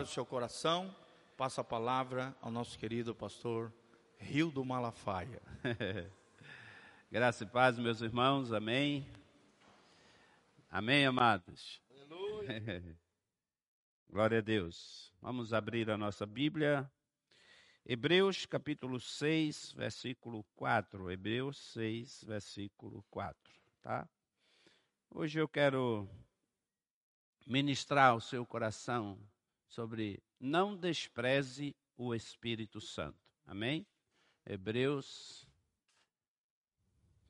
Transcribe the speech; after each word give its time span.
o 0.00 0.06
seu 0.06 0.24
coração, 0.24 0.94
passa 1.36 1.60
a 1.60 1.64
palavra 1.64 2.34
ao 2.40 2.50
nosso 2.50 2.78
querido 2.78 3.14
pastor 3.14 3.70
Rio 4.18 4.50
do 4.50 4.64
Malafaia. 4.64 5.42
Graça 7.12 7.44
e 7.44 7.46
paz, 7.46 7.78
meus 7.78 8.00
irmãos, 8.00 8.54
amém. 8.54 9.06
Amém, 10.70 11.04
amados. 11.04 11.78
Aleluia. 11.90 12.96
Glória 14.08 14.38
a 14.38 14.40
Deus. 14.40 15.12
Vamos 15.20 15.52
abrir 15.52 15.90
a 15.90 15.98
nossa 15.98 16.24
Bíblia. 16.24 16.90
Hebreus 17.84 18.46
capítulo 18.46 18.98
6, 18.98 19.72
versículo 19.72 20.42
4. 20.56 21.10
Hebreus 21.10 21.58
6, 21.74 22.24
versículo 22.24 23.04
4, 23.10 23.36
tá? 23.82 24.08
Hoje 25.10 25.38
eu 25.38 25.46
quero 25.46 26.08
ministrar 27.46 28.12
ao 28.12 28.20
seu 28.22 28.46
coração 28.46 29.18
sobre 29.72 30.22
não 30.38 30.76
despreze 30.76 31.74
o 31.96 32.14
Espírito 32.14 32.78
Santo. 32.78 33.18
Amém? 33.46 33.86
Hebreus 34.44 35.48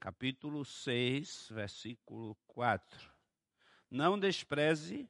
capítulo 0.00 0.64
6, 0.64 1.50
versículo 1.52 2.34
4. 2.48 3.12
Não 3.88 4.18
despreze 4.18 5.08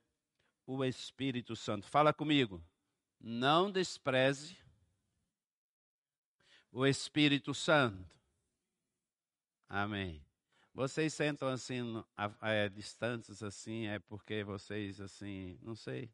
o 0.67 0.85
Espírito 0.85 1.57
Santo. 1.57 1.89
Fala 1.89 2.13
comigo. 2.13 2.63
Não 3.19 3.71
despreze 3.71 4.59
o 6.71 6.85
Espírito 6.85 7.55
Santo. 7.55 8.21
Amém. 9.67 10.23
Vocês 10.75 11.15
sentam 11.15 11.49
assim, 11.49 12.05
é, 12.43 12.69
distantes 12.69 13.43
assim, 13.43 13.87
é 13.87 13.99
porque 13.99 14.45
vocês 14.45 15.01
assim, 15.01 15.59
não 15.63 15.75
sei. 15.75 16.13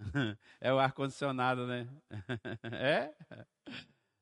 É 0.60 0.72
o 0.72 0.78
ar-condicionado, 0.78 1.66
né? 1.66 1.88
É? 2.72 3.12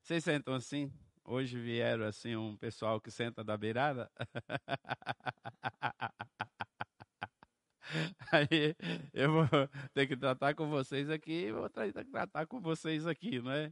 Vocês 0.01 0.23
sentam 0.23 0.53
assim? 0.53 0.91
Hoje 1.23 1.59
vieram 1.59 2.05
assim 2.05 2.35
um 2.35 2.57
pessoal 2.57 2.99
que 2.99 3.11
senta 3.11 3.43
da 3.43 3.57
beirada. 3.57 4.09
Aí 8.31 8.75
eu 9.13 9.31
vou 9.31 9.47
ter 9.93 10.07
que 10.07 10.17
tratar 10.17 10.53
com 10.53 10.69
vocês 10.69 11.09
aqui, 11.09 11.51
vou 11.51 11.69
tratar 11.69 12.45
com 12.47 12.59
vocês 12.59 13.07
aqui, 13.07 13.39
não 13.39 13.51
é? 13.51 13.71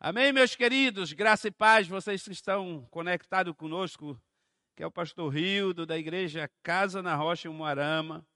Amém, 0.00 0.32
meus 0.32 0.56
queridos, 0.56 1.12
graça 1.12 1.48
e 1.48 1.50
paz, 1.50 1.86
vocês 1.86 2.22
que 2.22 2.32
estão 2.32 2.86
conectados 2.90 3.54
conosco, 3.56 4.20
que 4.76 4.82
é 4.82 4.86
o 4.86 4.90
pastor 4.90 5.32
Rildo, 5.32 5.86
da 5.86 5.98
igreja 5.98 6.50
Casa 6.62 7.02
na 7.02 7.14
Rocha, 7.14 7.48
em 7.48 7.52
Moarama. 7.52 8.26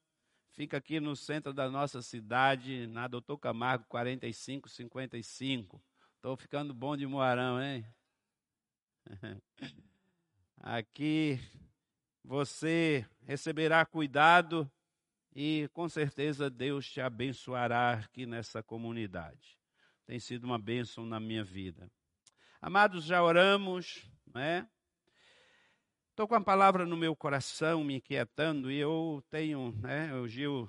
Fica 0.57 0.79
aqui 0.79 0.99
no 0.99 1.15
centro 1.15 1.53
da 1.53 1.71
nossa 1.71 2.03
cidade, 2.03 2.89
na 2.89 3.07
Doutor 3.07 3.39
Camargo, 3.39 3.85
4555. 3.89 5.81
Estou 6.17 6.37
ficando 6.37 6.75
bom 6.75 6.97
de 6.97 7.07
Moarama, 7.07 7.65
hein? 7.65 7.87
Aqui 10.59 11.39
você 12.25 13.07
receberá 13.25 13.87
cuidado 13.87 14.69
e 15.33 15.71
com 15.73 15.89
certeza 15.89 16.51
Deus 16.51 16.91
te 16.91 17.01
abençoará 17.01 17.93
aqui 17.93 18.27
nessa 18.27 18.63
comunidade 18.63 19.57
tem 20.07 20.21
sido 20.21 20.45
uma 20.45 20.59
bênção 20.59 21.05
na 21.05 21.19
minha 21.19 21.43
vida. 21.43 21.91
Amados, 22.63 23.05
já 23.05 23.23
oramos, 23.23 24.09
né? 24.33 24.67
Estou 26.17 26.27
com 26.27 26.35
a 26.35 26.41
palavra 26.41 26.87
no 26.87 26.97
meu 26.97 27.15
coração 27.15 27.85
me 27.85 27.97
inquietando 27.97 28.73
e 28.73 28.79
eu 28.79 29.23
tenho, 29.29 29.73
né, 29.83 30.15
o 30.15 30.27
Gil, 30.27 30.67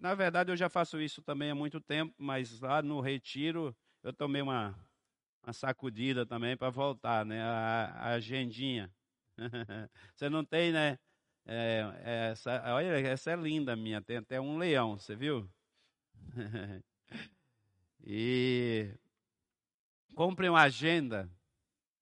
na 0.00 0.12
verdade 0.12 0.50
eu 0.50 0.56
já 0.56 0.68
faço 0.68 1.00
isso 1.00 1.22
também 1.22 1.52
há 1.52 1.54
muito 1.54 1.80
tempo, 1.80 2.12
mas 2.18 2.60
lá 2.60 2.82
no 2.82 3.00
retiro 3.00 3.72
eu 4.02 4.12
tomei 4.12 4.42
uma, 4.42 4.76
uma 5.40 5.52
sacudida 5.52 6.26
também 6.26 6.56
para 6.56 6.68
voltar, 6.70 7.24
né, 7.24 7.40
a, 7.40 7.94
a 7.96 8.08
agendinha. 8.14 8.92
você 10.16 10.28
não 10.28 10.44
tem, 10.44 10.72
né? 10.72 10.98
É, 11.46 12.30
essa, 12.32 12.60
olha, 12.74 12.98
essa 12.98 13.30
é 13.30 13.36
linda 13.36 13.76
minha, 13.76 14.02
tem 14.02 14.16
até 14.16 14.40
um 14.40 14.58
leão, 14.58 14.98
você 14.98 15.14
viu? 15.14 15.48
E 18.04 18.90
compre 20.16 20.48
uma 20.48 20.62
agenda, 20.62 21.30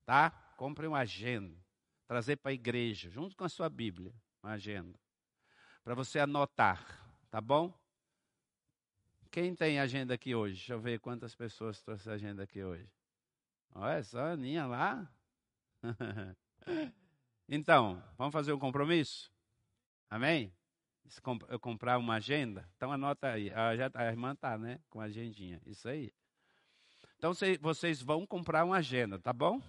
tá? 0.06 0.30
Compre 0.56 0.86
uma 0.86 1.00
agenda. 1.00 1.65
Trazer 2.06 2.36
para 2.36 2.52
a 2.52 2.54
igreja, 2.54 3.10
junto 3.10 3.36
com 3.36 3.44
a 3.44 3.48
sua 3.48 3.68
Bíblia, 3.68 4.14
uma 4.42 4.52
agenda. 4.52 4.98
Para 5.82 5.94
você 5.94 6.18
anotar, 6.18 6.84
tá 7.30 7.40
bom? 7.40 7.72
Quem 9.30 9.54
tem 9.54 9.80
agenda 9.80 10.14
aqui 10.14 10.34
hoje? 10.34 10.54
Deixa 10.54 10.72
eu 10.72 10.80
ver 10.80 11.00
quantas 11.00 11.34
pessoas 11.34 11.82
trouxeram 11.82 12.14
agenda 12.14 12.42
aqui 12.44 12.62
hoje. 12.62 12.90
Olha 13.74 14.02
só, 14.02 14.20
a 14.20 14.30
Aninha 14.32 14.66
lá. 14.66 15.12
então, 17.48 18.02
vamos 18.16 18.32
fazer 18.32 18.52
um 18.52 18.58
compromisso? 18.58 19.30
Amém? 20.08 20.52
eu 21.48 21.58
comprar 21.58 21.98
uma 21.98 22.14
agenda, 22.14 22.68
então 22.76 22.90
anota 22.90 23.28
aí. 23.28 23.52
A, 23.52 23.76
já, 23.76 23.90
tá, 23.90 24.00
a 24.00 24.06
irmã 24.06 24.32
está, 24.32 24.58
né? 24.58 24.80
Com 24.90 25.00
a 25.00 25.04
agendinha. 25.04 25.60
Isso 25.64 25.88
aí. 25.88 26.12
Então 27.16 27.32
vocês 27.60 28.02
vão 28.02 28.26
comprar 28.26 28.64
uma 28.64 28.76
agenda, 28.76 29.18
tá 29.18 29.32
bom? 29.32 29.60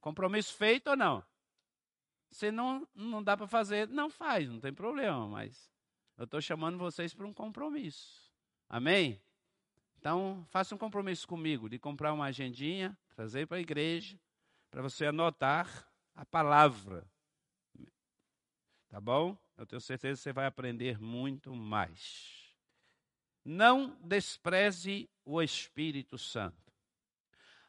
Compromisso 0.00 0.54
feito 0.54 0.90
ou 0.90 0.96
não? 0.96 1.24
Se 2.32 2.50
não, 2.50 2.88
não 2.94 3.22
dá 3.22 3.36
para 3.36 3.46
fazer, 3.46 3.86
não 3.88 4.10
faz, 4.10 4.48
não 4.48 4.58
tem 4.58 4.72
problema, 4.72 5.28
mas 5.28 5.70
eu 6.16 6.24
estou 6.24 6.40
chamando 6.40 6.78
vocês 6.78 7.12
para 7.12 7.26
um 7.26 7.32
compromisso. 7.32 8.32
Amém? 8.68 9.20
Então, 9.98 10.44
faça 10.48 10.74
um 10.74 10.78
compromisso 10.78 11.28
comigo 11.28 11.68
de 11.68 11.78
comprar 11.78 12.12
uma 12.12 12.24
agendinha, 12.24 12.98
trazer 13.14 13.46
para 13.46 13.58
a 13.58 13.60
igreja, 13.60 14.18
para 14.70 14.80
você 14.80 15.06
anotar 15.06 15.86
a 16.14 16.24
palavra. 16.24 17.06
Tá 18.88 19.00
bom? 19.00 19.36
Eu 19.56 19.66
tenho 19.66 19.80
certeza 19.80 20.18
que 20.18 20.22
você 20.22 20.32
vai 20.32 20.46
aprender 20.46 20.98
muito 20.98 21.54
mais. 21.54 22.56
Não 23.44 23.96
despreze 24.00 25.08
o 25.24 25.42
Espírito 25.42 26.16
Santo. 26.16 26.72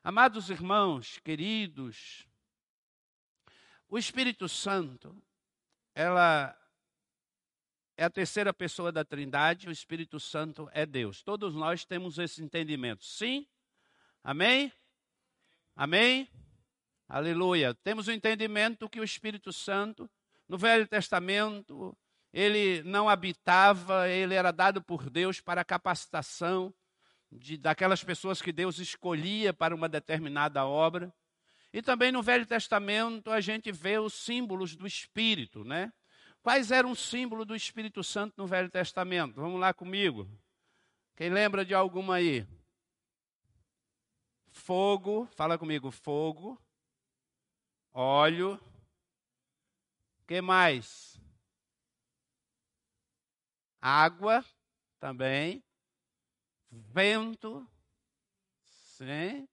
Amados 0.02 0.50
irmãos, 0.50 1.20
queridos, 1.20 2.28
o 3.90 3.98
Espírito 3.98 4.50
Santo, 4.50 5.16
ela 5.94 6.58
é 7.96 8.04
a 8.04 8.10
terceira 8.10 8.54
pessoa 8.54 8.92
da 8.92 9.06
Trindade, 9.06 9.68
o 9.68 9.72
Espírito 9.72 10.20
Santo 10.20 10.70
é 10.74 10.86
Deus. 10.86 11.22
Todos 11.22 11.54
nós 11.54 11.86
temos 11.86 12.18
esse 12.18 12.44
entendimento. 12.44 13.06
Sim? 13.06 13.48
Amém? 14.24 14.72
Amém? 15.76 16.28
Aleluia. 17.08 17.74
Temos 17.76 18.08
o 18.08 18.12
entendimento 18.12 18.90
que 18.90 19.00
o 19.00 19.04
Espírito 19.04 19.54
Santo 19.54 20.10
no 20.48 20.58
Velho 20.58 20.88
Testamento, 20.88 21.96
ele 22.32 22.84
não 22.84 23.08
habitava, 23.08 24.10
ele 24.10 24.34
era 24.34 24.52
dado 24.52 24.82
por 24.82 25.10
Deus 25.10 25.40
para 25.40 25.62
a 25.62 25.66
capacitação 25.66 26.74
de, 27.32 27.58
daquelas 27.58 28.04
pessoas 28.04 28.42
que 28.42 28.52
Deus 28.52 28.80
escolhia 28.80 29.54
para 29.54 29.74
uma 29.74 29.88
determinada 29.88 30.66
obra. 30.66 31.14
E 31.74 31.82
também 31.82 32.12
no 32.12 32.22
Velho 32.22 32.46
Testamento 32.46 33.32
a 33.32 33.42
gente 33.42 33.72
vê 33.72 33.98
os 33.98 34.14
símbolos 34.14 34.76
do 34.76 34.86
Espírito, 34.86 35.64
né? 35.64 35.92
Quais 36.44 36.70
eram 36.70 36.92
os 36.92 37.00
símbolos 37.00 37.48
do 37.48 37.56
Espírito 37.56 38.04
Santo 38.04 38.36
no 38.38 38.46
Velho 38.46 38.70
Testamento? 38.70 39.42
Vamos 39.42 39.60
lá 39.60 39.74
comigo. 39.74 40.30
Quem 41.16 41.32
lembra 41.32 41.66
de 41.66 41.74
alguma 41.74 42.16
aí? 42.16 42.46
Fogo, 44.52 45.28
fala 45.36 45.58
comigo, 45.58 45.90
fogo, 45.90 46.62
óleo, 47.92 48.60
que 50.28 50.42
mais? 50.42 51.20
Água 53.82 54.46
também. 55.00 55.64
Vento. 56.70 57.68
Sim. 58.62 59.48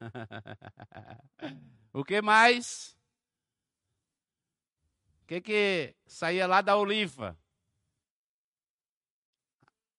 o 1.92 2.04
que 2.04 2.20
mais? 2.22 2.96
O 5.22 5.26
que, 5.26 5.40
que 5.40 5.96
saía 6.06 6.46
lá 6.46 6.60
da 6.60 6.76
oliva? 6.76 7.38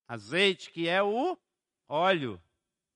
Azeite, 0.07 0.71
que 0.71 0.88
é 0.88 1.01
o 1.01 1.38
óleo, 1.88 2.42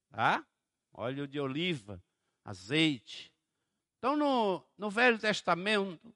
tá? 0.10 0.46
Óleo 0.92 1.28
de 1.28 1.40
oliva, 1.40 2.04
azeite. 2.44 3.32
Então, 3.98 4.18
no, 4.18 4.66
no 4.78 4.90
Velho 4.90 5.18
Testamento, 5.18 6.14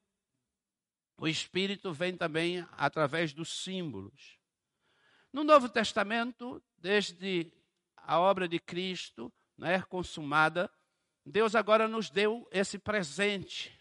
o 1.18 1.27
Espírito 1.27 1.94
vem 1.94 2.15
também 2.15 2.65
através 2.71 3.33
dos 3.33 3.63
símbolos. 3.63 4.38
No 5.31 5.44
Novo 5.44 5.69
Testamento, 5.69 6.63
desde 6.77 7.51
a 7.95 8.19
obra 8.19 8.47
de 8.47 8.59
Cristo, 8.59 9.31
né, 9.57 9.81
consumada, 9.83 10.71
Deus 11.29 11.53
agora 11.55 11.87
nos 11.87 12.09
deu 12.09 12.47
esse 12.51 12.79
presente 12.79 13.77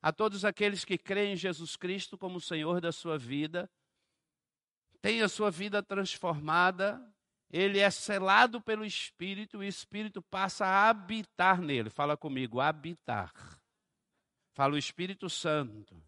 a 0.00 0.12
todos 0.12 0.44
aqueles 0.44 0.84
que 0.84 0.96
creem 0.96 1.32
em 1.32 1.36
Jesus 1.36 1.74
Cristo 1.74 2.16
como 2.16 2.40
Senhor 2.40 2.80
da 2.80 2.92
sua 2.92 3.18
vida, 3.18 3.68
têm 5.02 5.20
a 5.20 5.28
sua 5.28 5.50
vida 5.50 5.82
transformada, 5.82 7.02
ele 7.50 7.80
é 7.80 7.90
selado 7.90 8.60
pelo 8.60 8.84
Espírito 8.84 9.56
e 9.56 9.66
o 9.66 9.68
Espírito 9.68 10.22
passa 10.22 10.64
a 10.64 10.88
habitar 10.88 11.60
nele. 11.60 11.90
Fala 11.90 12.16
comigo, 12.16 12.60
habitar. 12.60 13.32
Fala 14.52 14.74
o 14.74 14.78
Espírito 14.78 15.28
Santo. 15.28 16.00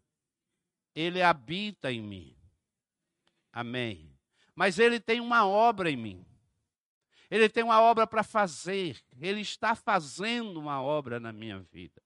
Ele 0.94 1.22
habita 1.22 1.92
em 1.92 2.00
mim. 2.00 2.36
Amém. 3.52 4.16
Mas 4.54 4.78
ele 4.78 5.00
tem 5.00 5.20
uma 5.20 5.46
obra 5.46 5.90
em 5.90 5.96
mim. 5.96 6.26
Ele 7.30 7.48
tem 7.48 7.62
uma 7.62 7.80
obra 7.80 8.06
para 8.06 8.22
fazer. 8.22 9.00
Ele 9.20 9.40
está 9.40 9.74
fazendo 9.74 10.58
uma 10.58 10.82
obra 10.82 11.20
na 11.20 11.32
minha 11.32 11.58
vida. 11.58 12.02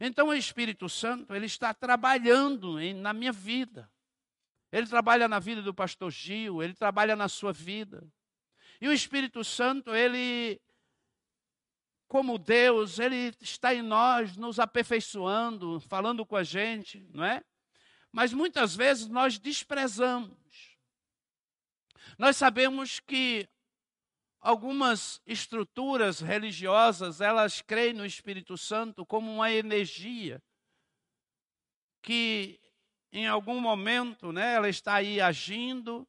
Então 0.00 0.28
o 0.28 0.34
Espírito 0.34 0.88
Santo, 0.88 1.34
ele 1.34 1.46
está 1.46 1.72
trabalhando 1.72 2.80
em, 2.80 2.94
na 2.94 3.12
minha 3.12 3.32
vida. 3.32 3.90
Ele 4.72 4.86
trabalha 4.86 5.28
na 5.28 5.38
vida 5.38 5.62
do 5.62 5.72
pastor 5.72 6.10
Gil, 6.10 6.62
ele 6.62 6.74
trabalha 6.74 7.14
na 7.14 7.28
sua 7.28 7.52
vida. 7.52 8.04
E 8.80 8.88
o 8.88 8.92
Espírito 8.92 9.44
Santo, 9.44 9.94
ele, 9.94 10.60
como 12.08 12.38
Deus, 12.38 12.98
ele 12.98 13.32
está 13.40 13.72
em 13.72 13.82
nós, 13.82 14.36
nos 14.36 14.58
aperfeiçoando, 14.58 15.78
falando 15.80 16.26
com 16.26 16.34
a 16.34 16.42
gente, 16.42 17.06
não 17.12 17.24
é? 17.24 17.42
Mas 18.10 18.32
muitas 18.32 18.74
vezes 18.74 19.06
nós 19.06 19.38
desprezamos. 19.38 20.36
Nós 22.18 22.36
sabemos 22.36 22.98
que 22.98 23.48
algumas 24.44 25.22
estruturas 25.26 26.20
religiosas, 26.20 27.22
elas 27.22 27.62
creem 27.62 27.94
no 27.94 28.04
Espírito 28.04 28.58
Santo 28.58 29.06
como 29.06 29.32
uma 29.32 29.50
energia 29.50 30.42
que 32.02 32.60
em 33.10 33.26
algum 33.26 33.58
momento, 33.58 34.32
né, 34.32 34.52
ela 34.52 34.68
está 34.68 34.96
aí 34.96 35.18
agindo, 35.18 36.06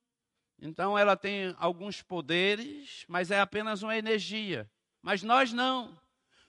então 0.59 0.99
ela 0.99 1.15
tem 1.15 1.55
alguns 1.57 2.01
poderes, 2.01 3.05
mas 3.07 3.31
é 3.31 3.39
apenas 3.39 3.81
uma 3.81 3.97
energia. 3.97 4.69
Mas 5.01 5.23
nós 5.23 5.53
não. 5.53 5.97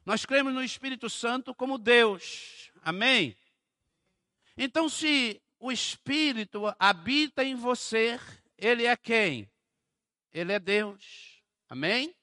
Nós 0.04 0.26
cremos 0.26 0.52
no 0.52 0.64
Espírito 0.64 1.08
Santo 1.08 1.54
como 1.54 1.78
Deus. 1.78 2.72
Amém? 2.82 3.36
Então, 4.56 4.88
se 4.88 5.40
o 5.60 5.70
Espírito 5.70 6.74
habita 6.80 7.44
em 7.44 7.54
você, 7.54 8.18
ele 8.58 8.86
é 8.86 8.96
quem? 8.96 9.48
Ele 10.32 10.52
é 10.52 10.58
Deus. 10.58 11.35
Amém? 11.68 12.14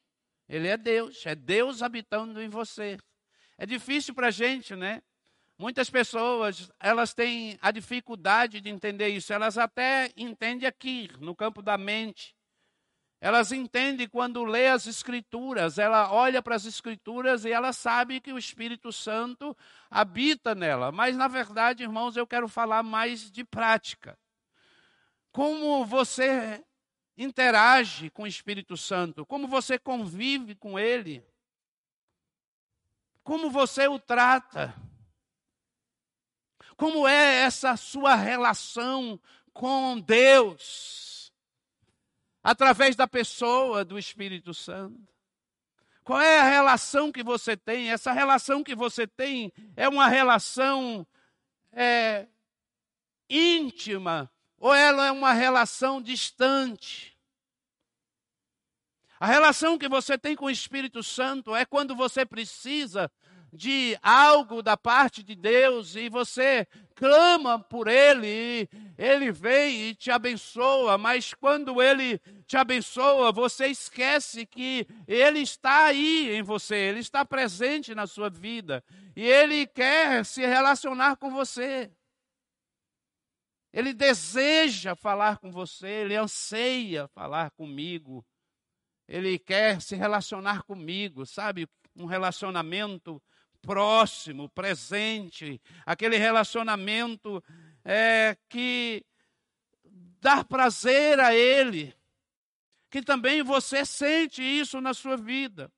Ele 0.47 0.67
é 0.67 0.77
Deus. 0.77 1.25
É 1.25 1.35
Deus 1.35 1.81
habitando 1.81 2.41
em 2.41 2.49
você. 2.49 2.97
É 3.57 3.65
difícil 3.65 4.13
para 4.13 4.27
a 4.27 4.31
gente, 4.31 4.75
né? 4.75 5.01
Muitas 5.57 5.89
pessoas, 5.89 6.71
elas 6.79 7.13
têm 7.13 7.57
a 7.61 7.71
dificuldade 7.71 8.59
de 8.59 8.69
entender 8.69 9.09
isso. 9.09 9.31
Elas 9.31 9.57
até 9.57 10.11
entendem 10.17 10.67
aqui, 10.67 11.09
no 11.19 11.35
campo 11.35 11.61
da 11.61 11.77
mente. 11.77 12.35
Elas 13.23 13.53
entendem 13.53 14.05
quando 14.09 14.43
lê 14.43 14.67
as 14.67 14.85
escrituras, 14.85 15.77
ela 15.77 16.11
olha 16.11 16.41
para 16.41 16.55
as 16.55 16.65
escrituras 16.65 17.45
e 17.45 17.51
ela 17.51 17.71
sabe 17.71 18.19
que 18.19 18.33
o 18.33 18.37
Espírito 18.37 18.91
Santo 18.91 19.55
habita 19.89 20.53
nela. 20.53 20.91
Mas 20.91 21.15
na 21.15 21.29
verdade, 21.29 21.83
irmãos, 21.83 22.17
eu 22.17 22.27
quero 22.27 22.49
falar 22.49 22.83
mais 22.83 23.31
de 23.31 23.45
prática. 23.45 24.19
Como 25.31 25.85
você 25.85 26.61
interage 27.17 28.09
com 28.09 28.23
o 28.23 28.27
Espírito 28.27 28.75
Santo, 28.75 29.25
como 29.25 29.47
você 29.47 29.77
convive 29.77 30.55
com 30.55 30.79
ele, 30.79 31.23
como 33.23 33.49
você 33.49 33.87
o 33.87 33.99
trata. 33.99 34.73
Como 36.75 37.07
é 37.07 37.41
essa 37.41 37.77
sua 37.77 38.15
relação 38.15 39.19
com 39.53 39.99
Deus? 39.99 41.31
Através 42.43 42.95
da 42.95 43.07
pessoa 43.07 43.85
do 43.85 43.97
Espírito 43.97 44.53
Santo. 44.53 45.07
Qual 46.03 46.19
é 46.19 46.39
a 46.39 46.49
relação 46.49 47.11
que 47.11 47.23
você 47.23 47.55
tem? 47.55 47.89
Essa 47.89 48.11
relação 48.11 48.63
que 48.63 48.75
você 48.75 49.07
tem 49.07 49.53
é 49.77 49.87
uma 49.87 50.09
relação 50.09 51.07
é, 51.71 52.27
íntima 53.29 54.29
ou 54.63 54.73
ela 54.73 55.07
é 55.07 55.11
uma 55.11 55.33
relação 55.33 56.01
distante? 56.01 57.13
A 59.19 59.27
relação 59.27 59.77
que 59.77 59.89
você 59.89 60.17
tem 60.17 60.37
com 60.37 60.45
o 60.45 60.49
Espírito 60.49 61.03
Santo 61.03 61.53
é 61.53 61.65
quando 61.65 61.93
você 61.93 62.25
precisa 62.25 63.11
de 63.51 63.97
algo 64.01 64.63
da 64.63 64.77
parte 64.77 65.21
de 65.21 65.35
Deus 65.35 65.97
e 65.97 66.07
você 66.07 66.65
clama 66.95 67.59
por 67.59 67.89
Ele, 67.89 68.69
Ele 68.97 69.33
vem 69.33 69.89
e 69.89 69.95
te 69.95 70.09
abençoa, 70.09 70.97
mas 70.97 71.33
quando 71.33 71.81
Ele 71.81 72.17
te 72.47 72.55
abençoa, 72.55 73.33
você 73.33 73.67
esquece 73.67 74.45
que 74.45 74.87
Ele 75.05 75.39
está 75.39 75.87
aí 75.87 76.37
em 76.37 76.41
você, 76.41 76.75
Ele 76.75 76.99
está 76.99 77.25
presente 77.25 77.93
na 77.93 78.07
sua 78.07 78.29
vida 78.29 78.81
e 79.13 79.25
Ele 79.25 79.67
quer 79.67 80.23
se 80.23 80.39
relacionar 80.45 81.17
com 81.17 81.29
você. 81.31 81.91
Ele 83.73 83.91
deseja 83.91 84.95
falar 84.95 85.39
com 85.39 85.51
você, 85.51 85.87
ele 85.87 86.15
anseia 86.15 87.07
falar 87.07 87.49
comigo, 87.51 88.23
ele 89.07 89.39
quer 89.39 89.81
se 89.81 89.95
relacionar 89.95 90.61
comigo, 90.61 91.25
sabe? 91.25 91.67
Um 91.95 92.05
relacionamento 92.05 93.21
próximo, 93.63 94.47
presente, 94.49 95.59
aquele 95.85 96.17
relacionamento 96.17 97.43
é, 97.83 98.37
que 98.47 99.03
dá 100.21 100.43
prazer 100.43 101.19
a 101.19 101.33
Ele, 101.33 101.95
que 102.91 103.01
também 103.01 103.41
você 103.41 103.85
sente 103.85 104.43
isso 104.43 104.79
na 104.79 104.93
sua 104.93 105.17
vida. 105.17 105.71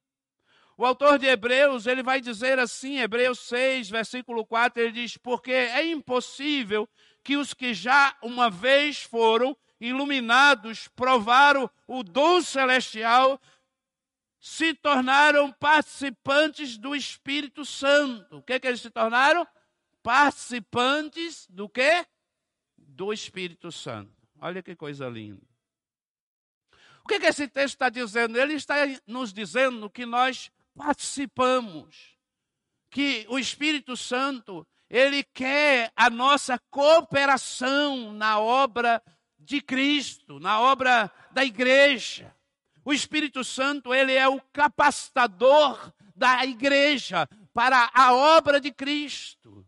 O 0.77 0.85
autor 0.85 1.17
de 1.17 1.25
Hebreus, 1.25 1.87
ele 1.87 2.03
vai 2.03 2.19
dizer 2.19 2.59
assim, 2.59 2.97
Hebreus 2.97 3.39
6, 3.39 3.89
versículo 3.89 4.45
4, 4.45 4.83
ele 4.83 4.91
diz: 4.91 5.15
Porque 5.15 5.51
é 5.51 5.85
impossível 5.85 6.89
que 7.25 7.35
os 7.35 7.55
que 7.55 7.73
já 7.73 8.15
uma 8.21 8.51
vez 8.51 9.01
foram 9.01 9.57
iluminados, 9.81 10.87
provaram 10.89 11.67
o 11.87 12.03
dom 12.03 12.39
celestial, 12.39 13.41
se 14.39 14.75
tornaram 14.75 15.51
participantes 15.51 16.77
do 16.77 16.95
Espírito 16.95 17.65
Santo. 17.65 18.37
O 18.37 18.43
que, 18.43 18.59
que 18.59 18.67
eles 18.67 18.79
se 18.79 18.91
tornaram? 18.91 19.45
Participantes 20.03 21.47
do 21.49 21.67
que? 21.67 22.05
Do 22.77 23.11
Espírito 23.11 23.71
Santo. 23.71 24.13
Olha 24.39 24.61
que 24.61 24.75
coisa 24.75 25.09
linda. 25.09 25.41
O 27.03 27.07
que, 27.07 27.19
que 27.19 27.25
esse 27.25 27.47
texto 27.47 27.73
está 27.73 27.89
dizendo? 27.89 28.37
Ele 28.37 28.53
está 28.53 28.75
nos 29.07 29.33
dizendo 29.33 29.89
que 29.89 30.05
nós 30.05 30.51
participamos, 30.75 32.15
que 32.91 33.25
o 33.29 33.39
Espírito 33.39 33.97
Santo, 33.97 34.65
ele 34.95 35.23
quer 35.23 35.91
a 35.93 36.09
nossa 36.09 36.57
cooperação 36.71 38.13
na 38.13 38.39
obra 38.39 39.03
de 39.37 39.59
Cristo, 39.59 40.39
na 40.39 40.61
obra 40.61 41.11
da 41.31 41.43
igreja. 41.43 42.33
O 42.85 42.93
Espírito 42.93 43.43
Santo, 43.43 43.93
ele 43.93 44.13
é 44.13 44.25
o 44.25 44.39
capacitador 44.53 45.91
da 46.15 46.45
igreja 46.45 47.27
para 47.53 47.89
a 47.93 48.13
obra 48.13 48.61
de 48.61 48.71
Cristo. 48.71 49.67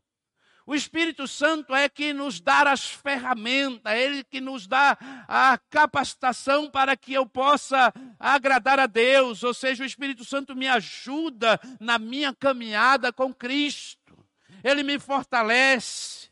O 0.66 0.74
Espírito 0.74 1.28
Santo 1.28 1.76
é 1.76 1.90
que 1.90 2.14
nos 2.14 2.40
dá 2.40 2.62
as 2.72 2.86
ferramentas, 2.86 3.94
ele 3.94 4.24
que 4.24 4.40
nos 4.40 4.66
dá 4.66 4.98
a 5.28 5.58
capacitação 5.70 6.70
para 6.70 6.96
que 6.96 7.14
eu 7.14 7.26
possa 7.26 7.94
agradar 8.18 8.80
a 8.80 8.86
Deus, 8.86 9.44
ou 9.44 9.54
seja, 9.54 9.84
o 9.84 9.88
Espírito 9.88 10.24
Santo 10.24 10.56
me 10.56 10.70
ajuda 10.70 11.60
na 11.82 12.00
minha 12.00 12.34
caminhada 12.34 13.12
com 13.12 13.34
Cristo. 13.34 14.07
Ele 14.68 14.84
me 14.84 15.00
fortalece. 15.00 16.30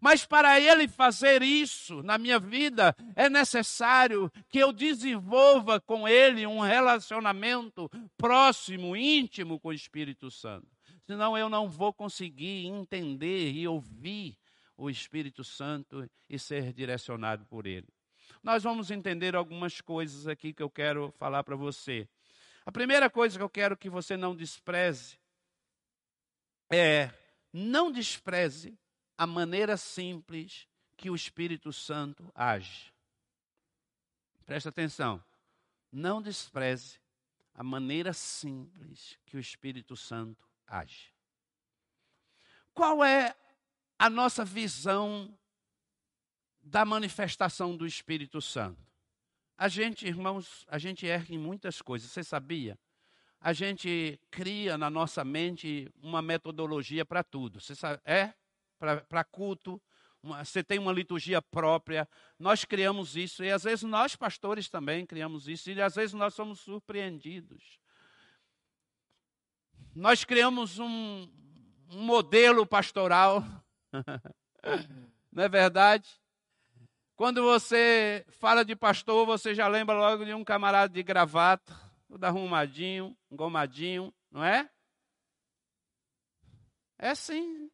Mas 0.00 0.24
para 0.24 0.58
ele 0.60 0.88
fazer 0.88 1.42
isso 1.42 2.02
na 2.02 2.16
minha 2.16 2.38
vida, 2.38 2.94
é 3.14 3.28
necessário 3.28 4.30
que 4.48 4.58
eu 4.58 4.72
desenvolva 4.72 5.80
com 5.80 6.06
ele 6.06 6.46
um 6.46 6.60
relacionamento 6.60 7.90
próximo, 8.16 8.96
íntimo 8.96 9.58
com 9.58 9.68
o 9.68 9.72
Espírito 9.72 10.30
Santo. 10.30 10.66
Senão 11.04 11.36
eu 11.36 11.48
não 11.48 11.68
vou 11.68 11.92
conseguir 11.92 12.66
entender 12.66 13.50
e 13.52 13.66
ouvir 13.68 14.38
o 14.76 14.88
Espírito 14.88 15.44
Santo 15.44 16.08
e 16.28 16.38
ser 16.38 16.72
direcionado 16.72 17.44
por 17.46 17.66
ele. 17.66 17.88
Nós 18.42 18.62
vamos 18.62 18.90
entender 18.90 19.34
algumas 19.36 19.80
coisas 19.80 20.26
aqui 20.26 20.52
que 20.52 20.62
eu 20.62 20.70
quero 20.70 21.12
falar 21.18 21.42
para 21.42 21.56
você. 21.56 22.08
A 22.64 22.72
primeira 22.72 23.10
coisa 23.10 23.38
que 23.38 23.42
eu 23.42 23.50
quero 23.50 23.76
que 23.76 23.90
você 23.90 24.16
não 24.16 24.34
despreze 24.34 25.18
é 26.70 27.10
não 27.56 27.90
despreze 27.90 28.78
a 29.16 29.26
maneira 29.26 29.76
simples 29.76 30.68
que 30.96 31.10
o 31.10 31.14
Espírito 31.14 31.72
Santo 31.72 32.30
age. 32.34 32.92
Presta 34.44 34.68
atenção. 34.68 35.22
Não 35.90 36.20
despreze 36.20 37.00
a 37.54 37.62
maneira 37.62 38.12
simples 38.12 39.18
que 39.24 39.36
o 39.36 39.40
Espírito 39.40 39.96
Santo 39.96 40.46
age. 40.66 41.14
Qual 42.74 43.02
é 43.02 43.34
a 43.98 44.10
nossa 44.10 44.44
visão 44.44 45.36
da 46.60 46.84
manifestação 46.84 47.76
do 47.76 47.86
Espírito 47.86 48.42
Santo? 48.42 48.86
a 49.58 49.68
gente, 49.68 50.06
irmãos, 50.06 50.66
a 50.68 50.78
gente 50.78 51.06
erra 51.06 51.26
em 51.30 51.38
muitas 51.38 51.80
coisas. 51.80 52.10
Você 52.10 52.22
sabia? 52.22 52.78
A 53.40 53.52
gente 53.52 54.18
cria 54.30 54.76
na 54.76 54.90
nossa 54.90 55.24
mente 55.24 55.90
uma 56.02 56.20
metodologia 56.20 57.04
para 57.04 57.22
tudo. 57.22 57.60
Você 57.60 57.74
sabe? 57.74 58.00
É? 58.04 58.32
Para 58.78 59.24
culto, 59.24 59.80
uma, 60.22 60.44
você 60.44 60.62
tem 60.62 60.78
uma 60.78 60.92
liturgia 60.92 61.40
própria. 61.40 62.08
Nós 62.38 62.64
criamos 62.64 63.16
isso 63.16 63.44
e 63.44 63.50
às 63.50 63.62
vezes 63.62 63.84
nós, 63.84 64.16
pastores, 64.16 64.68
também 64.68 65.06
criamos 65.06 65.48
isso 65.48 65.70
e 65.70 65.80
às 65.80 65.94
vezes 65.94 66.14
nós 66.14 66.34
somos 66.34 66.60
surpreendidos. 66.60 67.78
Nós 69.94 70.24
criamos 70.24 70.78
um, 70.78 71.30
um 71.90 72.02
modelo 72.02 72.66
pastoral, 72.66 73.42
não 75.32 75.44
é 75.44 75.48
verdade? 75.48 76.08
Quando 77.14 77.42
você 77.42 78.26
fala 78.28 78.62
de 78.62 78.76
pastor, 78.76 79.24
você 79.24 79.54
já 79.54 79.66
lembra 79.68 79.96
logo 79.96 80.22
de 80.24 80.34
um 80.34 80.44
camarada 80.44 80.92
de 80.92 81.02
gravata, 81.02 81.74
tudo 82.08 82.24
arrumadinho, 82.24 83.16
engomadinho, 83.30 84.14
não 84.30 84.44
é? 84.44 84.68
É 86.98 87.14
sim. 87.14 87.70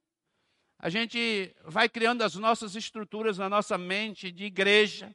A 0.78 0.88
gente 0.88 1.54
vai 1.64 1.88
criando 1.88 2.22
as 2.22 2.34
nossas 2.34 2.74
estruturas 2.74 3.38
na 3.38 3.48
nossa 3.48 3.78
mente 3.78 4.32
de 4.32 4.44
igreja. 4.44 5.14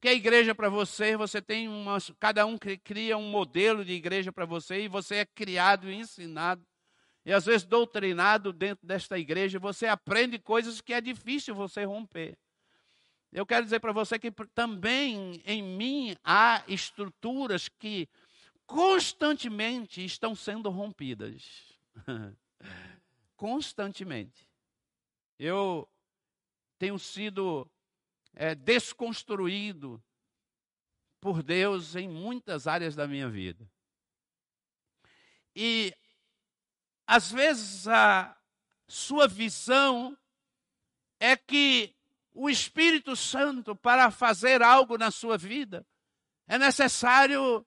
Que 0.00 0.08
é 0.08 0.14
igreja 0.14 0.54
para 0.54 0.68
você? 0.68 1.16
Você 1.16 1.42
tem 1.42 1.68
uma, 1.68 1.98
cada 2.20 2.46
um 2.46 2.56
cria 2.58 3.16
um 3.16 3.28
modelo 3.28 3.84
de 3.84 3.92
igreja 3.92 4.30
para 4.30 4.44
você 4.44 4.82
e 4.82 4.88
você 4.88 5.16
é 5.16 5.26
criado 5.26 5.90
e 5.90 5.94
ensinado 5.94 6.64
e 7.26 7.32
às 7.32 7.44
vezes 7.44 7.64
doutrinado 7.64 8.52
dentro 8.52 8.86
desta 8.86 9.18
igreja. 9.18 9.58
Você 9.58 9.88
aprende 9.88 10.38
coisas 10.38 10.80
que 10.80 10.94
é 10.94 11.00
difícil 11.00 11.56
você 11.56 11.82
romper. 11.82 12.38
Eu 13.32 13.44
quero 13.44 13.64
dizer 13.64 13.80
para 13.80 13.92
você 13.92 14.16
que 14.16 14.30
também 14.54 15.42
em 15.44 15.60
mim 15.60 16.16
há 16.22 16.62
estruturas 16.68 17.68
que 17.68 18.08
constantemente 18.66 20.04
estão 20.04 20.34
sendo 20.34 20.70
rompidas. 20.70 21.78
constantemente. 23.36 24.48
Eu 25.38 25.88
tenho 26.78 26.98
sido 26.98 27.70
é, 28.34 28.54
desconstruído 28.54 30.02
por 31.20 31.42
Deus 31.42 31.94
em 31.94 32.08
muitas 32.08 32.66
áreas 32.66 32.94
da 32.94 33.06
minha 33.06 33.28
vida. 33.28 33.70
E 35.54 35.94
às 37.06 37.30
vezes 37.30 37.86
a 37.86 38.36
sua 38.88 39.28
visão 39.28 40.16
é 41.18 41.36
que 41.36 41.94
o 42.32 42.50
Espírito 42.50 43.16
Santo 43.16 43.74
para 43.74 44.10
fazer 44.10 44.62
algo 44.62 44.98
na 44.98 45.10
sua 45.10 45.38
vida, 45.38 45.86
é 46.46 46.58
necessário 46.58 47.66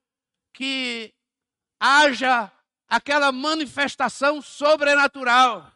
que 0.60 1.14
haja 1.80 2.52
aquela 2.86 3.32
manifestação 3.32 4.42
sobrenatural. 4.42 5.72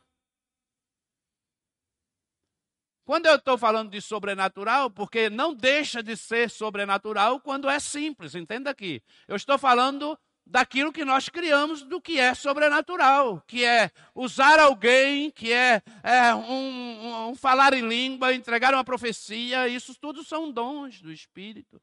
Quando 3.06 3.28
eu 3.28 3.38
estou 3.38 3.58
falando 3.58 3.92
de 3.92 4.02
sobrenatural, 4.02 4.92
porque 4.92 5.30
não 5.30 5.54
deixa 5.54 6.04
de 6.04 6.18
ser 6.18 6.50
sobrenatural 6.50 7.40
quando 7.40 7.70
é 7.70 7.80
simples, 7.80 8.36
entenda 8.36 8.70
aqui. 8.70 9.02
Eu 9.25 9.38
estou 9.38 9.58
falando 9.58 10.20
daquilo 10.46 10.92
que 10.92 11.06
nós 11.06 11.30
criamos 11.30 11.84
do 11.84 12.02
que 12.02 12.20
é 12.20 12.34
sobrenatural, 12.34 13.42
que 13.48 13.63
é 13.63 13.90
usar 14.13 14.60
alguém, 14.60 15.32
que 15.32 15.54
é, 15.54 15.82
é 16.04 16.36
um, 16.36 17.30
um, 17.30 17.36
falar 17.36 17.74
em 17.74 17.88
língua, 17.88 18.34
entregar 18.34 18.74
uma 18.74 18.84
profecia, 18.84 19.66
isso 19.66 19.96
tudo 19.96 20.25
são 20.25 20.52
dons 20.52 21.02
do 21.02 21.10
Espírito, 21.10 21.82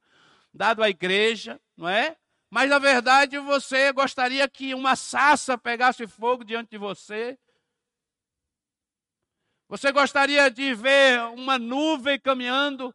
dado 0.52 0.83
à 0.83 0.90
igreja, 0.90 1.59
não 1.78 1.88
é? 1.88 2.14
Mas 2.50 2.69
na 2.69 2.78
verdade 2.78 3.38
você 3.38 3.92
gostaria 3.92 4.47
que 4.49 4.75
uma 4.75 4.97
sassa 4.97 5.57
pegasse 5.57 6.07
fogo 6.07 6.45
diante 6.45 6.71
de 6.71 6.78
você. 6.78 7.38
Você 9.69 9.92
gostaria 9.92 10.50
de 10.50 10.75
ver 10.75 11.21
uma 11.35 11.57
nuvem 11.57 12.19
caminhando 12.19 12.92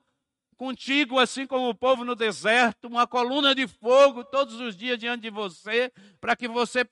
contigo, 0.58 1.20
assim 1.20 1.48
como 1.48 1.70
o 1.70 1.76
povo 1.76 2.04
no 2.04 2.16
deserto, 2.16 2.88
uma 2.88 3.08
coluna 3.08 3.56
de 3.56 3.66
fogo 3.66 4.26
todos 4.26 4.60
os 4.60 4.76
dias 4.76 5.00
diante 5.00 5.22
de 5.22 5.30
você, 5.30 5.92
para 6.20 6.36
que 6.36 6.50
você 6.50 6.86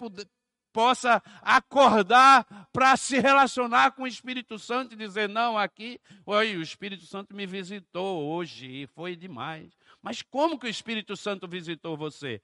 possa 0.71 1.21
acordar 1.41 2.45
para 2.71 2.95
se 2.97 3.19
relacionar 3.19 3.91
com 3.91 4.03
o 4.03 4.07
Espírito 4.07 4.57
Santo 4.57 4.93
e 4.93 4.97
dizer: 4.97 5.27
Não, 5.27 5.57
aqui, 5.57 5.99
oi, 6.25 6.55
o 6.55 6.61
Espírito 6.61 7.05
Santo 7.05 7.35
me 7.35 7.45
visitou 7.45 8.23
hoje 8.23 8.87
foi 8.87 9.17
demais. 9.17 9.77
Mas 10.03 10.21
como 10.21 10.59
que 10.59 10.67
o 10.67 10.69
Espírito 10.69 11.15
Santo 11.15 11.47
visitou 11.47 11.95
você? 11.95 12.41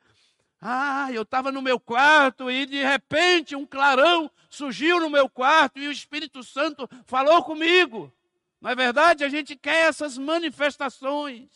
Ah, 0.61 1.11
eu 1.11 1.23
estava 1.23 1.51
no 1.51 1.61
meu 1.61 1.77
quarto 1.77 2.49
e 2.49 2.65
de 2.65 2.81
repente 2.81 3.55
um 3.55 3.65
clarão 3.65 4.31
surgiu 4.49 4.99
no 4.99 5.09
meu 5.09 5.29
quarto 5.29 5.77
e 5.77 5.87
o 5.87 5.91
Espírito 5.91 6.41
Santo 6.41 6.89
falou 7.05 7.43
comigo. 7.43 8.11
Não 8.61 8.71
é 8.71 8.75
verdade? 8.75 9.25
A 9.25 9.29
gente 9.29 9.57
quer 9.57 9.87
essas 9.89 10.17
manifestações. 10.17 11.49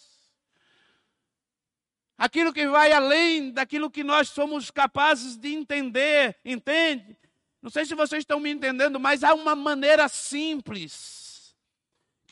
Aquilo 2.18 2.54
que 2.54 2.68
vai 2.68 2.92
além 2.92 3.52
daquilo 3.52 3.90
que 3.90 4.04
nós 4.04 4.30
somos 4.30 4.70
capazes 4.70 5.38
de 5.38 5.54
entender, 5.54 6.38
entende? 6.44 7.18
Não 7.62 7.70
sei 7.70 7.86
se 7.86 7.96
vocês 7.96 8.22
estão 8.22 8.42
me 8.42 8.52
entendendo, 8.52 9.00
mas 9.00 9.24
há 9.24 9.34
uma 9.34 9.56
maneira 9.56 10.10
simples 10.10 11.23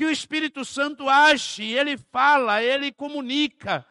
que 0.01 0.05
o 0.05 0.10
Espírito 0.10 0.65
Santo 0.65 1.08
age, 1.08 1.62
ele 1.62 1.96
fala, 1.96 2.63
ele 2.63 2.91
comunica, 2.91 3.86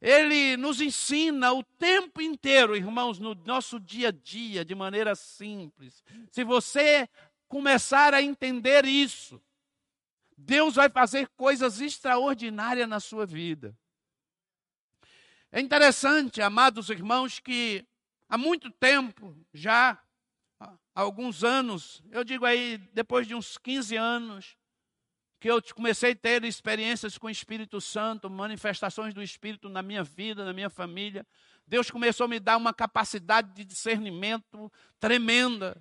ele 0.00 0.56
nos 0.56 0.80
ensina 0.80 1.52
o 1.52 1.64
tempo 1.64 2.22
inteiro, 2.22 2.76
irmãos, 2.76 3.18
no 3.18 3.34
nosso 3.34 3.80
dia 3.80 4.10
a 4.10 4.12
dia, 4.12 4.64
de 4.64 4.72
maneira 4.76 5.16
simples. 5.16 6.04
Se 6.30 6.44
você 6.44 7.08
começar 7.48 8.14
a 8.14 8.22
entender 8.22 8.84
isso, 8.84 9.42
Deus 10.36 10.76
vai 10.76 10.88
fazer 10.88 11.26
coisas 11.30 11.80
extraordinárias 11.80 12.88
na 12.88 13.00
sua 13.00 13.26
vida. 13.26 13.76
É 15.50 15.60
interessante, 15.60 16.40
amados 16.40 16.88
irmãos, 16.88 17.40
que 17.40 17.84
há 18.28 18.38
muito 18.38 18.70
tempo, 18.70 19.36
já 19.52 20.00
há 20.60 20.78
alguns 20.94 21.42
anos, 21.42 22.00
eu 22.12 22.22
digo 22.22 22.44
aí, 22.44 22.78
depois 22.92 23.26
de 23.26 23.34
uns 23.34 23.58
15 23.58 23.96
anos, 23.96 24.56
que 25.40 25.48
eu 25.50 25.62
comecei 25.74 26.12
a 26.12 26.16
ter 26.16 26.44
experiências 26.44 27.16
com 27.16 27.26
o 27.26 27.30
Espírito 27.30 27.80
Santo, 27.80 28.28
manifestações 28.28 29.14
do 29.14 29.22
Espírito 29.22 29.68
na 29.68 29.82
minha 29.82 30.02
vida, 30.02 30.44
na 30.44 30.52
minha 30.52 30.70
família. 30.70 31.26
Deus 31.66 31.90
começou 31.90 32.24
a 32.24 32.28
me 32.28 32.40
dar 32.40 32.56
uma 32.56 32.74
capacidade 32.74 33.54
de 33.54 33.64
discernimento 33.64 34.72
tremenda, 34.98 35.80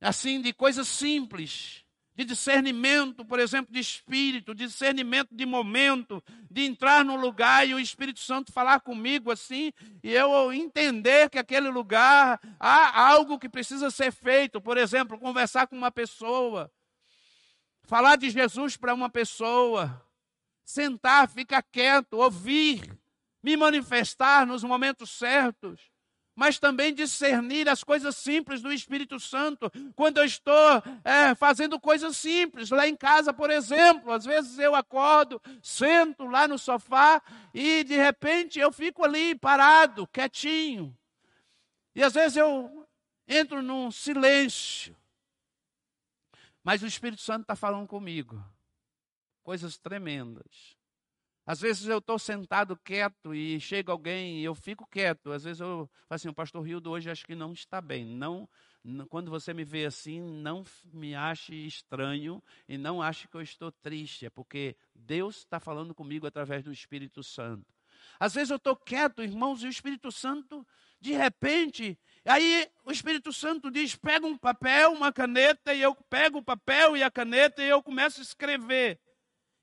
assim, 0.00 0.40
de 0.40 0.52
coisas 0.52 0.86
simples 0.86 1.84
de 2.18 2.24
discernimento, 2.24 3.24
por 3.24 3.38
exemplo, 3.38 3.72
de 3.72 3.78
espírito, 3.78 4.52
discernimento 4.52 5.28
de 5.30 5.46
momento, 5.46 6.20
de 6.50 6.62
entrar 6.62 7.04
num 7.04 7.14
lugar 7.14 7.64
e 7.68 7.74
o 7.74 7.78
Espírito 7.78 8.18
Santo 8.18 8.50
falar 8.50 8.80
comigo 8.80 9.30
assim, 9.30 9.72
e 10.02 10.12
eu 10.12 10.52
entender 10.52 11.30
que 11.30 11.38
aquele 11.38 11.68
lugar 11.68 12.40
há 12.58 13.08
algo 13.08 13.38
que 13.38 13.48
precisa 13.48 13.88
ser 13.88 14.10
feito, 14.10 14.60
por 14.60 14.76
exemplo, 14.76 15.16
conversar 15.16 15.68
com 15.68 15.76
uma 15.76 15.92
pessoa, 15.92 16.68
falar 17.88 18.14
de 18.16 18.30
Jesus 18.30 18.76
para 18.76 18.94
uma 18.94 19.10
pessoa, 19.10 20.00
sentar, 20.64 21.28
ficar 21.28 21.62
quieto, 21.62 22.18
ouvir, 22.18 22.96
me 23.42 23.56
manifestar 23.56 24.46
nos 24.46 24.62
momentos 24.62 25.10
certos 25.10 25.90
mas 26.38 26.56
também 26.56 26.94
discernir 26.94 27.68
as 27.68 27.82
coisas 27.82 28.14
simples 28.14 28.62
do 28.62 28.72
Espírito 28.72 29.18
Santo. 29.18 29.68
Quando 29.96 30.18
eu 30.18 30.24
estou 30.24 30.80
é, 31.02 31.34
fazendo 31.34 31.80
coisas 31.80 32.16
simples, 32.16 32.70
lá 32.70 32.86
em 32.86 32.94
casa, 32.94 33.32
por 33.32 33.50
exemplo, 33.50 34.12
às 34.12 34.24
vezes 34.24 34.56
eu 34.56 34.72
acordo, 34.76 35.42
sento 35.60 36.26
lá 36.26 36.46
no 36.46 36.56
sofá 36.56 37.20
e 37.52 37.82
de 37.82 37.96
repente 37.96 38.60
eu 38.60 38.70
fico 38.70 39.04
ali 39.04 39.34
parado, 39.34 40.06
quietinho. 40.06 40.96
E 41.92 42.04
às 42.04 42.14
vezes 42.14 42.36
eu 42.36 42.86
entro 43.26 43.60
num 43.60 43.90
silêncio. 43.90 44.94
Mas 46.68 46.82
o 46.82 46.86
Espírito 46.86 47.22
Santo 47.22 47.44
está 47.44 47.56
falando 47.56 47.88
comigo. 47.88 48.44
Coisas 49.42 49.78
tremendas. 49.78 50.76
Às 51.46 51.62
vezes 51.62 51.86
eu 51.86 51.96
estou 51.96 52.18
sentado 52.18 52.76
quieto 52.76 53.34
e 53.34 53.58
chega 53.58 53.90
alguém 53.90 54.40
e 54.40 54.44
eu 54.44 54.54
fico 54.54 54.86
quieto. 54.86 55.32
Às 55.32 55.44
vezes 55.44 55.60
eu 55.60 55.88
falo 56.06 56.16
assim, 56.16 56.28
o 56.28 56.34
pastor 56.34 56.62
Rildo 56.62 56.90
hoje 56.90 57.08
acho 57.08 57.24
que 57.24 57.34
não 57.34 57.54
está 57.54 57.80
bem. 57.80 58.04
Não, 58.04 58.46
quando 59.08 59.30
você 59.30 59.54
me 59.54 59.64
vê 59.64 59.86
assim, 59.86 60.20
não 60.20 60.62
me 60.92 61.14
ache 61.14 61.54
estranho 61.54 62.44
e 62.68 62.76
não 62.76 63.00
ache 63.00 63.26
que 63.28 63.38
eu 63.38 63.40
estou 63.40 63.72
triste. 63.72 64.26
É 64.26 64.30
porque 64.30 64.76
Deus 64.94 65.38
está 65.38 65.58
falando 65.58 65.94
comigo 65.94 66.26
através 66.26 66.62
do 66.62 66.70
Espírito 66.70 67.22
Santo. 67.22 67.64
Às 68.20 68.34
vezes 68.34 68.50
eu 68.50 68.56
estou 68.56 68.76
quieto, 68.76 69.22
irmãos, 69.22 69.62
e 69.62 69.66
o 69.66 69.70
Espírito 69.70 70.12
Santo, 70.12 70.66
de 71.00 71.14
repente, 71.14 71.98
aí 72.28 72.68
o 72.84 72.92
Espírito 72.92 73.32
Santo 73.32 73.70
diz: 73.70 73.96
pega 73.96 74.26
um 74.26 74.36
papel, 74.36 74.92
uma 74.92 75.12
caneta, 75.12 75.74
e 75.74 75.80
eu 75.80 75.94
pego 75.94 76.38
o 76.38 76.44
papel 76.44 76.96
e 76.96 77.02
a 77.02 77.10
caneta 77.10 77.62
e 77.62 77.68
eu 77.68 77.82
começo 77.82 78.20
a 78.20 78.22
escrever. 78.22 78.98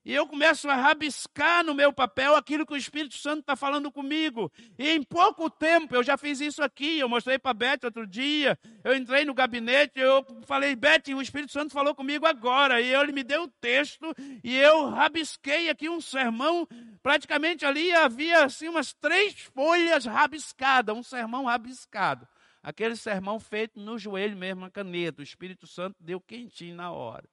E 0.06 0.14
eu 0.14 0.28
começo 0.28 0.70
a 0.70 0.76
rabiscar 0.76 1.64
no 1.64 1.74
meu 1.74 1.92
papel 1.92 2.36
aquilo 2.36 2.64
que 2.64 2.74
o 2.74 2.78
Espírito 2.78 3.16
Santo 3.16 3.40
está 3.40 3.56
falando 3.56 3.92
comigo. 3.92 4.52
E 4.78 4.92
em 4.92 5.02
pouco 5.02 5.50
tempo, 5.50 5.96
eu 5.96 6.04
já 6.04 6.16
fiz 6.16 6.40
isso 6.40 6.62
aqui, 6.62 7.00
eu 7.00 7.10
mostrei 7.10 7.40
para 7.40 7.50
a 7.50 7.54
Beth 7.56 7.80
outro 7.86 8.06
dia. 8.06 8.56
Eu 8.84 8.96
entrei 8.96 9.26
no 9.26 9.34
gabinete, 9.34 10.00
eu 10.00 10.24
falei, 10.46 10.76
Beth, 10.76 11.12
o 11.16 11.22
Espírito 11.24 11.52
Santo 11.52 11.74
falou 11.74 11.96
comigo 11.96 12.28
agora. 12.28 12.80
E 12.80 12.94
ele 12.94 13.14
me 13.14 13.24
deu 13.24 13.46
o 13.46 13.52
texto 13.60 14.14
e 14.44 14.56
eu 14.56 14.90
rabisquei 14.90 15.72
aqui 15.72 15.90
um 15.90 16.00
sermão. 16.00 16.68
Praticamente 17.02 17.66
ali 17.66 17.92
havia 17.92 18.46
assim 18.46 18.68
umas 18.68 18.94
três 18.94 19.34
folhas 19.56 20.06
rabiscadas, 20.06 20.96
um 20.96 21.02
sermão 21.02 21.46
rabiscado. 21.46 22.28
Aquele 22.66 22.96
sermão 22.96 23.40
feito 23.40 23.80
no 23.80 23.96
joelho 23.96 24.36
mesmo, 24.36 24.62
na 24.62 24.72
caneta. 24.72 25.22
O 25.22 25.24
Espírito 25.24 25.68
Santo 25.68 25.98
deu 26.00 26.20
quentinho 26.20 26.76
na 26.76 26.92
hora 26.92 27.30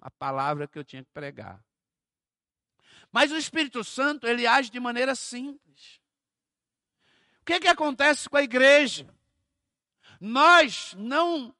a 0.00 0.10
palavra 0.10 0.66
que 0.66 0.76
eu 0.76 0.82
tinha 0.82 1.04
que 1.04 1.10
pregar. 1.12 1.64
Mas 3.12 3.30
o 3.30 3.36
Espírito 3.36 3.84
Santo, 3.84 4.26
ele 4.26 4.44
age 4.44 4.72
de 4.72 4.80
maneira 4.80 5.14
simples. 5.14 6.00
O 7.42 7.44
que, 7.44 7.60
que 7.60 7.68
acontece 7.68 8.28
com 8.28 8.36
a 8.36 8.42
igreja? 8.42 9.06
Nós 10.20 10.94
não 10.98 11.54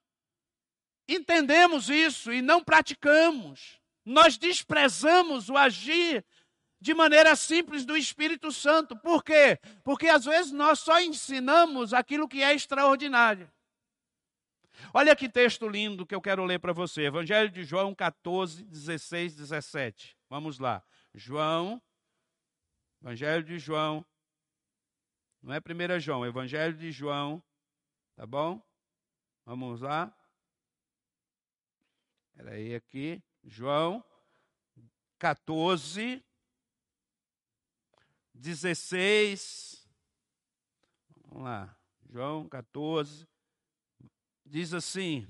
entendemos 1.07 1.89
isso 1.89 2.33
e 2.33 2.43
não 2.43 2.61
praticamos. 2.61 3.81
Nós 4.05 4.37
desprezamos 4.37 5.49
o 5.49 5.57
agir 5.57 6.25
de 6.85 6.93
maneira 6.93 7.35
simples 7.35 7.87
do 7.87 7.97
Espírito 7.97 8.53
Santo. 8.53 8.95
Por 8.95 9.25
quê? 9.25 9.59
Porque 9.83 10.07
às 10.07 10.27
vezes 10.27 10.53
nós 10.53 10.81
só 10.81 11.01
ensinamos 11.01 11.95
aquilo 11.95 12.29
que 12.29 12.43
é 12.43 12.53
extraordinário. 12.53 13.51
Olha 14.93 15.17
que 15.17 15.27
texto 15.27 15.67
lindo 15.67 16.05
que 16.05 16.15
eu 16.15 16.21
quero 16.21 16.45
ler 16.45 16.59
para 16.59 16.75
você. 16.75 17.07
Evangelho 17.07 17.49
de 17.51 17.65
João 17.65 17.95
14, 17.95 18.65
16, 18.65 19.35
17. 19.35 20.15
Vamos 20.29 20.59
lá. 20.59 20.85
João, 21.15 21.81
Evangelho 23.01 23.45
de 23.45 23.59
João. 23.59 24.05
Não 25.43 25.55
é 25.55 25.61
1 25.61 26.01
João, 26.01 26.27
Evangelho 26.27 26.77
de 26.77 26.93
João. 26.93 27.43
Tá 28.15 28.27
bom? 28.27 28.63
Vamos 29.47 29.81
lá. 29.81 30.15
Espera 32.29 32.57
aí 32.57 32.75
aqui. 32.75 33.23
João 33.43 34.05
14, 35.19 36.23
16. 38.35 39.87
Vamos 41.29 41.45
lá. 41.45 41.77
João 42.11 42.49
14, 42.49 43.27
diz 44.47 44.73
assim: 44.73 45.27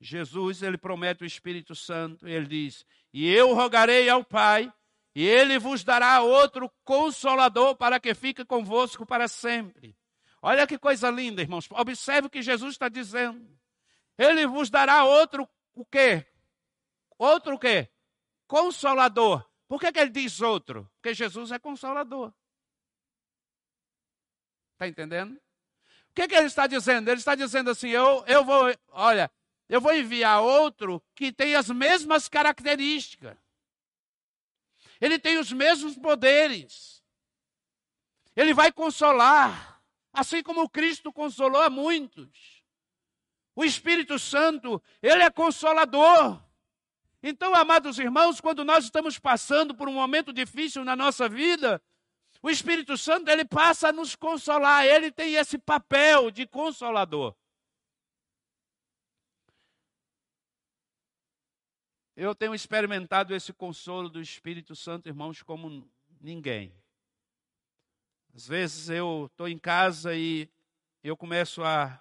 Jesus, 0.00 0.62
ele 0.62 0.78
promete 0.78 1.24
o 1.24 1.26
Espírito 1.26 1.74
Santo, 1.74 2.28
ele 2.28 2.46
diz: 2.46 2.86
E 3.12 3.28
eu 3.28 3.54
rogarei 3.54 4.08
ao 4.08 4.24
Pai, 4.24 4.72
e 5.14 5.26
ele 5.26 5.58
vos 5.58 5.82
dará 5.82 6.20
outro 6.20 6.70
consolador 6.84 7.74
para 7.76 7.98
que 7.98 8.14
fique 8.14 8.44
convosco 8.44 9.04
para 9.04 9.26
sempre. 9.26 9.96
Olha 10.40 10.66
que 10.66 10.78
coisa 10.78 11.10
linda, 11.10 11.42
irmãos. 11.42 11.68
Observe 11.72 12.28
o 12.28 12.30
que 12.30 12.42
Jesus 12.42 12.72
está 12.72 12.88
dizendo. 12.88 13.46
Ele 14.16 14.46
vos 14.46 14.70
dará 14.70 15.04
outro 15.04 15.48
o 15.74 15.84
quê? 15.84 16.26
Outro 17.18 17.56
o 17.56 17.58
quê? 17.58 17.90
Consolador. 18.46 19.49
Por 19.70 19.78
que, 19.78 19.92
que 19.92 20.00
ele 20.00 20.10
diz 20.10 20.40
outro? 20.40 20.90
Porque 20.96 21.14
Jesus 21.14 21.52
é 21.52 21.58
consolador. 21.60 22.34
Está 24.72 24.88
entendendo? 24.88 25.34
O 25.34 26.12
que, 26.12 26.26
que 26.26 26.34
ele 26.34 26.48
está 26.48 26.66
dizendo? 26.66 27.08
Ele 27.08 27.20
está 27.20 27.36
dizendo 27.36 27.70
assim: 27.70 27.86
eu, 27.86 28.24
eu 28.26 28.44
vou, 28.44 28.64
olha, 28.88 29.30
eu 29.68 29.80
vou 29.80 29.94
enviar 29.94 30.42
outro 30.42 31.00
que 31.14 31.30
tem 31.30 31.54
as 31.54 31.70
mesmas 31.70 32.28
características. 32.28 33.38
Ele 35.00 35.20
tem 35.20 35.38
os 35.38 35.52
mesmos 35.52 35.96
poderes. 35.96 37.00
Ele 38.34 38.52
vai 38.52 38.72
consolar, 38.72 39.80
assim 40.12 40.42
como 40.42 40.68
Cristo 40.68 41.12
consolou 41.12 41.62
a 41.62 41.70
muitos. 41.70 42.64
O 43.54 43.64
Espírito 43.64 44.18
Santo, 44.18 44.82
ele 45.00 45.22
é 45.22 45.30
consolador. 45.30 46.42
Então, 47.22 47.54
amados 47.54 47.98
irmãos, 47.98 48.40
quando 48.40 48.64
nós 48.64 48.84
estamos 48.84 49.18
passando 49.18 49.74
por 49.74 49.88
um 49.88 49.92
momento 49.92 50.32
difícil 50.32 50.84
na 50.84 50.96
nossa 50.96 51.28
vida, 51.28 51.82
o 52.42 52.48
Espírito 52.48 52.96
Santo, 52.96 53.28
ele 53.30 53.44
passa 53.44 53.88
a 53.88 53.92
nos 53.92 54.16
consolar, 54.16 54.86
ele 54.86 55.12
tem 55.12 55.34
esse 55.34 55.58
papel 55.58 56.30
de 56.30 56.46
consolador. 56.46 57.34
Eu 62.16 62.34
tenho 62.34 62.54
experimentado 62.54 63.34
esse 63.34 63.52
consolo 63.52 64.08
do 64.08 64.20
Espírito 64.20 64.74
Santo, 64.74 65.08
irmãos, 65.08 65.42
como 65.42 65.90
ninguém. 66.20 66.74
Às 68.34 68.46
vezes 68.46 68.88
eu 68.88 69.26
estou 69.30 69.48
em 69.48 69.58
casa 69.58 70.14
e 70.14 70.48
eu 71.02 71.16
começo 71.16 71.62
a 71.62 72.00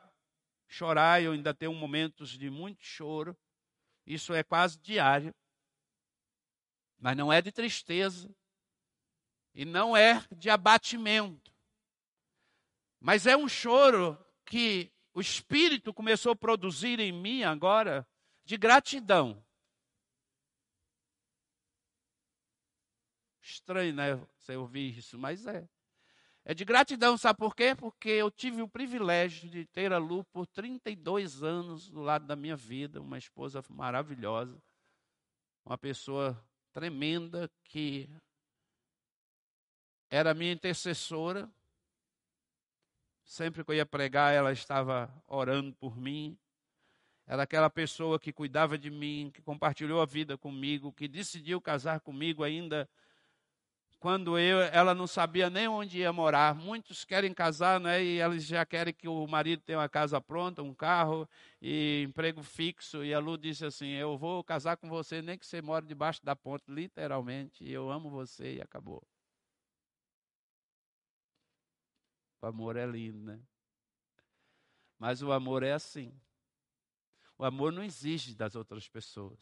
chorar, 0.68 1.22
eu 1.22 1.32
ainda 1.32 1.54
tenho 1.54 1.74
momentos 1.74 2.38
de 2.38 2.50
muito 2.50 2.84
choro. 2.84 3.36
Isso 4.10 4.34
é 4.34 4.44
quase 4.44 4.80
diário. 4.80 5.34
Mas 6.98 7.16
não 7.16 7.32
é 7.32 7.42
de 7.42 7.52
tristeza, 7.52 8.30
e 9.54 9.64
não 9.64 9.96
é 9.96 10.26
de 10.36 10.50
abatimento, 10.50 11.54
mas 13.00 13.26
é 13.26 13.38
um 13.38 13.48
choro 13.48 14.18
que 14.46 14.92
o 15.14 15.22
Espírito 15.22 15.94
começou 15.94 16.34
a 16.34 16.36
produzir 16.36 17.00
em 17.00 17.12
mim 17.12 17.44
agora 17.44 18.06
de 18.44 18.58
gratidão. 18.58 19.46
Estranho, 23.42 23.94
né? 23.94 24.16
Você 24.38 24.56
ouvir 24.56 24.98
isso, 24.98 25.18
mas 25.18 25.46
é. 25.48 25.68
É 26.46 26.54
de 26.54 26.66
gratidão, 26.66 27.18
sabe 27.18 27.38
por 27.38 27.56
quê? 27.56 27.76
Porque 27.76 28.10
eu 28.10 28.32
tive 28.32 28.62
o 28.62 28.68
privilégio 28.68 29.50
de 29.50 29.66
ter 29.66 29.94
a 29.94 29.98
Lu 29.98 30.24
por 30.26 30.48
32 30.48 31.44
anos 31.44 31.90
do 31.90 32.02
lado 32.02 32.26
da 32.26 32.36
minha 32.36 32.56
vida, 32.56 33.02
uma 33.02 33.18
esposa 33.18 33.64
maravilhosa, 33.70 34.58
uma 35.66 35.78
pessoa 35.78 36.42
tremenda 36.72 37.50
que 37.64 38.10
era 40.10 40.34
minha 40.34 40.52
intercessora. 40.52 41.50
Sempre 43.24 43.64
que 43.64 43.70
eu 43.70 43.76
ia 43.76 43.86
pregar, 43.86 44.34
ela 44.34 44.52
estava 44.52 45.14
orando 45.28 45.72
por 45.76 45.96
mim. 45.96 46.36
Era 47.28 47.44
aquela 47.44 47.70
pessoa 47.70 48.20
que 48.20 48.34
cuidava 48.34 48.76
de 48.76 48.90
mim, 48.90 49.30
que 49.32 49.40
compartilhou 49.40 50.02
a 50.02 50.06
vida 50.06 50.36
comigo, 50.36 50.92
que 50.92 51.08
decidiu 51.08 51.62
casar 51.62 52.00
comigo 52.00 52.44
ainda 52.44 52.90
quando 54.00 54.40
eu, 54.40 54.62
ela 54.62 54.96
não 54.96 55.06
sabia 55.06 55.50
nem 55.50 55.68
onde 55.68 56.00
ia 56.00 56.14
morar. 56.14 56.56
Muitos 56.56 57.04
querem 57.04 57.34
casar, 57.34 57.80
né? 57.80 58.02
E 58.02 58.22
eles 58.22 58.46
já 58.46 58.66
querem 58.66 58.94
que 58.94 59.08
o 59.08 59.28
marido 59.28 59.62
tenha 59.62 59.80
uma 59.80 59.90
casa 59.90 60.22
pronta, 60.22 60.64
um 60.64 60.74
carro 60.74 61.28
e 61.62 62.04
emprego 62.08 62.42
fixo. 62.42 63.04
E 63.04 63.14
a 63.14 63.20
Lu 63.20 63.38
disse 63.38 63.66
assim: 63.66 63.90
Eu 63.90 64.18
vou 64.18 64.44
casar 64.44 64.78
com 64.78 64.88
você, 64.88 65.22
nem 65.22 65.38
que 65.38 65.46
você 65.46 65.62
more 65.62 65.86
debaixo 65.86 66.24
da 66.24 66.36
ponte, 66.36 66.64
literalmente. 66.70 67.70
Eu 67.70 67.92
amo 67.92 68.10
você 68.10 68.56
e 68.56 68.62
acabou. 68.62 69.06
O 72.42 72.48
amor 72.48 72.78
é 72.78 72.86
lindo, 72.86 73.20
né? 73.20 73.40
Mas 74.98 75.22
o 75.22 75.32
amor 75.32 75.62
é 75.62 75.74
assim. 75.74 76.14
O 77.38 77.44
amor 77.44 77.74
não 77.74 77.84
exige 77.84 78.34
das 78.34 78.56
outras 78.56 78.88
pessoas. 78.88 79.40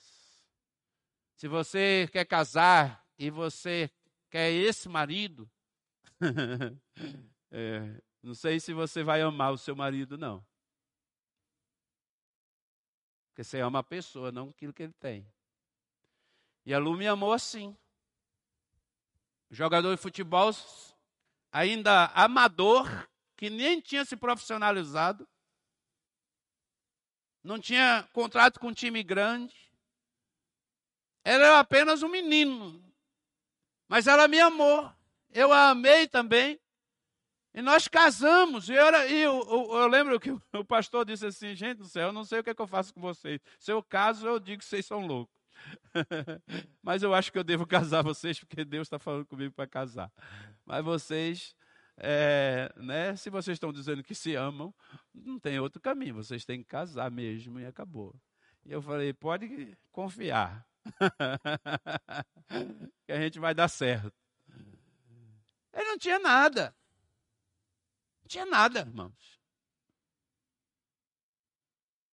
Se 1.36 1.48
você 1.48 2.10
quer 2.12 2.26
casar 2.26 3.08
e 3.20 3.30
você 3.30 3.92
quer 4.30 4.52
esse 4.52 4.90
marido, 4.90 5.50
é, 7.52 8.02
não 8.22 8.34
sei 8.34 8.60
se 8.60 8.74
você 8.74 9.04
vai 9.04 9.22
amar 9.22 9.54
o 9.54 9.58
seu 9.58 9.76
marido, 9.76 10.18
não. 10.18 10.46
Porque 13.30 13.44
você 13.44 13.60
ama 13.60 13.80
a 13.80 13.84
pessoa, 13.84 14.32
não 14.32 14.50
aquilo 14.50 14.74
que 14.74 14.84
ele 14.84 14.94
tem. 14.94 15.32
E 16.66 16.74
a 16.74 16.80
Lu 16.80 16.98
me 16.98 17.08
amou 17.08 17.32
assim. 17.32 17.78
Jogador 19.50 19.96
de 19.96 20.02
futebol 20.02 20.52
ainda 21.52 22.08
amador, 22.08 23.08
que 23.36 23.50
nem 23.50 23.80
tinha 23.80 24.04
se 24.04 24.18
profissionalizado, 24.18 25.28
não 27.44 27.60
tinha 27.60 28.08
contrato 28.12 28.60
com 28.60 28.68
um 28.68 28.74
time 28.74 29.02
grande, 29.04 29.56
era 31.24 31.60
apenas 31.60 32.04
um 32.04 32.10
menino, 32.10 32.84
mas 33.88 34.08
ela 34.08 34.28
me 34.28 34.40
amou, 34.40 34.92
eu 35.32 35.52
a 35.54 35.70
amei 35.70 36.08
também, 36.08 36.60
e 37.58 37.62
nós 37.64 37.88
casamos. 37.88 38.70
E, 38.70 38.74
eu, 38.74 39.10
e 39.10 39.22
eu, 39.22 39.48
eu, 39.50 39.82
eu, 39.82 39.88
lembro 39.88 40.20
que 40.20 40.30
o 40.54 40.64
pastor 40.64 41.04
disse 41.04 41.26
assim: 41.26 41.56
gente 41.56 41.80
do 41.80 41.86
céu, 41.86 42.10
eu 42.10 42.14
não 42.14 42.24
sei 42.24 42.40
o 42.40 42.44
que, 42.44 42.52
é 42.52 42.54
que 42.54 42.62
eu 42.62 42.68
faço 42.68 42.94
com 42.94 43.02
vocês. 43.02 43.42
Se 43.58 43.72
eu 43.72 43.82
caso, 43.82 44.28
eu 44.28 44.40
digo 44.40 44.60
que 44.60 44.66
vocês 44.66 44.86
são 44.86 45.08
loucos. 45.08 45.36
Mas 46.84 47.02
eu 47.02 47.16
acho 47.16 47.32
que 47.32 47.40
eu 47.40 47.44
devo 47.44 47.66
casar 47.66 48.04
vocês, 48.04 48.40
porque 48.40 48.64
Deus 48.64 48.86
está 48.86 49.00
falando 49.00 49.26
comigo 49.26 49.52
para 49.56 49.66
casar. 49.66 50.12
Mas 50.64 50.86
vocês, 50.86 51.56
é, 51.98 52.72
né, 52.76 53.16
se 53.16 53.32
vocês 53.32 53.56
estão 53.56 53.74
dizendo 53.74 54.04
que 54.04 54.14
se 54.14 54.36
amam, 54.36 54.72
não 55.12 55.40
tem 55.40 55.60
outro 55.60 55.82
caminho. 55.82 56.14
Vocês 56.14 56.46
têm 56.46 56.60
que 56.62 56.70
casar 56.70 57.10
mesmo 57.10 57.60
e 57.60 57.66
acabou. 57.66 58.14
E 58.68 58.72
eu 58.72 58.84
falei: 58.84 59.14
pode 59.14 59.76
confiar. 59.92 60.67
que 63.06 63.12
a 63.12 63.22
gente 63.22 63.40
vai 63.40 63.54
dar 63.54 63.68
certo. 63.68 64.14
Ele 65.74 65.86
não 65.86 65.98
tinha 65.98 66.20
nada. 66.20 66.76
Não 68.22 68.28
tinha 68.28 68.46
nada, 68.46 68.80
irmãos. 68.80 69.38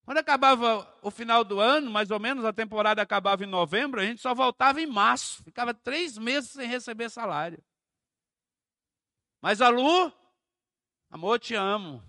Quando 0.04 0.18
acabava 0.18 0.86
o 1.00 1.10
final 1.10 1.42
do 1.42 1.58
ano, 1.58 1.90
mais 1.90 2.10
ou 2.10 2.20
menos, 2.20 2.44
a 2.44 2.52
temporada 2.52 3.00
acabava 3.00 3.42
em 3.42 3.48
novembro, 3.48 4.00
a 4.00 4.04
gente 4.04 4.20
só 4.20 4.34
voltava 4.34 4.82
em 4.82 4.86
março. 4.86 5.42
Ficava 5.42 5.72
três 5.72 6.18
meses 6.18 6.50
sem 6.50 6.68
receber 6.68 7.08
salário. 7.08 7.64
Mas 9.40 9.62
a 9.62 9.70
Lu, 9.70 10.12
amor, 11.10 11.38
te 11.38 11.54
amo. 11.54 12.04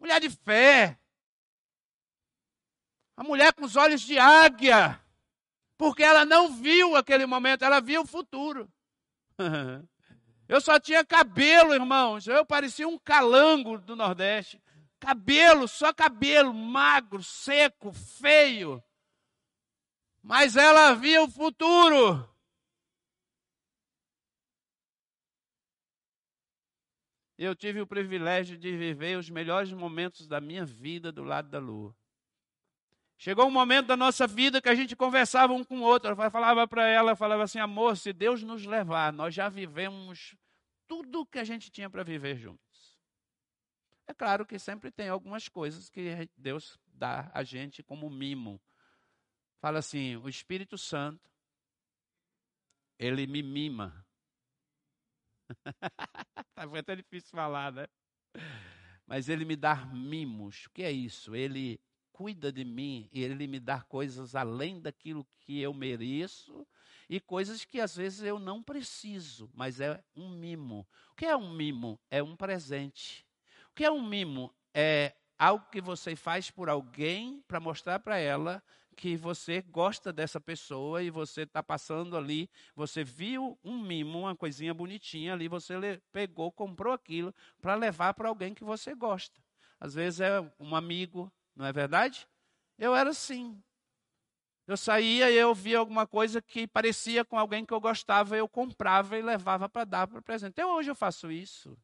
Mulher 0.00 0.20
de 0.20 0.30
fé. 0.30 0.98
A 3.16 3.22
mulher 3.22 3.52
com 3.52 3.64
os 3.64 3.76
olhos 3.76 4.00
de 4.00 4.18
águia. 4.18 5.00
Porque 5.80 6.02
ela 6.02 6.26
não 6.26 6.52
viu 6.52 6.94
aquele 6.94 7.24
momento, 7.24 7.64
ela 7.64 7.80
viu 7.80 8.02
o 8.02 8.06
futuro. 8.06 8.70
Eu 10.46 10.60
só 10.60 10.78
tinha 10.78 11.02
cabelo, 11.02 11.72
irmãos. 11.72 12.26
Eu 12.26 12.44
parecia 12.44 12.86
um 12.86 12.98
calango 12.98 13.78
do 13.78 13.96
Nordeste. 13.96 14.62
Cabelo, 14.98 15.66
só 15.66 15.90
cabelo, 15.90 16.52
magro, 16.52 17.22
seco, 17.22 17.94
feio. 17.94 18.84
Mas 20.22 20.54
ela 20.54 20.92
via 20.92 21.22
o 21.22 21.30
futuro. 21.30 22.28
Eu 27.38 27.56
tive 27.56 27.80
o 27.80 27.86
privilégio 27.86 28.58
de 28.58 28.76
viver 28.76 29.16
os 29.16 29.30
melhores 29.30 29.72
momentos 29.72 30.28
da 30.28 30.42
minha 30.42 30.66
vida 30.66 31.10
do 31.10 31.24
lado 31.24 31.48
da 31.48 31.58
lua. 31.58 31.96
Chegou 33.20 33.46
um 33.46 33.50
momento 33.50 33.88
da 33.88 33.98
nossa 33.98 34.26
vida 34.26 34.62
que 34.62 34.68
a 34.70 34.74
gente 34.74 34.96
conversava 34.96 35.52
um 35.52 35.62
com 35.62 35.80
o 35.80 35.82
outro. 35.82 36.08
Eu 36.10 36.30
falava 36.30 36.66
para 36.66 36.88
ela, 36.88 37.14
falava 37.14 37.42
assim, 37.42 37.58
amor, 37.58 37.98
se 37.98 38.14
Deus 38.14 38.42
nos 38.42 38.64
levar, 38.64 39.12
nós 39.12 39.34
já 39.34 39.46
vivemos 39.50 40.34
tudo 40.88 41.26
que 41.26 41.38
a 41.38 41.44
gente 41.44 41.70
tinha 41.70 41.90
para 41.90 42.02
viver 42.02 42.38
juntos. 42.38 42.98
É 44.06 44.14
claro 44.14 44.46
que 44.46 44.58
sempre 44.58 44.90
tem 44.90 45.10
algumas 45.10 45.48
coisas 45.48 45.90
que 45.90 46.30
Deus 46.34 46.78
dá 46.86 47.30
a 47.34 47.42
gente 47.42 47.82
como 47.82 48.08
mimo. 48.08 48.58
Fala 49.60 49.80
assim: 49.80 50.16
o 50.16 50.26
Espírito 50.26 50.78
Santo, 50.78 51.30
ele 52.98 53.26
me 53.26 53.42
mima. 53.42 54.02
Foi 56.70 56.78
até 56.78 56.96
difícil 56.96 57.32
falar, 57.32 57.70
né? 57.70 57.86
Mas 59.06 59.28
ele 59.28 59.44
me 59.44 59.56
dá 59.56 59.76
mimos. 59.84 60.64
O 60.64 60.70
que 60.70 60.82
é 60.82 60.90
isso? 60.90 61.36
Ele 61.36 61.78
cuida 62.12 62.52
de 62.52 62.64
mim 62.64 63.08
ele 63.12 63.46
me 63.46 63.58
dá 63.60 63.80
coisas 63.82 64.34
além 64.34 64.80
daquilo 64.80 65.26
que 65.40 65.60
eu 65.60 65.72
mereço 65.72 66.66
e 67.08 67.18
coisas 67.18 67.64
que 67.64 67.80
às 67.80 67.96
vezes 67.96 68.22
eu 68.22 68.38
não 68.38 68.62
preciso, 68.62 69.50
mas 69.52 69.80
é 69.80 70.02
um 70.14 70.28
mimo. 70.28 70.86
O 71.10 71.16
que 71.16 71.26
é 71.26 71.36
um 71.36 71.52
mimo? 71.52 71.98
É 72.08 72.22
um 72.22 72.36
presente. 72.36 73.26
O 73.70 73.74
que 73.74 73.84
é 73.84 73.90
um 73.90 74.06
mimo? 74.06 74.54
É 74.72 75.14
algo 75.36 75.66
que 75.72 75.80
você 75.80 76.14
faz 76.14 76.50
por 76.50 76.68
alguém 76.68 77.42
para 77.48 77.58
mostrar 77.58 77.98
para 77.98 78.18
ela 78.18 78.62
que 79.00 79.16
você 79.16 79.62
gosta 79.62 80.12
dessa 80.12 80.38
pessoa 80.38 81.02
e 81.02 81.08
você 81.10 81.42
está 81.42 81.62
passando 81.62 82.16
ali, 82.16 82.50
você 82.76 83.02
viu 83.02 83.58
um 83.64 83.78
mimo, 83.78 84.20
uma 84.20 84.36
coisinha 84.36 84.74
bonitinha 84.74 85.32
ali, 85.32 85.48
você 85.48 85.74
pegou, 86.12 86.52
comprou 86.52 86.92
aquilo 86.92 87.34
para 87.62 87.74
levar 87.74 88.12
para 88.12 88.28
alguém 88.28 88.52
que 88.52 88.62
você 88.62 88.94
gosta. 88.94 89.40
Às 89.80 89.94
vezes 89.94 90.20
é 90.20 90.40
um 90.60 90.76
amigo, 90.76 91.32
não 91.60 91.66
é 91.66 91.72
verdade? 91.72 92.26
Eu 92.78 92.96
era 92.96 93.10
assim. 93.10 93.62
Eu 94.66 94.76
saía 94.76 95.30
e 95.30 95.36
eu 95.36 95.54
via 95.54 95.78
alguma 95.78 96.06
coisa 96.06 96.40
que 96.40 96.66
parecia 96.66 97.24
com 97.24 97.38
alguém 97.38 97.66
que 97.66 97.74
eu 97.74 97.80
gostava, 97.80 98.36
eu 98.36 98.48
comprava 98.48 99.18
e 99.18 99.22
levava 99.22 99.68
para 99.68 99.84
dar 99.84 100.06
para 100.06 100.22
presente. 100.22 100.52
Até 100.52 100.64
hoje 100.64 100.90
eu 100.90 100.94
faço 100.94 101.30
isso. 101.30 101.76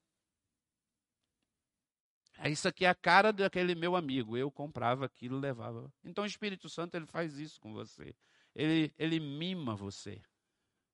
É 2.39 2.51
isso 2.51 2.69
aqui 2.69 2.85
é 2.85 2.89
a 2.89 2.95
cara 2.95 3.33
daquele 3.33 3.75
meu 3.75 3.97
amigo. 3.97 4.37
Eu 4.37 4.51
comprava 4.51 5.05
aquilo, 5.05 5.39
levava. 5.39 5.93
Então 6.03 6.25
o 6.25 6.27
Espírito 6.27 6.69
Santo 6.69 6.95
ele 6.95 7.07
faz 7.07 7.39
isso 7.39 7.61
com 7.61 7.73
você. 7.73 8.15
Ele, 8.55 8.95
ele 8.99 9.21
mima 9.21 9.75
você. 9.75 10.23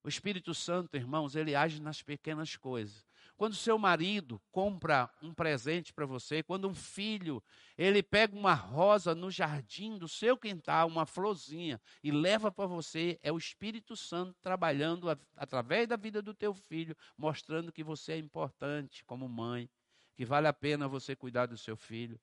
O 0.02 0.08
Espírito 0.08 0.52
Santo, 0.54 0.96
irmãos, 0.96 1.36
ele 1.36 1.54
age 1.54 1.80
nas 1.80 2.02
pequenas 2.02 2.56
coisas. 2.56 3.04
Quando 3.42 3.56
seu 3.56 3.76
marido 3.76 4.40
compra 4.52 5.10
um 5.20 5.34
presente 5.34 5.92
para 5.92 6.06
você, 6.06 6.44
quando 6.44 6.68
um 6.68 6.74
filho, 6.76 7.42
ele 7.76 8.00
pega 8.00 8.36
uma 8.36 8.54
rosa 8.54 9.16
no 9.16 9.32
jardim 9.32 9.98
do 9.98 10.06
seu 10.06 10.38
quintal, 10.38 10.86
uma 10.86 11.04
florzinha, 11.04 11.80
e 12.04 12.12
leva 12.12 12.52
para 12.52 12.66
você, 12.66 13.18
é 13.20 13.32
o 13.32 13.36
Espírito 13.36 13.96
Santo 13.96 14.38
trabalhando 14.40 15.10
a, 15.10 15.18
através 15.36 15.88
da 15.88 15.96
vida 15.96 16.22
do 16.22 16.32
teu 16.32 16.54
filho, 16.54 16.96
mostrando 17.18 17.72
que 17.72 17.82
você 17.82 18.12
é 18.12 18.16
importante 18.16 19.04
como 19.04 19.28
mãe, 19.28 19.68
que 20.14 20.24
vale 20.24 20.46
a 20.46 20.52
pena 20.52 20.86
você 20.86 21.16
cuidar 21.16 21.46
do 21.46 21.58
seu 21.58 21.76
filho. 21.76 22.20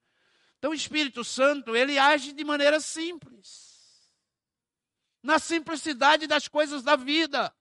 Então 0.57 0.71
o 0.71 0.73
Espírito 0.73 1.25
Santo, 1.25 1.75
ele 1.75 1.99
age 1.99 2.31
de 2.31 2.45
maneira 2.45 2.79
simples. 2.79 4.09
Na 5.21 5.37
simplicidade 5.37 6.27
das 6.27 6.47
coisas 6.47 6.81
da 6.81 6.95
vida. 6.95 7.53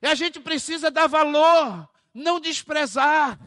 E 0.00 0.06
a 0.06 0.14
gente 0.14 0.40
precisa 0.40 0.90
dar 0.90 1.06
valor, 1.06 1.88
não 2.14 2.40
desprezar. 2.40 3.38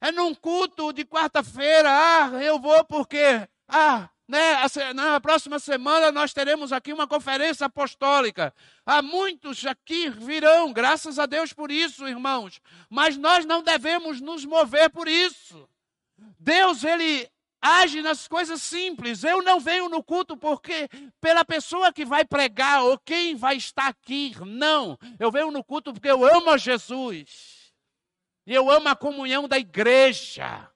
É 0.00 0.12
num 0.12 0.34
culto 0.34 0.92
de 0.92 1.04
quarta-feira, 1.04 1.88
ah, 1.90 2.42
eu 2.42 2.58
vou 2.58 2.84
porque, 2.84 3.48
ah, 3.68 4.08
né, 4.28 4.56
na 4.94 5.20
próxima 5.20 5.58
semana 5.58 6.10
nós 6.10 6.32
teremos 6.32 6.72
aqui 6.72 6.92
uma 6.92 7.06
conferência 7.06 7.66
apostólica. 7.66 8.52
Há 8.84 9.00
muitos 9.00 9.64
aqui 9.64 10.10
virão, 10.10 10.72
graças 10.72 11.18
a 11.18 11.26
Deus 11.26 11.52
por 11.52 11.70
isso, 11.70 12.06
irmãos. 12.06 12.60
Mas 12.90 13.16
nós 13.16 13.44
não 13.44 13.62
devemos 13.62 14.20
nos 14.20 14.44
mover 14.44 14.90
por 14.90 15.08
isso. 15.08 15.68
Deus, 16.38 16.82
ele 16.82 17.30
age 17.66 18.02
nas 18.02 18.28
coisas 18.28 18.62
simples. 18.62 19.24
Eu 19.24 19.42
não 19.42 19.58
venho 19.58 19.88
no 19.88 20.02
culto 20.02 20.36
porque 20.36 20.88
pela 21.20 21.44
pessoa 21.44 21.92
que 21.92 22.04
vai 22.04 22.24
pregar 22.24 22.82
ou 22.84 22.98
quem 22.98 23.34
vai 23.34 23.56
estar 23.56 23.88
aqui. 23.88 24.34
Não. 24.44 24.98
Eu 25.18 25.30
venho 25.30 25.50
no 25.50 25.64
culto 25.64 25.92
porque 25.92 26.10
eu 26.10 26.24
amo 26.24 26.50
a 26.50 26.56
Jesus. 26.56 27.72
E 28.46 28.54
eu 28.54 28.70
amo 28.70 28.88
a 28.88 28.94
comunhão 28.94 29.48
da 29.48 29.58
igreja. 29.58 30.70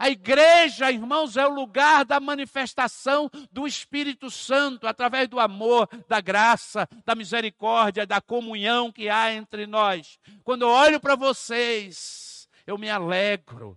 A 0.00 0.08
igreja, 0.08 0.92
irmãos, 0.92 1.36
é 1.36 1.44
o 1.44 1.52
lugar 1.52 2.04
da 2.04 2.20
manifestação 2.20 3.28
do 3.50 3.66
Espírito 3.66 4.30
Santo, 4.30 4.86
através 4.86 5.26
do 5.26 5.40
amor, 5.40 5.88
da 6.06 6.20
graça, 6.20 6.88
da 7.04 7.16
misericórdia, 7.16 8.06
da 8.06 8.20
comunhão 8.20 8.92
que 8.92 9.08
há 9.08 9.32
entre 9.32 9.66
nós. 9.66 10.16
Quando 10.44 10.62
eu 10.62 10.68
olho 10.68 11.00
para 11.00 11.16
vocês, 11.16 12.48
eu 12.64 12.78
me 12.78 12.88
alegro. 12.88 13.76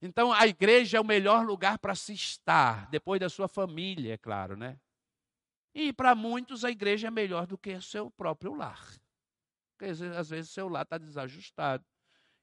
Então, 0.00 0.32
a 0.32 0.46
igreja 0.46 0.98
é 0.98 1.00
o 1.00 1.04
melhor 1.04 1.44
lugar 1.44 1.78
para 1.78 1.94
se 1.94 2.12
estar, 2.12 2.88
depois 2.90 3.18
da 3.18 3.28
sua 3.28 3.48
família, 3.48 4.14
é 4.14 4.18
claro, 4.18 4.56
né? 4.56 4.78
E 5.74 5.92
para 5.92 6.14
muitos, 6.14 6.64
a 6.64 6.70
igreja 6.70 7.08
é 7.08 7.10
melhor 7.10 7.46
do 7.46 7.58
que 7.58 7.74
o 7.74 7.82
seu 7.82 8.10
próprio 8.10 8.54
lar. 8.54 8.82
Porque 9.76 9.90
às 9.90 10.30
vezes 10.30 10.50
o 10.50 10.54
seu 10.54 10.68
lar 10.68 10.84
está 10.84 10.96
desajustado 10.96 11.84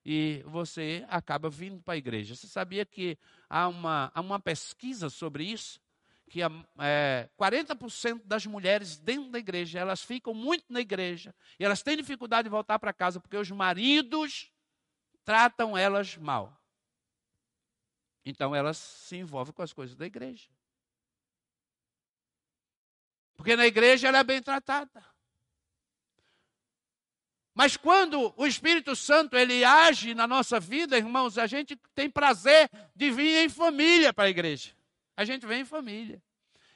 e 0.05 0.43
você 0.45 1.05
acaba 1.09 1.49
vindo 1.49 1.81
para 1.81 1.95
a 1.95 1.97
igreja. 1.97 2.35
Você 2.35 2.47
sabia 2.47 2.85
que 2.85 3.17
há 3.49 3.67
uma, 3.67 4.11
há 4.13 4.21
uma 4.21 4.39
pesquisa 4.39 5.09
sobre 5.09 5.45
isso? 5.45 5.81
Que 6.29 6.41
é, 6.79 7.29
40% 7.39 8.21
das 8.25 8.45
mulheres 8.45 8.97
dentro 8.97 9.31
da 9.31 9.39
igreja, 9.39 9.79
elas 9.79 10.03
ficam 10.03 10.33
muito 10.33 10.65
na 10.69 10.81
igreja 10.81 11.33
e 11.59 11.65
elas 11.65 11.81
têm 11.81 11.97
dificuldade 11.97 12.43
de 12.43 12.49
voltar 12.49 12.79
para 12.79 12.93
casa 12.93 13.19
porque 13.19 13.37
os 13.37 13.49
maridos 13.49 14.51
tratam 15.23 15.77
elas 15.77 16.17
mal. 16.17 16.62
Então 18.25 18.55
elas 18.55 18.77
se 18.77 19.17
envolvem 19.17 19.53
com 19.53 19.61
as 19.61 19.73
coisas 19.73 19.95
da 19.95 20.05
igreja. 20.05 20.49
Porque 23.35 23.55
na 23.55 23.65
igreja 23.65 24.07
ela 24.07 24.19
é 24.19 24.23
bem 24.23 24.41
tratada. 24.41 25.05
Mas 27.53 27.77
quando 27.77 28.33
o 28.35 28.47
Espírito 28.47 28.95
Santo 28.95 29.37
ele 29.37 29.63
age 29.63 30.15
na 30.15 30.25
nossa 30.25 30.59
vida, 30.59 30.97
irmãos, 30.97 31.37
a 31.37 31.45
gente 31.45 31.75
tem 31.93 32.09
prazer 32.09 32.69
de 32.95 33.11
vir 33.11 33.45
em 33.45 33.49
família 33.49 34.11
para 34.11 34.25
a 34.25 34.29
igreja. 34.29 34.71
A 35.15 35.23
gente 35.23 35.45
vem 35.45 35.61
em 35.61 35.65
família. 35.65 36.21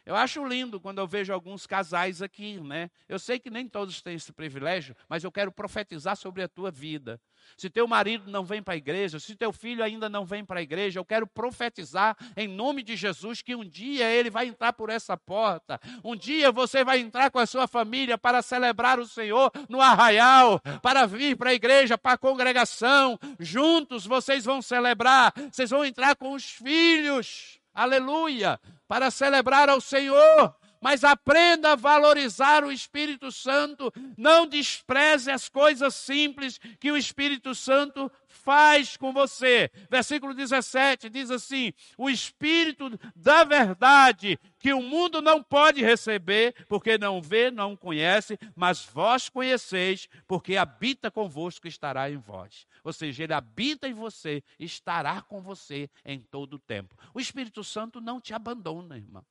Eu 0.07 0.15
acho 0.15 0.41
lindo 0.45 0.79
quando 0.79 0.99
eu 0.99 1.05
vejo 1.05 1.33
alguns 1.33 1.67
casais 1.67 2.21
aqui, 2.21 2.61
né? 2.61 2.89
Eu 3.09 3.19
sei 3.19 3.37
que 3.37 3.49
nem 3.49 3.67
todos 3.67 4.01
têm 4.01 4.15
esse 4.15 4.31
privilégio, 4.31 4.95
mas 5.09 5.21
eu 5.21 5.29
quero 5.29 5.51
profetizar 5.51 6.15
sobre 6.15 6.41
a 6.41 6.47
tua 6.47 6.71
vida. 6.71 7.19
Se 7.57 7.69
teu 7.69 7.85
marido 7.85 8.31
não 8.31 8.45
vem 8.45 8.63
para 8.63 8.75
a 8.75 8.77
igreja, 8.77 9.19
se 9.19 9.35
teu 9.35 9.51
filho 9.51 9.83
ainda 9.83 10.07
não 10.07 10.25
vem 10.25 10.45
para 10.45 10.61
a 10.61 10.63
igreja, 10.63 10.97
eu 10.97 11.03
quero 11.03 11.27
profetizar 11.27 12.15
em 12.37 12.47
nome 12.47 12.83
de 12.83 12.95
Jesus 12.95 13.41
que 13.41 13.53
um 13.53 13.65
dia 13.65 14.09
ele 14.09 14.29
vai 14.29 14.47
entrar 14.47 14.71
por 14.71 14.89
essa 14.89 15.17
porta. 15.17 15.77
Um 16.01 16.15
dia 16.15 16.53
você 16.53 16.85
vai 16.85 16.99
entrar 16.99 17.29
com 17.29 17.39
a 17.39 17.45
sua 17.45 17.67
família 17.67 18.17
para 18.17 18.41
celebrar 18.41 19.01
o 19.01 19.05
Senhor 19.05 19.51
no 19.67 19.81
arraial, 19.81 20.61
para 20.81 21.05
vir 21.05 21.35
para 21.35 21.49
a 21.49 21.53
igreja, 21.53 21.97
para 21.97 22.13
a 22.13 22.17
congregação. 22.17 23.19
Juntos 23.37 24.05
vocês 24.05 24.45
vão 24.45 24.61
celebrar, 24.61 25.33
vocês 25.51 25.69
vão 25.69 25.83
entrar 25.83 26.15
com 26.15 26.31
os 26.31 26.49
filhos. 26.49 27.59
Aleluia! 27.73 28.57
Para 28.87 29.11
celebrar 29.11 29.69
ao 29.69 29.81
Senhor, 29.81 30.55
mas 30.81 31.03
aprenda 31.03 31.73
a 31.73 31.75
valorizar 31.75 32.63
o 32.63 32.71
Espírito 32.71 33.31
Santo. 33.31 33.91
Não 34.17 34.45
despreze 34.47 35.31
as 35.31 35.49
coisas 35.49 35.95
simples 35.95 36.59
que 36.79 36.91
o 36.91 36.97
Espírito 36.97 37.53
Santo 37.53 38.11
faz 38.37 38.95
com 38.95 39.11
você. 39.11 39.69
Versículo 39.89 40.33
17 40.33 41.09
diz 41.09 41.31
assim: 41.31 41.73
O 41.97 42.09
Espírito 42.09 42.89
da 43.15 43.43
verdade, 43.43 44.39
que 44.59 44.71
o 44.71 44.81
mundo 44.81 45.21
não 45.21 45.41
pode 45.43 45.81
receber, 45.81 46.53
porque 46.67 46.97
não 46.97 47.21
vê, 47.21 47.51
não 47.51 47.75
conhece, 47.75 48.37
mas 48.55 48.85
vós 48.85 49.27
conheceis, 49.27 50.07
porque 50.27 50.55
habita 50.55 51.11
convosco 51.11 51.67
e 51.67 51.69
estará 51.69 52.09
em 52.09 52.17
vós. 52.17 52.65
Ou 52.83 52.93
seja, 52.93 53.23
ele 53.23 53.33
habita 53.33 53.87
em 53.87 53.93
você, 53.93 54.43
estará 54.59 55.21
com 55.21 55.41
você 55.41 55.89
em 56.05 56.19
todo 56.19 56.53
o 56.53 56.59
tempo. 56.59 56.95
O 57.13 57.19
Espírito 57.19 57.63
Santo 57.63 57.99
não 57.99 58.21
te 58.21 58.33
abandona, 58.33 58.95
irmão. 58.97 59.25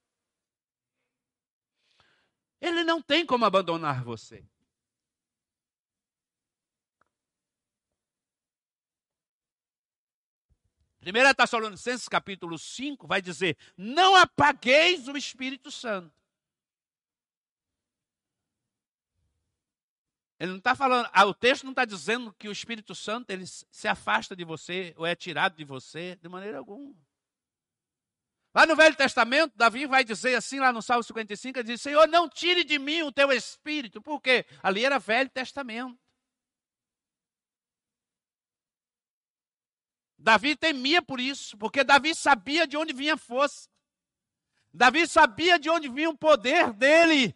Ele 2.61 2.85
não 2.85 3.01
tem 3.01 3.25
como 3.25 3.45
abandonar 3.45 4.03
você. 4.03 4.45
1 11.07 11.35
Tessalonicenses 11.35 12.09
capítulo 12.09 12.59
5 12.59 13.07
vai 13.07 13.23
dizer: 13.23 13.57
Não 13.77 14.17
apagueis 14.17 15.07
o 15.07 15.17
Espírito 15.17 15.71
Santo. 15.71 16.13
Ele 20.39 20.51
não 20.51 20.59
está 20.59 20.75
falando, 20.75 21.09
ah, 21.13 21.25
o 21.25 21.33
texto 21.33 21.65
não 21.65 21.71
está 21.71 21.85
dizendo 21.85 22.35
que 22.39 22.49
o 22.49 22.53
Espírito 22.53 22.95
Santo 22.95 23.31
ele 23.31 23.47
se 23.47 23.89
afasta 23.89 24.37
de 24.37 24.45
você 24.45 24.93
ou 24.99 25.07
é 25.07 25.15
tirado 25.15 25.57
de 25.57 25.65
você 25.65 26.17
de 26.21 26.29
maneira 26.29 26.59
alguma. 26.59 26.95
Lá 28.55 28.67
no 28.67 28.77
Velho 28.77 28.97
Testamento, 28.97 29.53
Davi 29.57 29.87
vai 29.87 30.05
dizer 30.05 30.35
assim, 30.35 30.59
lá 30.59 30.73
no 30.73 30.83
Salmo 30.83 31.03
55, 31.03 31.59
ele 31.59 31.69
diz: 31.69 31.81
Senhor, 31.81 32.07
não 32.09 32.29
tire 32.29 32.65
de 32.65 32.79
mim 32.79 33.03
o 33.03 33.13
teu 33.13 33.31
espírito, 33.33 34.01
porque 34.03 34.45
ali 34.63 34.85
era 34.85 34.99
Velho 34.99 35.31
Testamento. 35.31 35.99
Davi 40.19 40.57
temia 40.57 41.03
por 41.03 41.21
isso, 41.21 41.57
porque 41.59 41.85
Davi 41.85 42.15
sabia 42.15 42.67
de 42.67 42.77
onde 42.77 42.93
vinha 42.93 43.15
a 43.15 43.19
força. 43.19 43.69
Davi 44.73 45.07
sabia 45.07 45.59
de 45.59 45.71
onde 45.71 45.89
vinha 45.89 46.11
o 46.11 46.17
poder 46.17 46.73
dele. 46.73 47.35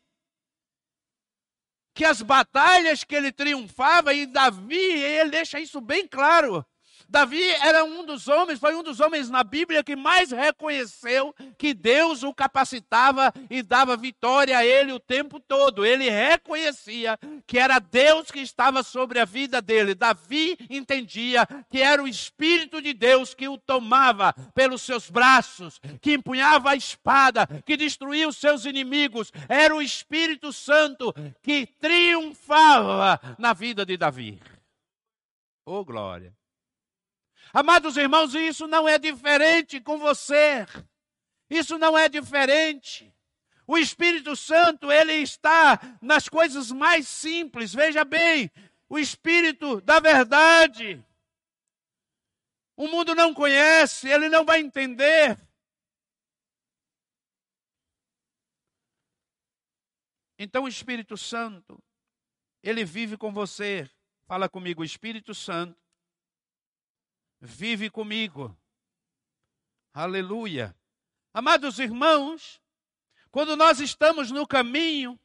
Que 1.94 2.04
as 2.04 2.22
batalhas 2.22 3.04
que 3.04 3.14
ele 3.14 3.32
triunfava, 3.32 4.14
e 4.14 4.26
Davi, 4.26 4.76
ele 4.76 5.30
deixa 5.30 5.60
isso 5.60 5.80
bem 5.80 6.06
claro. 6.06 6.64
Davi 7.10 7.42
era 7.42 7.82
um 7.82 8.06
dos 8.06 8.28
homens, 8.28 8.60
foi 8.60 8.72
um 8.76 8.84
dos 8.84 9.00
homens 9.00 9.28
na 9.28 9.42
Bíblia 9.42 9.82
que 9.82 9.96
mais 9.96 10.30
reconheceu 10.30 11.34
que 11.58 11.74
Deus 11.74 12.22
o 12.22 12.32
capacitava 12.32 13.34
e 13.50 13.64
dava 13.64 13.96
vitória 13.96 14.56
a 14.56 14.64
ele 14.64 14.92
o 14.92 15.00
tempo 15.00 15.40
todo. 15.40 15.84
Ele 15.84 16.08
reconhecia 16.08 17.18
que 17.48 17.58
era 17.58 17.80
Deus 17.80 18.30
que 18.30 18.38
estava 18.38 18.84
sobre 18.84 19.18
a 19.18 19.24
vida 19.24 19.60
dele. 19.60 19.92
Davi 19.92 20.56
entendia 20.70 21.44
que 21.68 21.82
era 21.82 22.00
o 22.00 22.06
Espírito 22.06 22.80
de 22.80 22.94
Deus 22.94 23.34
que 23.34 23.48
o 23.48 23.58
tomava 23.58 24.32
pelos 24.54 24.82
seus 24.82 25.10
braços, 25.10 25.80
que 26.00 26.12
empunhava 26.12 26.70
a 26.70 26.76
espada, 26.76 27.44
que 27.66 27.76
destruía 27.76 28.28
os 28.28 28.36
seus 28.36 28.64
inimigos. 28.64 29.32
Era 29.48 29.74
o 29.74 29.82
Espírito 29.82 30.52
Santo 30.52 31.12
que 31.42 31.66
triunfava 31.66 33.20
na 33.36 33.52
vida 33.52 33.84
de 33.84 33.96
Davi. 33.96 34.40
Oh, 35.66 35.84
glória! 35.84 36.39
Amados 37.52 37.96
irmãos, 37.96 38.34
isso 38.34 38.66
não 38.66 38.88
é 38.88 38.98
diferente 38.98 39.80
com 39.80 39.98
você. 39.98 40.66
Isso 41.48 41.76
não 41.78 41.98
é 41.98 42.08
diferente. 42.08 43.12
O 43.66 43.76
Espírito 43.76 44.36
Santo, 44.36 44.90
ele 44.90 45.14
está 45.14 45.98
nas 46.00 46.28
coisas 46.28 46.70
mais 46.70 47.08
simples. 47.08 47.74
Veja 47.74 48.04
bem, 48.04 48.50
o 48.88 48.98
Espírito 48.98 49.80
da 49.80 49.98
verdade. 49.98 51.04
O 52.76 52.86
mundo 52.86 53.14
não 53.14 53.34
conhece, 53.34 54.08
ele 54.08 54.28
não 54.28 54.44
vai 54.44 54.60
entender. 54.60 55.36
Então 60.38 60.64
o 60.64 60.68
Espírito 60.68 61.16
Santo, 61.16 61.82
ele 62.62 62.84
vive 62.84 63.16
com 63.16 63.32
você. 63.32 63.90
Fala 64.26 64.48
comigo, 64.48 64.84
Espírito 64.84 65.34
Santo 65.34 65.89
vive 67.40 67.88
comigo. 67.88 68.56
Aleluia. 69.92 70.74
Amados 71.32 71.78
irmãos, 71.78 72.60
quando 73.30 73.56
nós 73.56 73.80
estamos 73.80 74.30
no 74.30 74.46
caminho, 74.46 75.18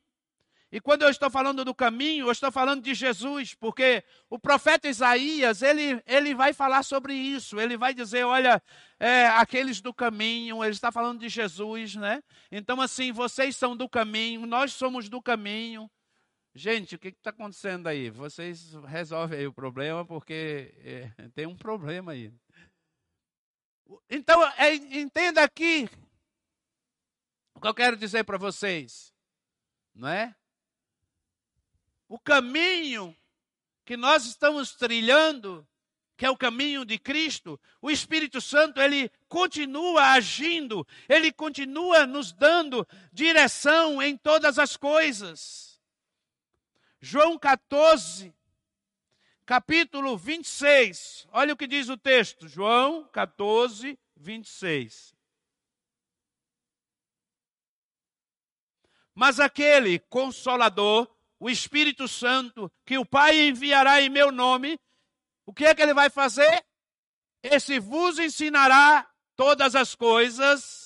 e 0.71 0.81
quando 0.81 1.03
eu 1.03 1.09
estou 1.09 1.29
falando 1.29 1.63
do 1.63 1.73
caminho, 1.73 2.25
eu 2.25 2.31
estou 2.31 2.51
falando 2.51 2.81
de 2.81 2.93
Jesus, 2.93 3.53
porque 3.53 4.03
o 4.29 4.37
profeta 4.37 4.89
Isaías, 4.89 5.61
ele, 5.61 6.01
ele 6.05 6.33
vai 6.33 6.51
falar 6.51 6.83
sobre 6.83 7.13
isso, 7.13 7.59
ele 7.59 7.77
vai 7.77 7.93
dizer, 7.93 8.25
olha, 8.25 8.61
é, 8.99 9.27
aqueles 9.27 9.79
do 9.79 9.93
caminho, 9.93 10.63
ele 10.63 10.73
está 10.73 10.91
falando 10.91 11.19
de 11.19 11.29
Jesus, 11.29 11.95
né? 11.95 12.21
Então, 12.51 12.81
assim, 12.81 13.11
vocês 13.11 13.55
são 13.55 13.75
do 13.75 13.87
caminho, 13.87 14.45
nós 14.45 14.73
somos 14.73 15.07
do 15.07 15.21
caminho, 15.21 15.89
Gente, 16.57 16.95
o 16.95 16.99
que 16.99 17.09
está 17.09 17.31
acontecendo 17.31 17.87
aí? 17.87 18.09
Vocês 18.09 18.71
resolvem 18.87 19.39
aí 19.39 19.45
o 19.45 19.51
problema, 19.51 20.05
porque 20.05 20.73
é, 20.79 21.27
tem 21.35 21.45
um 21.45 21.57
problema 21.57 22.13
aí. 22.13 22.31
Então, 24.09 24.41
é, 24.53 24.73
entenda 24.73 25.43
aqui 25.43 25.89
o 27.53 27.59
que 27.59 27.67
eu 27.67 27.73
quero 27.73 27.97
dizer 27.97 28.23
para 28.23 28.37
vocês, 28.37 29.13
não 29.93 30.07
é? 30.07 30.33
O 32.07 32.17
caminho 32.17 33.13
que 33.83 33.97
nós 33.97 34.25
estamos 34.25 34.75
trilhando, 34.75 35.67
que 36.15 36.25
é 36.25 36.29
o 36.29 36.37
caminho 36.37 36.85
de 36.85 36.97
Cristo, 36.97 37.59
o 37.81 37.91
Espírito 37.91 38.39
Santo, 38.39 38.79
ele 38.79 39.11
continua 39.27 40.13
agindo, 40.13 40.87
ele 41.09 41.33
continua 41.33 42.07
nos 42.07 42.31
dando 42.31 42.87
direção 43.11 44.01
em 44.01 44.15
todas 44.15 44.57
as 44.57 44.77
coisas. 44.77 45.64
João 47.07 47.37
14, 47.37 48.33
capítulo 49.45 50.17
26. 50.17 51.27
Olha 51.31 51.53
o 51.53 51.55
que 51.55 51.67
diz 51.67 51.87
o 51.87 51.95
texto. 51.95 52.47
João 52.47 53.07
14, 53.09 53.95
26. 54.15 55.13
Mas 59.13 59.39
aquele 59.39 59.99
consolador, 59.99 61.07
o 61.39 61.47
Espírito 61.47 62.07
Santo, 62.07 62.71
que 62.83 62.97
o 62.97 63.05
Pai 63.05 63.49
enviará 63.49 64.01
em 64.01 64.09
meu 64.09 64.31
nome, 64.31 64.75
o 65.45 65.53
que 65.53 65.63
é 65.63 65.75
que 65.75 65.83
ele 65.83 65.93
vai 65.93 66.09
fazer? 66.09 66.65
Esse 67.43 67.79
vos 67.79 68.17
ensinará 68.17 69.07
todas 69.35 69.75
as 69.75 69.93
coisas 69.93 70.84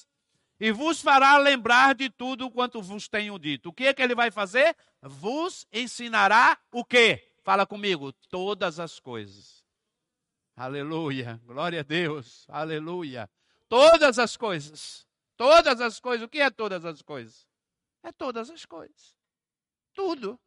e 0.59 0.71
vos 0.71 1.01
fará 1.01 1.37
lembrar 1.37 1.95
de 1.95 2.09
tudo 2.09 2.51
quanto 2.51 2.81
vos 2.81 3.07
tenho 3.07 3.39
dito. 3.39 3.69
O 3.69 3.73
que 3.73 3.87
é 3.87 3.93
que 3.93 4.01
ele 4.01 4.15
vai 4.15 4.29
fazer? 4.29 4.75
vos 5.01 5.65
ensinará 5.71 6.57
o 6.71 6.83
quê? 6.83 7.31
Fala 7.43 7.65
comigo, 7.65 8.11
todas 8.29 8.79
as 8.79 8.99
coisas. 8.99 9.63
Aleluia, 10.55 11.39
glória 11.45 11.79
a 11.79 11.83
Deus, 11.83 12.45
aleluia. 12.49 13.29
Todas 13.69 14.19
as 14.19 14.35
coisas, 14.35 15.07
todas 15.37 15.79
as 15.79 15.99
coisas. 15.99 16.25
O 16.25 16.29
que 16.29 16.41
é 16.41 16.49
todas 16.49 16.83
as 16.83 17.01
coisas? 17.01 17.47
É 18.03 18.11
todas 18.11 18.49
as 18.49 18.65
coisas. 18.65 19.15
Tudo. 19.93 20.39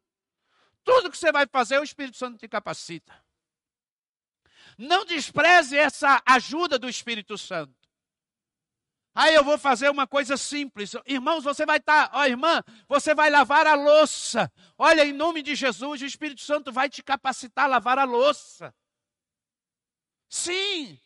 Tudo 0.83 1.09
que 1.09 1.17
você 1.17 1.31
vai 1.31 1.47
fazer, 1.47 1.79
o 1.79 1.83
Espírito 1.83 2.17
Santo 2.17 2.37
te 2.37 2.47
capacita. 2.47 3.13
Não 4.77 5.05
despreze 5.05 5.77
essa 5.77 6.21
ajuda 6.25 6.77
do 6.77 6.89
Espírito 6.89 7.37
Santo. 7.37 7.82
Aí 9.15 9.35
eu 9.35 9.43
vou 9.43 9.57
fazer 9.57 9.89
uma 9.89 10.07
coisa 10.07 10.35
simples. 10.37 10.93
Irmãos, 11.05 11.43
você 11.43 11.65
vai 11.65 11.77
estar, 11.77 12.09
tá, 12.09 12.17
ó 12.17 12.25
irmã, 12.25 12.63
você 12.87 13.13
vai 13.13 13.29
lavar 13.29 13.67
a 13.67 13.75
louça. 13.75 14.51
Olha, 14.77 15.05
em 15.05 15.13
nome 15.13 15.43
de 15.43 15.53
Jesus, 15.55 16.01
o 16.01 16.05
Espírito 16.05 16.41
Santo 16.41 16.71
vai 16.71 16.89
te 16.89 17.03
capacitar 17.03 17.65
a 17.65 17.67
lavar 17.67 17.99
a 17.99 18.05
louça. 18.05 18.73
Sim, 20.27 20.97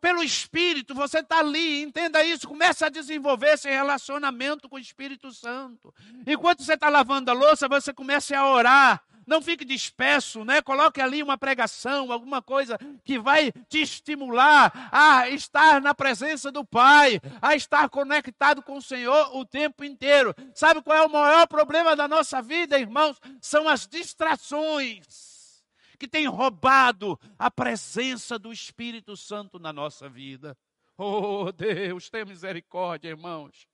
pelo 0.00 0.22
Espírito, 0.22 0.94
você 0.94 1.18
está 1.18 1.38
ali, 1.38 1.82
entenda 1.82 2.24
isso, 2.24 2.48
começa 2.48 2.86
a 2.86 2.90
desenvolver 2.90 3.54
esse 3.54 3.68
relacionamento 3.68 4.68
com 4.68 4.76
o 4.76 4.80
Espírito 4.80 5.32
Santo. 5.32 5.94
Enquanto 6.26 6.62
você 6.62 6.74
está 6.74 6.88
lavando 6.88 7.30
a 7.30 7.34
louça, 7.34 7.68
você 7.68 7.92
começa 7.92 8.38
a 8.38 8.48
orar, 8.48 9.02
não 9.30 9.40
fique 9.40 9.64
disperso, 9.64 10.44
né? 10.44 10.60
Coloque 10.60 11.00
ali 11.00 11.22
uma 11.22 11.38
pregação, 11.38 12.10
alguma 12.10 12.42
coisa 12.42 12.76
que 13.04 13.16
vai 13.16 13.52
te 13.68 13.80
estimular 13.80 14.90
a 14.90 15.28
estar 15.28 15.80
na 15.80 15.94
presença 15.94 16.50
do 16.50 16.64
Pai, 16.64 17.20
a 17.40 17.54
estar 17.54 17.88
conectado 17.88 18.60
com 18.60 18.78
o 18.78 18.82
Senhor 18.82 19.36
o 19.36 19.44
tempo 19.44 19.84
inteiro. 19.84 20.34
Sabe 20.52 20.82
qual 20.82 20.98
é 20.98 21.06
o 21.06 21.08
maior 21.08 21.46
problema 21.46 21.94
da 21.94 22.08
nossa 22.08 22.42
vida, 22.42 22.76
irmãos? 22.76 23.20
São 23.40 23.68
as 23.68 23.86
distrações 23.86 25.62
que 25.96 26.08
têm 26.08 26.26
roubado 26.26 27.16
a 27.38 27.48
presença 27.48 28.36
do 28.36 28.52
Espírito 28.52 29.16
Santo 29.16 29.60
na 29.60 29.72
nossa 29.72 30.08
vida. 30.08 30.58
Oh, 30.98 31.52
Deus, 31.52 32.10
tenha 32.10 32.24
misericórdia, 32.24 33.10
irmãos. 33.10 33.68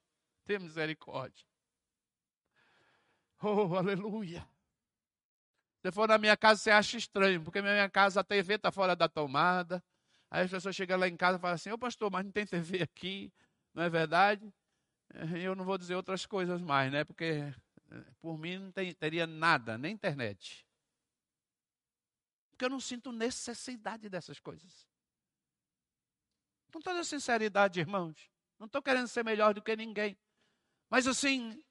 Tenha 0.44 0.60
misericórdia. 0.60 1.46
Oh, 3.42 3.74
aleluia. 3.74 4.46
Se 5.86 5.92
for 5.92 6.08
na 6.08 6.18
minha 6.18 6.36
casa, 6.36 6.60
você 6.60 6.70
acha 6.72 6.96
estranho, 6.96 7.44
porque 7.44 7.62
na 7.62 7.70
minha 7.70 7.88
casa 7.88 8.18
a 8.18 8.24
TV 8.24 8.54
está 8.54 8.72
fora 8.72 8.96
da 8.96 9.08
tomada. 9.08 9.80
Aí 10.28 10.42
as 10.42 10.50
pessoas 10.50 10.74
chegam 10.74 10.98
lá 10.98 11.06
em 11.06 11.16
casa 11.16 11.38
e 11.38 11.40
falam 11.40 11.54
assim: 11.54 11.70
Ô 11.70 11.78
pastor, 11.78 12.10
mas 12.10 12.24
não 12.24 12.32
tem 12.32 12.44
TV 12.44 12.82
aqui, 12.82 13.32
não 13.72 13.84
é 13.84 13.88
verdade? 13.88 14.52
Eu 15.40 15.54
não 15.54 15.64
vou 15.64 15.78
dizer 15.78 15.94
outras 15.94 16.26
coisas 16.26 16.60
mais, 16.60 16.90
né? 16.90 17.04
Porque 17.04 17.54
eh, 17.92 18.04
por 18.20 18.36
mim 18.36 18.58
não 18.58 18.72
tem, 18.72 18.92
teria 18.94 19.28
nada, 19.28 19.78
nem 19.78 19.94
internet. 19.94 20.66
Porque 22.50 22.64
eu 22.64 22.70
não 22.70 22.80
sinto 22.80 23.12
necessidade 23.12 24.08
dessas 24.08 24.40
coisas. 24.40 24.88
Com 26.72 26.80
toda 26.80 27.04
sinceridade, 27.04 27.78
irmãos. 27.78 28.28
Não 28.58 28.66
estou 28.66 28.82
querendo 28.82 29.06
ser 29.06 29.24
melhor 29.24 29.54
do 29.54 29.62
que 29.62 29.76
ninguém. 29.76 30.18
Mas 30.90 31.06
assim, 31.06 31.62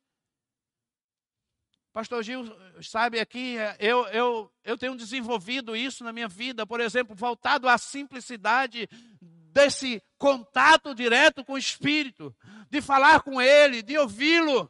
Pastor 1.96 2.22
Gil 2.24 2.54
sabe 2.82 3.22
aqui, 3.22 3.58
é, 3.58 3.78
eu, 3.80 4.06
eu, 4.08 4.52
eu 4.66 4.78
tenho 4.78 4.98
desenvolvido 4.98 5.78
isso 5.78 6.04
na 6.04 6.12
minha 6.12 6.28
vida, 6.28 6.68
por 6.68 6.82
exemplo, 6.82 7.16
voltado 7.16 7.70
à 7.70 7.78
simplicidade 7.78 8.90
desse 9.22 10.04
contato 10.18 10.94
direto 10.94 11.42
com 11.46 11.54
o 11.54 11.58
Espírito, 11.58 12.36
de 12.70 12.82
falar 12.82 13.22
com 13.22 13.42
Ele, 13.42 13.82
de 13.82 13.98
ouvi-lo, 13.98 14.70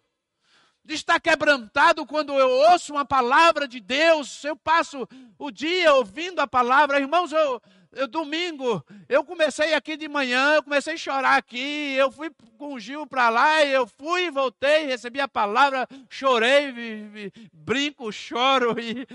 de 0.83 0.93
estar 0.93 1.19
quebrantado 1.19 2.05
quando 2.05 2.31
eu 2.31 2.47
ouço 2.69 2.93
uma 2.93 3.03
palavra 3.03 3.67
de 3.67 3.79
Deus, 3.79 4.43
eu 4.43 4.55
passo 4.55 5.09
o 5.39 5.49
dia 5.49 5.95
ouvindo 5.95 6.41
a 6.41 6.47
palavra, 6.47 6.99
irmãos, 6.99 7.31
eu, 7.31 7.59
eu, 7.95 8.08
domingo, 8.08 8.86
eu 9.08 9.23
comecei 9.23 9.73
aqui 9.73 9.95
de 9.95 10.08
manhã, 10.08 10.55
eu 10.55 10.63
comecei 10.63 10.95
a 10.95 10.97
chorar 10.97 11.38
aqui, 11.38 11.93
eu 11.93 12.12
fui 12.12 12.29
com 12.58 12.73
o 12.73 12.79
Gil 12.79 13.08
para 13.08 13.29
lá, 13.29 13.65
eu 13.65 13.88
fui, 13.88 14.29
voltei, 14.29 14.86
recebi 14.86 15.19
a 15.21 15.27
palavra, 15.27 15.88
chorei, 16.10 17.31
brinco, 17.53 18.12
choro, 18.12 18.75
e, 18.79 19.08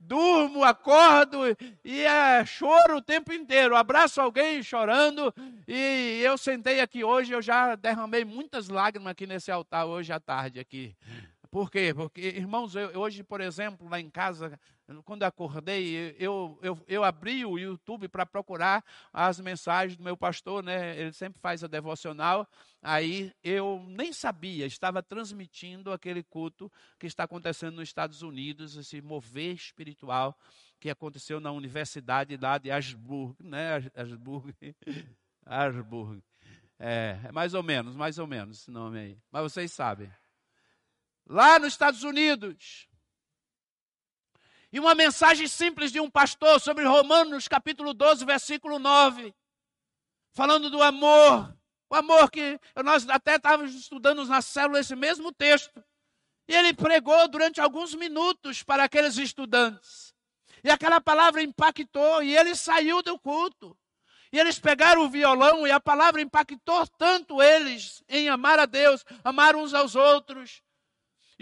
durmo, 0.00 0.64
acordo, 0.64 1.38
e 1.84 2.00
é 2.00 2.44
choro 2.44 2.96
o 2.96 3.02
tempo 3.02 3.32
inteiro. 3.32 3.76
Abraço 3.76 4.20
alguém 4.20 4.62
chorando, 4.62 5.32
e 5.66 6.20
eu 6.22 6.36
sentei 6.36 6.80
aqui 6.80 7.04
hoje, 7.04 7.32
eu 7.32 7.40
já 7.40 7.76
derramei 7.76 8.24
muitas 8.24 8.68
lágrimas 8.68 9.12
aqui 9.12 9.26
nesse 9.26 9.50
altar 9.50 9.86
hoje 9.86 10.12
à 10.12 10.18
tarde 10.18 10.58
aqui. 10.58 10.94
Por 11.52 11.70
quê? 11.70 11.92
Porque, 11.94 12.22
irmãos, 12.22 12.74
eu, 12.74 12.98
hoje, 12.98 13.22
por 13.22 13.42
exemplo, 13.42 13.86
lá 13.86 14.00
em 14.00 14.08
casa, 14.08 14.58
quando 15.04 15.22
acordei, 15.22 16.16
eu, 16.18 16.58
eu, 16.62 16.82
eu 16.88 17.04
abri 17.04 17.44
o 17.44 17.58
YouTube 17.58 18.08
para 18.08 18.24
procurar 18.24 18.82
as 19.12 19.38
mensagens 19.38 19.98
do 19.98 20.02
meu 20.02 20.16
pastor, 20.16 20.64
né? 20.64 20.98
Ele 20.98 21.12
sempre 21.12 21.38
faz 21.42 21.62
a 21.62 21.66
devocional. 21.66 22.48
Aí 22.80 23.34
eu 23.44 23.84
nem 23.86 24.14
sabia, 24.14 24.64
estava 24.64 25.02
transmitindo 25.02 25.92
aquele 25.92 26.22
culto 26.22 26.72
que 26.98 27.06
está 27.06 27.24
acontecendo 27.24 27.74
nos 27.74 27.90
Estados 27.90 28.22
Unidos, 28.22 28.74
esse 28.78 29.02
mover 29.02 29.54
espiritual 29.54 30.34
que 30.80 30.88
aconteceu 30.88 31.38
na 31.38 31.52
universidade 31.52 32.34
lá 32.38 32.56
de 32.56 32.70
Ashburg, 32.70 33.36
né? 33.44 33.76
Ashburg. 33.94 34.54
Ashburg. 35.44 36.22
É, 36.78 37.20
é 37.24 37.30
mais 37.30 37.52
ou 37.52 37.62
menos, 37.62 37.94
mais 37.94 38.18
ou 38.18 38.26
menos 38.26 38.60
esse 38.60 38.70
nome 38.70 38.98
aí. 38.98 39.18
Mas 39.30 39.52
vocês 39.52 39.70
sabem. 39.70 40.10
Lá 41.32 41.58
nos 41.58 41.72
Estados 41.72 42.02
Unidos, 42.04 42.86
e 44.70 44.78
uma 44.78 44.94
mensagem 44.94 45.48
simples 45.48 45.90
de 45.90 45.98
um 45.98 46.10
pastor 46.10 46.60
sobre 46.60 46.84
Romanos 46.84 47.48
capítulo 47.48 47.94
12, 47.94 48.22
versículo 48.26 48.78
9. 48.78 49.34
Falando 50.32 50.68
do 50.68 50.82
amor. 50.82 51.56
O 51.88 51.94
amor 51.94 52.30
que 52.30 52.60
nós 52.84 53.08
até 53.08 53.36
estávamos 53.36 53.74
estudando 53.74 54.22
na 54.26 54.42
célula 54.42 54.80
esse 54.80 54.94
mesmo 54.94 55.32
texto. 55.32 55.82
E 56.46 56.54
ele 56.54 56.74
pregou 56.74 57.26
durante 57.28 57.62
alguns 57.62 57.94
minutos 57.94 58.62
para 58.62 58.84
aqueles 58.84 59.16
estudantes. 59.16 60.14
E 60.62 60.70
aquela 60.70 61.00
palavra 61.00 61.42
impactou 61.42 62.22
e 62.22 62.36
ele 62.36 62.54
saiu 62.54 63.00
do 63.00 63.18
culto. 63.18 63.74
E 64.30 64.38
eles 64.38 64.58
pegaram 64.58 65.00
o 65.00 65.08
violão 65.08 65.66
e 65.66 65.70
a 65.70 65.80
palavra 65.80 66.20
impactou 66.20 66.86
tanto 66.98 67.42
eles 67.42 68.04
em 68.06 68.28
amar 68.28 68.58
a 68.58 68.66
Deus, 68.66 69.02
amar 69.24 69.56
uns 69.56 69.72
aos 69.72 69.94
outros. 69.94 70.62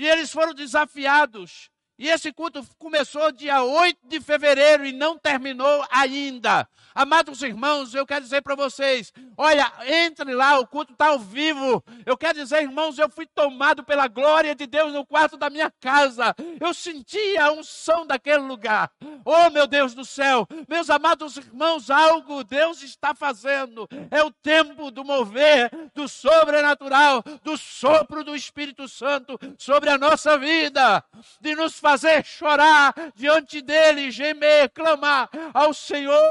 E 0.00 0.06
eles 0.06 0.32
foram 0.32 0.54
desafiados 0.54 1.70
e 2.00 2.08
esse 2.08 2.32
culto 2.32 2.66
começou 2.78 3.30
dia 3.30 3.62
8 3.62 3.98
de 4.08 4.22
fevereiro 4.22 4.86
e 4.86 4.92
não 4.92 5.18
terminou 5.18 5.84
ainda. 5.90 6.66
Amados 6.94 7.42
irmãos, 7.42 7.94
eu 7.94 8.06
quero 8.06 8.22
dizer 8.22 8.40
para 8.40 8.54
vocês: 8.54 9.12
olha, 9.36 9.70
entre 9.86 10.32
lá, 10.32 10.58
o 10.58 10.66
culto 10.66 10.94
está 10.94 11.08
ao 11.08 11.18
vivo. 11.18 11.84
Eu 12.06 12.16
quero 12.16 12.38
dizer, 12.38 12.62
irmãos, 12.62 12.98
eu 12.98 13.08
fui 13.10 13.26
tomado 13.26 13.84
pela 13.84 14.08
glória 14.08 14.54
de 14.54 14.66
Deus 14.66 14.94
no 14.94 15.04
quarto 15.04 15.36
da 15.36 15.50
minha 15.50 15.70
casa. 15.78 16.34
Eu 16.58 16.72
senti 16.72 17.36
a 17.36 17.52
unção 17.52 18.06
daquele 18.06 18.44
lugar. 18.44 18.90
Oh, 19.22 19.50
meu 19.50 19.66
Deus 19.66 19.94
do 19.94 20.04
céu, 20.04 20.48
meus 20.66 20.88
amados 20.88 21.36
irmãos, 21.36 21.90
algo 21.90 22.42
Deus 22.42 22.82
está 22.82 23.14
fazendo. 23.14 23.86
É 24.10 24.24
o 24.24 24.30
tempo 24.30 24.90
do 24.90 25.04
mover, 25.04 25.70
do 25.94 26.08
sobrenatural, 26.08 27.22
do 27.44 27.58
sopro 27.58 28.24
do 28.24 28.34
Espírito 28.34 28.88
Santo 28.88 29.38
sobre 29.58 29.90
a 29.90 29.98
nossa 29.98 30.38
vida, 30.38 31.04
de 31.42 31.54
nos 31.54 31.78
fazer 31.78 31.89
fazer 31.90 32.24
chorar 32.24 32.94
diante 33.16 33.60
dele, 33.60 34.12
gemer, 34.12 34.70
clamar 34.70 35.28
ao 35.52 35.74
Senhor, 35.74 36.22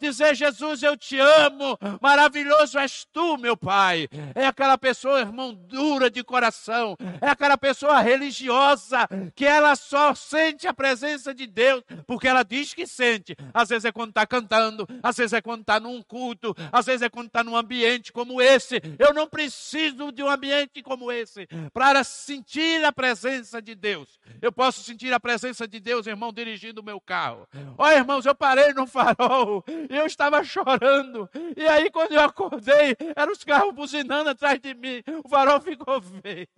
dizer: 0.00 0.34
Jesus, 0.34 0.82
eu 0.82 0.96
te 0.96 1.16
amo, 1.18 1.78
maravilhoso 2.00 2.76
és 2.76 3.06
tu, 3.12 3.38
meu 3.38 3.56
Pai. 3.56 4.08
É 4.34 4.46
aquela 4.46 4.76
pessoa, 4.76 5.20
irmão, 5.20 5.54
dura 5.54 6.10
de 6.10 6.24
coração, 6.24 6.96
é 7.20 7.28
aquela 7.28 7.56
pessoa 7.56 8.00
religiosa 8.00 9.08
que 9.36 9.46
ela 9.46 9.76
só 9.76 10.12
sente 10.12 10.66
a 10.66 10.74
presença 10.74 11.32
de 11.32 11.46
Deus 11.46 11.84
porque 12.04 12.26
ela 12.26 12.42
diz 12.42 12.74
que 12.74 12.84
sente. 12.84 13.36
Às 13.54 13.68
vezes 13.68 13.84
é 13.84 13.92
quando 13.92 14.08
está 14.08 14.26
cantando, 14.26 14.88
às 15.02 15.16
vezes 15.16 15.34
é 15.34 15.40
quando 15.40 15.60
está 15.60 15.78
num 15.78 16.02
culto, 16.02 16.52
às 16.72 16.84
vezes 16.86 17.02
é 17.02 17.08
quando 17.08 17.28
está 17.28 17.44
num 17.44 17.56
ambiente 17.56 18.12
como 18.12 18.42
esse. 18.42 18.82
Eu 18.98 19.14
não 19.14 19.28
preciso 19.28 20.10
de 20.10 20.20
um 20.22 20.28
ambiente 20.28 20.82
como 20.82 21.12
esse 21.12 21.46
para 21.72 22.02
sentir 22.02 22.84
a 22.84 22.90
presença 22.90 23.62
de 23.62 23.76
Deus. 23.76 24.18
Eu 24.42 24.50
posso 24.50 24.82
sentir 24.82 24.95
sentir 24.96 25.12
a 25.12 25.20
presença 25.20 25.68
de 25.68 25.78
Deus, 25.78 26.06
irmão, 26.06 26.32
dirigindo 26.32 26.80
o 26.80 26.84
meu 26.84 26.98
carro. 26.98 27.46
Ó, 27.76 27.84
oh, 27.84 27.90
irmãos, 27.90 28.24
eu 28.24 28.34
parei 28.34 28.72
no 28.72 28.86
farol 28.86 29.62
e 29.68 29.94
eu 29.94 30.06
estava 30.06 30.42
chorando. 30.42 31.28
E 31.54 31.66
aí, 31.68 31.90
quando 31.90 32.12
eu 32.12 32.22
acordei, 32.22 32.96
eram 33.14 33.32
os 33.32 33.44
carros 33.44 33.74
buzinando 33.74 34.30
atrás 34.30 34.58
de 34.58 34.72
mim. 34.72 35.02
O 35.22 35.28
farol 35.28 35.60
ficou 35.60 36.00
verde. 36.24 36.48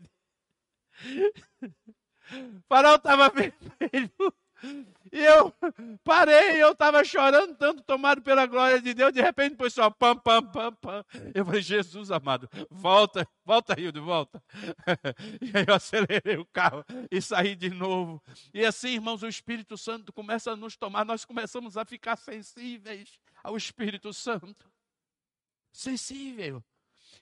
O 2.33 2.63
farol 2.69 2.95
estava 2.95 3.29
vermelho. 3.35 4.13
E 5.13 5.25
eu 5.25 5.53
parei, 6.05 6.63
eu 6.63 6.73
estava 6.73 7.05
chorando 7.05 7.55
tanto, 7.57 7.83
tomado 7.83 8.21
pela 8.23 8.47
glória 8.47 8.81
de 8.81 8.93
Deus, 8.93 9.13
de 9.13 9.21
repente 9.21 9.57
foi 9.57 9.71
só 9.71 9.91
pam, 9.91 10.17
pam, 10.17 10.43
pam, 10.43 10.73
pam. 10.75 11.05
Eu 11.35 11.45
falei, 11.45 11.63
Jesus 11.63 12.11
amado, 12.11 12.49
volta, 12.71 13.27
volta, 13.45 13.79
Hildo, 13.79 14.03
volta. 14.03 14.43
E 15.41 15.57
aí 15.57 15.65
eu 15.67 15.75
acelerei 15.75 16.37
o 16.37 16.47
carro 16.47 16.85
e 17.11 17.21
saí 17.23 17.55
de 17.55 17.71
novo. 17.71 18.23
E 18.53 18.65
assim, 18.65 18.95
irmãos, 18.95 19.23
o 19.23 19.29
Espírito 19.29 19.77
Santo 19.77 20.13
começa 20.13 20.53
a 20.53 20.57
nos 20.57 20.77
tomar, 20.77 21.05
nós 21.05 21.25
começamos 21.25 21.77
a 21.77 21.85
ficar 21.85 22.17
sensíveis 22.17 23.19
ao 23.43 23.57
Espírito 23.57 24.13
Santo. 24.13 24.71
Sensível. 25.73 26.63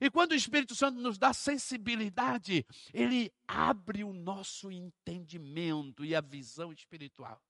E 0.01 0.11
quando 0.11 0.33
o 0.33 0.35
Espírito 0.35 0.75
Santo 0.75 1.01
nos 1.01 1.19
dá 1.19 1.33
sensibilidade, 1.33 2.67
ele 2.93 3.33
abre 3.47 4.05
o 4.05 4.13
nosso 4.13 4.71
entendimento 4.71 6.05
e 6.05 6.15
a 6.15 6.21
visão 6.21 6.73
espiritual. 6.73 7.41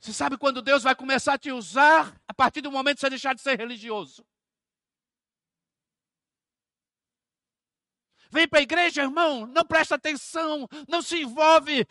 Você 0.00 0.14
sabe 0.14 0.38
quando 0.38 0.62
Deus 0.62 0.82
vai 0.82 0.94
começar 0.94 1.34
a 1.34 1.38
te 1.38 1.52
usar 1.52 2.18
a 2.26 2.32
partir 2.32 2.62
do 2.62 2.72
momento 2.72 2.96
que 2.96 3.00
você 3.02 3.10
deixar 3.10 3.34
de 3.34 3.42
ser 3.42 3.58
religioso? 3.58 4.24
Vem 8.30 8.46
para 8.46 8.60
a 8.60 8.62
igreja, 8.62 9.02
irmão, 9.02 9.46
não 9.46 9.64
presta 9.64 9.96
atenção, 9.96 10.68
não 10.88 11.02
se 11.02 11.22
envolve, 11.22 11.86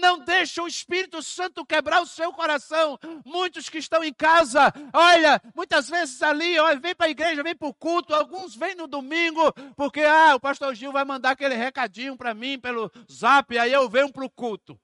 não 0.00 0.18
deixa 0.18 0.62
o 0.62 0.68
Espírito 0.68 1.22
Santo 1.22 1.64
quebrar 1.64 2.02
o 2.02 2.06
seu 2.06 2.32
coração. 2.32 2.98
Muitos 3.24 3.68
que 3.68 3.78
estão 3.78 4.04
em 4.04 4.12
casa, 4.12 4.72
olha, 4.92 5.40
muitas 5.54 5.88
vezes 5.88 6.20
ali, 6.22 6.58
olha, 6.58 6.78
vem 6.78 6.94
para 6.94 7.06
a 7.06 7.10
igreja, 7.10 7.42
vem 7.42 7.56
para 7.56 7.68
o 7.68 7.74
culto, 7.74 8.14
alguns 8.14 8.54
vêm 8.54 8.74
no 8.74 8.86
domingo, 8.86 9.52
porque 9.76 10.00
ah, 10.00 10.34
o 10.34 10.40
pastor 10.40 10.74
Gil 10.74 10.92
vai 10.92 11.04
mandar 11.04 11.30
aquele 11.30 11.54
recadinho 11.54 12.16
para 12.16 12.34
mim 12.34 12.58
pelo 12.58 12.90
zap, 13.10 13.56
aí 13.58 13.72
eu 13.72 13.88
venho 13.88 14.12
para 14.12 14.24
o 14.24 14.30
culto. 14.30 14.78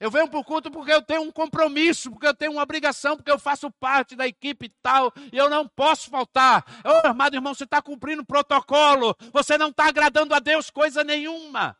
Eu 0.00 0.10
venho 0.10 0.26
para 0.26 0.40
o 0.40 0.44
culto 0.44 0.70
porque 0.70 0.90
eu 0.90 1.02
tenho 1.02 1.20
um 1.20 1.30
compromisso, 1.30 2.10
porque 2.10 2.26
eu 2.26 2.34
tenho 2.34 2.52
uma 2.52 2.62
obrigação, 2.62 3.16
porque 3.16 3.30
eu 3.30 3.38
faço 3.38 3.70
parte 3.70 4.16
da 4.16 4.26
equipe 4.26 4.64
e 4.64 4.72
tal, 4.82 5.12
e 5.30 5.36
eu 5.36 5.50
não 5.50 5.68
posso 5.68 6.08
faltar. 6.08 6.64
Ô, 6.82 7.02
oh, 7.04 7.08
amado 7.08 7.34
irmão, 7.36 7.54
você 7.54 7.64
está 7.64 7.82
cumprindo 7.82 8.22
o 8.22 8.26
protocolo, 8.26 9.14
você 9.30 9.58
não 9.58 9.68
está 9.68 9.88
agradando 9.88 10.34
a 10.34 10.38
Deus 10.38 10.70
coisa 10.70 11.04
nenhuma. 11.04 11.76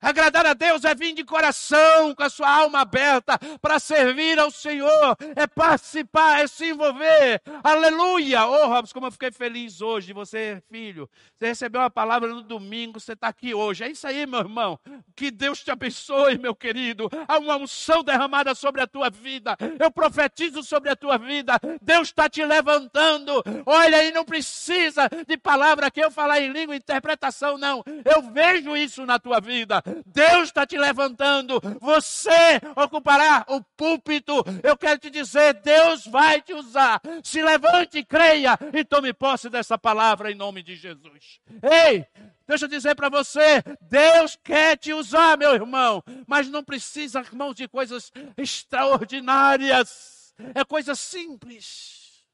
Agradar 0.00 0.46
a 0.46 0.54
Deus 0.54 0.84
é 0.84 0.94
vir 0.94 1.12
de 1.12 1.24
coração, 1.24 2.14
com 2.14 2.22
a 2.22 2.30
sua 2.30 2.50
alma 2.50 2.80
aberta, 2.80 3.38
para 3.60 3.78
servir 3.78 4.38
ao 4.38 4.50
Senhor, 4.50 5.16
é 5.36 5.46
participar, 5.46 6.40
é 6.40 6.46
se 6.46 6.70
envolver. 6.70 7.42
Aleluia! 7.62 8.46
Oh, 8.46 8.68
Robson, 8.68 8.94
como 8.94 9.06
eu 9.06 9.12
fiquei 9.12 9.30
feliz 9.30 9.80
hoje 9.80 10.12
você, 10.12 10.62
filho. 10.70 11.08
Você 11.34 11.46
recebeu 11.46 11.80
uma 11.80 11.90
palavra 11.90 12.28
no 12.28 12.42
domingo, 12.42 12.98
você 12.98 13.12
está 13.12 13.28
aqui 13.28 13.54
hoje. 13.54 13.84
É 13.84 13.90
isso 13.90 14.06
aí, 14.06 14.26
meu 14.26 14.40
irmão. 14.40 14.78
Que 15.14 15.30
Deus 15.30 15.62
te 15.62 15.70
abençoe, 15.70 16.38
meu 16.38 16.54
querido. 16.54 17.08
Há 17.28 17.38
uma 17.38 17.56
unção 17.56 18.02
derramada 18.02 18.54
sobre 18.54 18.80
a 18.80 18.86
tua 18.86 19.10
vida. 19.10 19.56
Eu 19.78 19.90
profetizo 19.90 20.62
sobre 20.62 20.90
a 20.90 20.96
tua 20.96 21.18
vida. 21.18 21.58
Deus 21.80 22.08
está 22.08 22.28
te 22.28 22.44
levantando. 22.44 23.42
Olha, 23.66 23.98
aí 23.98 24.12
não 24.12 24.24
precisa 24.24 25.08
de 25.26 25.36
palavra 25.36 25.90
que 25.90 26.00
eu 26.00 26.10
falar 26.10 26.40
em 26.40 26.52
língua, 26.52 26.74
interpretação, 26.74 27.58
não. 27.58 27.84
Eu 28.04 28.22
vejo 28.32 28.76
isso 28.76 29.04
na 29.04 29.18
tua 29.18 29.40
vida. 29.40 29.82
Deus 30.06 30.44
está 30.44 30.66
te 30.66 30.76
levantando, 30.76 31.60
você 31.80 32.60
ocupará 32.76 33.44
o 33.48 33.62
púlpito. 33.76 34.44
Eu 34.62 34.76
quero 34.76 34.98
te 34.98 35.10
dizer: 35.10 35.54
Deus 35.54 36.06
vai 36.06 36.40
te 36.40 36.52
usar. 36.52 37.00
Se 37.22 37.42
levante, 37.42 38.04
creia 38.04 38.58
e 38.72 38.84
tome 38.84 39.12
posse 39.12 39.48
dessa 39.48 39.78
palavra 39.78 40.30
em 40.30 40.34
nome 40.34 40.62
de 40.62 40.74
Jesus. 40.76 41.40
Ei, 41.62 42.06
Deixa 42.50 42.64
eu 42.64 42.68
dizer 42.68 42.96
para 42.96 43.08
você, 43.08 43.62
Deus 43.82 44.36
quer 44.42 44.76
te 44.76 44.92
usar, 44.92 45.38
meu 45.38 45.54
irmão, 45.54 46.02
mas 46.26 46.48
não 46.48 46.64
precisa, 46.64 47.20
irmãos, 47.20 47.54
de 47.54 47.68
coisas 47.68 48.10
extraordinárias. 48.36 50.34
É 50.52 50.64
coisa 50.64 50.96
simples. 50.96 52.26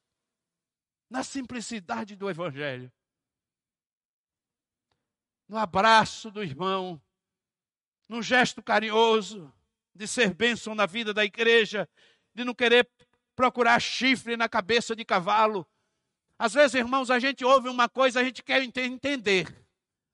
Na 1.11 1.23
simplicidade 1.23 2.17
do 2.17 2.31
Evangelho. 2.31 2.91
No 5.47 5.59
abraço 5.59 6.31
do 6.31 6.43
irmão, 6.43 6.99
num 8.09 8.23
gesto 8.23 8.63
carinhoso, 8.63 9.53
de 9.95 10.07
ser 10.07 10.35
bênção 10.35 10.75
na 10.75 10.87
vida 10.87 11.13
da 11.13 11.25
igreja, 11.25 11.89
de 12.35 12.45
não 12.45 12.55
querer 12.55 12.89
procurar 13.35 13.81
chifre 13.81 14.37
na 14.37 14.49
cabeça 14.49 14.95
de 14.95 15.05
cavalo. 15.05 15.67
Às 16.39 16.55
vezes, 16.55 16.75
irmãos, 16.75 17.11
a 17.11 17.19
gente 17.19 17.45
ouve 17.45 17.69
uma 17.69 17.89
coisa, 17.89 18.21
a 18.21 18.25
gente 18.25 18.43
quer 18.43 18.63
entender. 18.63 19.67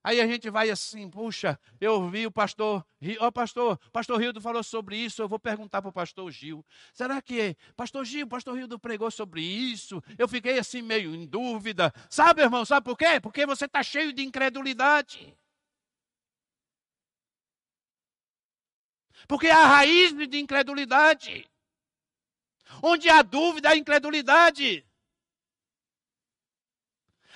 Aí 0.05 0.21
a 0.21 0.27
gente 0.27 0.51
vai 0.51 0.69
assim, 0.69 1.09
puxa, 1.09 1.59
eu 1.81 1.95
ouvi 1.95 2.27
o 2.27 2.31
pastor, 2.31 2.85
ó 3.21 3.27
oh, 3.29 3.33
pastor, 3.33 3.79
pastor 3.93 4.21
Rildo 4.21 4.41
falou 4.41 4.63
sobre 4.63 4.97
isso, 4.97 5.23
eu 5.23 5.29
vou 5.29 5.39
perguntar 5.39 5.81
para 5.81 5.91
o 5.91 5.93
pastor 5.93 6.29
Gil. 6.33 6.65
Será 6.93 7.23
que 7.23 7.57
pastor 7.77 8.05
Gil, 8.05 8.27
pastor 8.27 8.57
Rildo 8.57 8.81
pregou 8.81 9.13
sobre 9.13 9.43
isso? 9.43 10.03
Eu 10.19 10.27
fiquei 10.27 10.59
assim 10.59 10.83
meio 10.83 11.15
em 11.15 11.25
dúvida. 11.25 11.95
Sabe, 12.11 12.43
irmão, 12.43 12.65
sabe 12.65 12.85
por 12.85 12.99
quê? 12.99 13.21
Porque 13.21 13.47
você 13.47 13.67
está 13.67 13.81
cheio 13.81 14.13
de 14.13 14.25
incredulidade. 14.25 15.37
Porque 19.33 19.49
há 19.49 19.65
raiz 19.65 20.13
de 20.29 20.39
incredulidade. 20.39 21.51
Onde 22.83 23.09
há 23.09 23.23
dúvida, 23.23 23.71
há 23.71 23.75
incredulidade. 23.75 24.87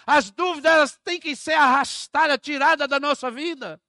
As 0.04 0.30
dúvidas 0.30 0.98
têm 1.02 1.18
que 1.18 1.34
ser 1.34 1.54
arrastadas, 1.54 2.36
tiradas 2.42 2.86
da 2.86 3.00
nossa 3.00 3.30
vida. 3.30 3.80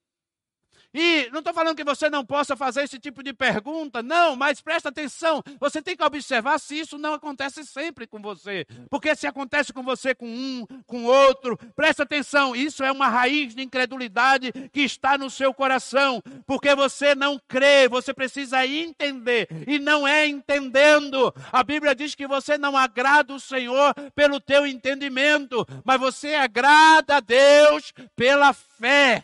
E 1.00 1.30
não 1.30 1.38
estou 1.38 1.54
falando 1.54 1.76
que 1.76 1.84
você 1.84 2.10
não 2.10 2.26
possa 2.26 2.56
fazer 2.56 2.82
esse 2.82 2.98
tipo 2.98 3.22
de 3.22 3.32
pergunta, 3.32 4.02
não, 4.02 4.34
mas 4.34 4.60
presta 4.60 4.88
atenção, 4.88 5.44
você 5.60 5.80
tem 5.80 5.96
que 5.96 6.02
observar 6.02 6.58
se 6.58 6.76
isso 6.76 6.98
não 6.98 7.14
acontece 7.14 7.64
sempre 7.64 8.04
com 8.04 8.20
você. 8.20 8.66
Porque 8.90 9.14
se 9.14 9.24
acontece 9.24 9.72
com 9.72 9.84
você 9.84 10.12
com 10.12 10.26
um, 10.26 10.66
com 10.88 11.04
outro, 11.04 11.56
presta 11.76 12.02
atenção, 12.02 12.56
isso 12.56 12.82
é 12.82 12.90
uma 12.90 13.06
raiz 13.06 13.54
de 13.54 13.62
incredulidade 13.62 14.50
que 14.72 14.80
está 14.80 15.16
no 15.16 15.30
seu 15.30 15.54
coração, 15.54 16.20
porque 16.44 16.74
você 16.74 17.14
não 17.14 17.40
crê, 17.46 17.86
você 17.86 18.12
precisa 18.12 18.66
entender, 18.66 19.46
e 19.68 19.78
não 19.78 20.06
é 20.06 20.26
entendendo. 20.26 21.32
A 21.52 21.62
Bíblia 21.62 21.94
diz 21.94 22.16
que 22.16 22.26
você 22.26 22.58
não 22.58 22.76
agrada 22.76 23.32
o 23.32 23.38
Senhor 23.38 23.94
pelo 24.16 24.40
teu 24.40 24.66
entendimento, 24.66 25.64
mas 25.84 26.00
você 26.00 26.34
agrada 26.34 27.18
a 27.18 27.20
Deus 27.20 27.94
pela 28.16 28.52
fé. 28.52 29.22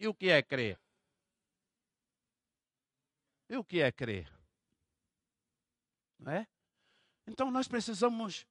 E 0.00 0.08
o 0.08 0.12
que 0.12 0.28
é 0.28 0.42
crer? 0.42 0.76
E 3.48 3.56
o 3.56 3.64
que 3.64 3.80
é 3.80 3.90
crer? 3.90 4.30
Não 6.18 6.32
é? 6.32 6.46
Então 7.26 7.50
nós 7.50 7.68
precisamos 7.68 8.46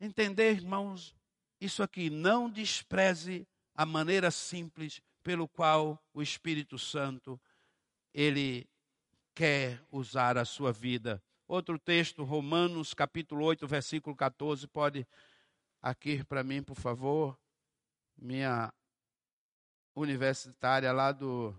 entender, 0.00 0.52
irmãos, 0.52 1.14
isso 1.60 1.82
aqui. 1.82 2.10
Não 2.10 2.50
despreze 2.50 3.46
a 3.74 3.86
maneira 3.86 4.30
simples 4.30 5.00
pelo 5.22 5.48
qual 5.48 6.02
o 6.12 6.22
Espírito 6.22 6.78
Santo 6.78 7.40
ele 8.12 8.68
quer 9.34 9.80
usar 9.90 10.36
a 10.36 10.44
sua 10.44 10.72
vida. 10.72 11.22
Outro 11.46 11.78
texto, 11.78 12.24
Romanos 12.24 12.92
capítulo 12.92 13.44
8, 13.44 13.66
versículo 13.66 14.14
14, 14.14 14.66
pode 14.66 15.06
aqui 15.80 16.22
para 16.24 16.42
mim, 16.42 16.62
por 16.62 16.76
favor. 16.76 17.38
Minha 18.16 18.72
universitária 19.94 20.92
lá 20.92 21.12
do, 21.12 21.54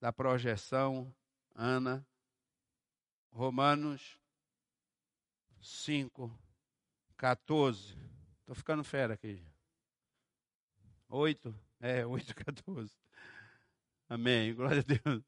da 0.00 0.12
projeção, 0.12 1.12
Ana, 1.56 2.06
Romanos 3.32 4.18
5, 5.60 6.30
14. 7.16 7.96
Estou 8.40 8.54
ficando 8.54 8.84
fera 8.84 9.14
aqui. 9.14 9.42
8, 11.08 11.54
é, 11.80 12.04
8, 12.06 12.34
14. 12.34 12.92
Amém, 14.08 14.54
glória 14.54 14.84
a 14.86 15.10
Deus. 15.10 15.24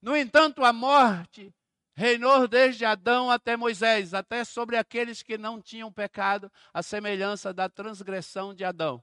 No 0.00 0.16
entanto, 0.16 0.64
a 0.64 0.72
morte 0.72 1.54
reinou 1.94 2.46
desde 2.48 2.84
Adão 2.84 3.30
até 3.30 3.56
Moisés, 3.56 4.14
até 4.14 4.44
sobre 4.44 4.76
aqueles 4.76 5.22
que 5.22 5.36
não 5.36 5.60
tinham 5.60 5.92
pecado, 5.92 6.50
a 6.72 6.82
semelhança 6.82 7.52
da 7.52 7.68
transgressão 7.68 8.54
de 8.54 8.64
Adão 8.64 9.02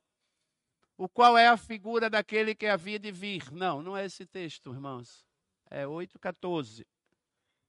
o 1.01 1.09
qual 1.09 1.35
é 1.35 1.47
a 1.47 1.57
figura 1.57 2.11
daquele 2.11 2.53
que 2.53 2.67
havia 2.67 2.99
de 2.99 3.11
vir. 3.11 3.51
Não, 3.51 3.81
não 3.81 3.97
é 3.97 4.05
esse 4.05 4.23
texto, 4.23 4.71
irmãos. 4.71 5.25
É 5.71 5.85
8,14. 5.85 6.85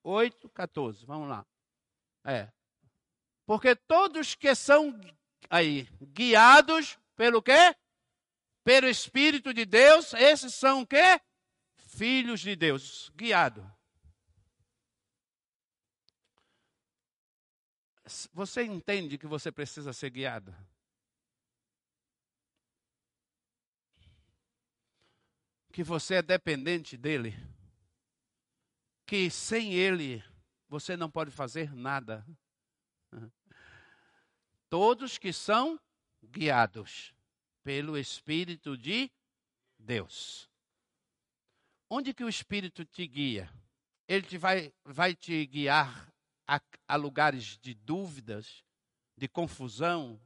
8,14, 0.04 1.06
vamos 1.06 1.28
lá. 1.28 1.46
É. 2.24 2.50
Porque 3.46 3.76
todos 3.76 4.34
que 4.34 4.54
são 4.54 5.00
aí 5.48 5.88
guiados 6.02 6.98
pelo 7.16 7.40
quê? 7.40 7.74
Pelo 8.64 8.88
Espírito 8.88 9.54
de 9.54 9.64
Deus, 9.64 10.12
esses 10.14 10.52
são 10.54 10.82
o 10.82 10.86
quê? 10.86 11.20
Filhos 11.76 12.40
de 12.40 12.56
Deus, 12.56 13.10
guiado. 13.14 13.64
Você 18.32 18.64
entende 18.64 19.16
que 19.16 19.26
você 19.26 19.50
precisa 19.50 19.92
ser 19.92 20.10
guiado? 20.10 20.54
que 25.72 25.82
você 25.82 26.16
é 26.16 26.22
dependente 26.22 26.96
dele, 26.96 27.34
que 29.12 29.30
sem 29.30 29.74
ele 29.74 30.24
você 30.70 30.96
não 30.96 31.10
pode 31.10 31.30
fazer 31.30 31.74
nada. 31.74 32.26
Todos 34.70 35.18
que 35.18 35.34
são 35.34 35.78
guiados 36.24 37.12
pelo 37.62 37.98
Espírito 37.98 38.74
de 38.74 39.12
Deus. 39.78 40.48
Onde 41.90 42.14
que 42.14 42.24
o 42.24 42.28
Espírito 42.30 42.86
te 42.86 43.06
guia? 43.06 43.52
Ele 44.08 44.26
te 44.26 44.38
vai, 44.38 44.72
vai 44.82 45.14
te 45.14 45.44
guiar 45.44 46.10
a, 46.48 46.58
a 46.88 46.96
lugares 46.96 47.58
de 47.58 47.74
dúvidas, 47.74 48.64
de 49.14 49.28
confusão. 49.28 50.18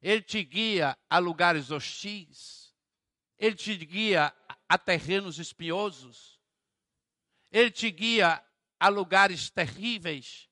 Ele 0.00 0.22
te 0.22 0.44
guia 0.44 0.96
a 1.10 1.18
lugares 1.18 1.72
hostis 1.72 2.62
ele 3.36 3.56
te 3.56 3.76
guia 3.76 4.32
a 4.68 4.78
terrenos 4.78 5.40
espinhosos. 5.40 6.40
Ele 7.52 7.70
te 7.70 7.90
guia 7.90 8.42
a 8.80 8.88
lugares 8.88 9.50
terríveis. 9.50 10.48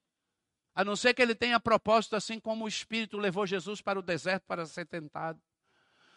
A 0.74 0.84
não 0.84 0.94
ser 0.94 1.14
que 1.14 1.22
ele 1.22 1.34
tenha 1.34 1.58
propósito, 1.58 2.14
assim 2.14 2.38
como 2.38 2.64
o 2.64 2.68
Espírito 2.68 3.18
levou 3.18 3.46
Jesus 3.46 3.80
para 3.80 3.98
o 3.98 4.02
deserto 4.02 4.44
para 4.46 4.66
ser 4.66 4.86
tentado. 4.86 5.40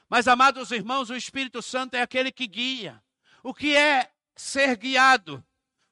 Mas, 0.10 0.28
amados 0.28 0.70
irmãos, 0.72 1.10
o 1.10 1.16
Espírito 1.16 1.62
Santo 1.62 1.96
é 1.96 2.02
aquele 2.02 2.32
que 2.32 2.46
guia. 2.46 3.02
O 3.42 3.54
que 3.54 3.76
é 3.76 4.12
ser 4.36 4.78
guiado? 4.78 5.44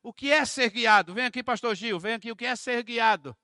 O 0.03 0.13
que 0.13 0.31
é 0.31 0.45
ser 0.45 0.69
guiado? 0.69 1.13
Vem 1.13 1.25
aqui, 1.25 1.41
pastor 1.41 1.73
Gil, 1.75 1.99
vem 1.99 2.13
aqui. 2.13 2.31
O 2.31 2.35
que 2.35 2.45
é 2.45 2.55
ser 2.55 2.83
guiado? 2.83 3.35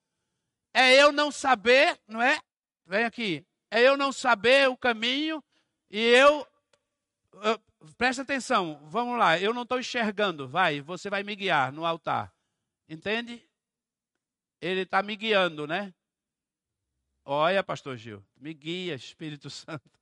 É 0.74 0.94
eu 0.94 1.12
não 1.12 1.32
saber, 1.32 2.00
não 2.08 2.22
é? 2.22 2.40
Vem 2.86 3.06
aqui. 3.06 3.46
É 3.72 3.82
eu 3.82 3.98
não 3.98 4.12
saber 4.12 4.70
o 4.70 4.78
caminho 4.78 5.44
e 5.90 6.00
eu 6.00 6.42
uh, 7.34 7.77
presta 7.98 8.22
atenção, 8.22 8.80
vamos 8.90 9.18
lá, 9.18 9.40
eu 9.40 9.54
não 9.54 9.64
estou 9.64 9.80
enxergando, 9.80 10.48
vai, 10.48 10.82
você 10.82 11.10
vai 11.10 11.24
me 11.24 11.36
guiar 11.36 11.72
no 11.72 11.86
altar. 11.86 12.34
Entende? 12.90 13.48
Ele 14.62 14.82
está 14.82 15.04
me 15.04 15.16
guiando, 15.16 15.68
né? 15.68 15.94
Olha, 17.24 17.64
pastor 17.64 17.98
Gil, 17.98 18.26
me 18.38 18.54
guia, 18.54 18.96
Espírito 18.96 19.50
Santo. 19.50 20.00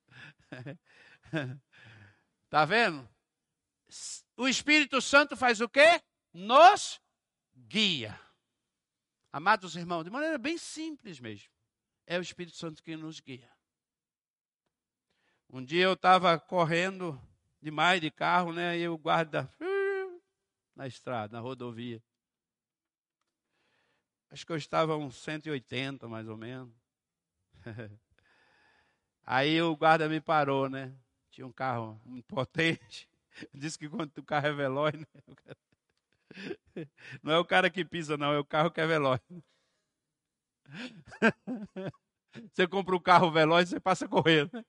Está 2.46 2.64
vendo? 2.66 3.10
o 4.38 4.48
Espírito 4.48 5.02
Santo 5.02 5.38
faz 5.38 5.62
o 5.62 5.70
quê? 5.70 6.02
Nos 6.34 7.00
guia. 7.56 8.20
Amados 9.32 9.76
irmãos, 9.76 10.04
de 10.04 10.10
maneira 10.10 10.38
bem 10.38 10.58
simples 10.58 11.20
mesmo. 11.20 11.50
É 12.06 12.18
o 12.18 12.22
Espírito 12.22 12.56
Santo 12.56 12.84
que 12.84 12.96
nos 12.96 13.20
guia. 13.20 13.52
Um 15.50 15.64
dia 15.64 15.84
eu 15.84 15.94
estava 15.94 16.40
correndo 16.40 17.20
demais 17.66 18.00
de 18.00 18.12
carro, 18.12 18.54
né? 18.54 18.78
E 18.78 18.88
o 18.88 18.96
guarda 18.96 19.52
na 20.76 20.86
estrada, 20.86 21.36
na 21.36 21.40
rodovia. 21.40 22.00
Acho 24.30 24.46
que 24.46 24.52
eu 24.52 24.58
estava 24.58 24.96
uns 24.96 25.16
180, 25.16 26.08
mais 26.08 26.28
ou 26.28 26.38
menos. 26.38 26.72
Aí 29.26 29.60
o 29.64 29.76
guarda 29.76 30.08
me 30.08 30.22
parou, 30.22 30.70
né? 30.70 30.96
Tinha 31.32 31.48
um 31.48 31.52
carro 31.52 32.00
muito 32.06 32.28
potente. 32.28 33.10
Disse 33.52 33.80
que 33.80 33.90
quando 33.90 34.16
o 34.16 34.24
carro 34.24 34.46
é 34.46 34.54
veloz, 34.54 34.94
né? 34.94 35.08
não 37.24 37.34
é 37.34 37.40
o 37.40 37.46
cara 37.46 37.68
que 37.72 37.84
pisa, 37.84 38.16
não, 38.16 38.32
é 38.32 38.38
o 38.38 38.46
carro 38.46 38.70
que 38.70 38.80
é 38.80 38.86
veloz. 38.86 39.20
Você 42.54 42.68
compra 42.68 42.96
um 42.96 43.00
carro 43.00 43.32
veloz, 43.32 43.70
você 43.70 43.80
passa 43.80 44.10
correndo. 44.10 44.52
Né? 44.52 44.66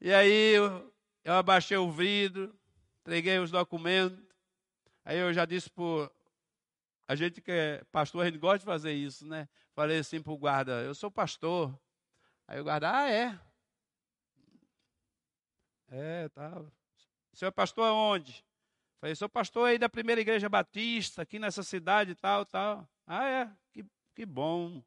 E 0.00 0.12
aí 0.12 0.54
eu, 1.24 1.34
abaixei 1.34 1.76
o 1.76 1.90
vidro, 1.90 2.58
entreguei 3.00 3.38
os 3.38 3.50
documentos. 3.50 4.18
Aí 5.04 5.18
eu 5.18 5.32
já 5.32 5.44
disse 5.44 5.70
por 5.70 6.12
a 7.06 7.14
gente 7.14 7.40
que 7.40 7.50
é 7.50 7.82
pastor, 7.90 8.22
a 8.22 8.26
gente 8.26 8.38
gosta 8.38 8.58
de 8.58 8.64
fazer 8.66 8.92
isso, 8.92 9.26
né? 9.26 9.48
Falei 9.74 9.98
assim 9.98 10.20
para 10.20 10.32
o 10.32 10.36
guarda, 10.36 10.82
eu 10.82 10.94
sou 10.94 11.10
pastor. 11.10 11.78
Aí 12.46 12.60
o 12.60 12.64
guarda, 12.64 12.94
ah, 12.94 13.10
é? 13.10 13.38
É, 15.90 16.28
tá. 16.28 16.62
Senhor 17.32 17.48
é 17.48 17.52
pastor 17.52 17.86
aonde? 17.86 18.44
Falei, 19.00 19.14
sou 19.14 19.28
pastor 19.28 19.68
aí 19.68 19.78
da 19.78 19.88
primeira 19.88 20.20
igreja 20.20 20.48
batista, 20.48 21.22
aqui 21.22 21.38
nessa 21.38 21.62
cidade 21.62 22.10
e 22.10 22.14
tal, 22.14 22.44
tal. 22.44 22.86
Ah, 23.06 23.26
é? 23.26 23.50
Que, 23.72 23.86
que 24.14 24.26
bom. 24.26 24.82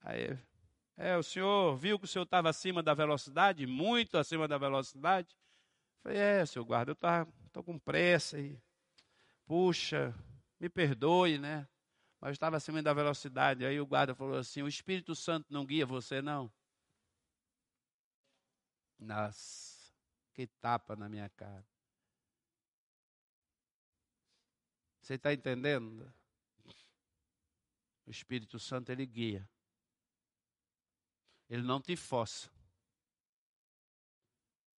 Aí, 0.00 0.36
é, 0.96 1.16
o 1.16 1.22
senhor 1.22 1.76
viu 1.76 1.98
que 1.98 2.04
o 2.04 2.08
senhor 2.08 2.24
estava 2.24 2.48
acima 2.48 2.82
da 2.82 2.94
velocidade, 2.94 3.66
muito 3.66 4.16
acima 4.16 4.46
da 4.46 4.56
velocidade? 4.58 5.36
Falei, 6.02 6.18
é, 6.18 6.46
senhor 6.46 6.64
guarda, 6.64 6.92
eu 6.92 7.26
estou 7.46 7.64
com 7.64 7.78
pressa 7.78 8.36
aí. 8.36 8.60
Puxa, 9.46 10.14
me 10.58 10.68
perdoe, 10.68 11.38
né? 11.38 11.68
Mas 12.20 12.32
estava 12.32 12.56
acima 12.56 12.82
da 12.82 12.94
velocidade. 12.94 13.66
Aí 13.66 13.78
o 13.78 13.86
guarda 13.86 14.14
falou 14.14 14.38
assim: 14.38 14.62
O 14.62 14.68
Espírito 14.68 15.14
Santo 15.14 15.52
não 15.52 15.66
guia 15.66 15.84
você, 15.84 16.22
não? 16.22 16.50
Nossa, 18.98 19.92
que 20.32 20.46
tapa 20.46 20.96
na 20.96 21.08
minha 21.08 21.28
cara. 21.30 21.66
Você 25.02 25.14
está 25.14 25.34
entendendo? 25.34 26.10
O 28.06 28.10
Espírito 28.10 28.58
Santo 28.58 28.90
ele 28.90 29.04
guia. 29.04 29.46
Ele 31.48 31.62
não 31.62 31.80
te 31.80 31.96
força. 31.96 32.50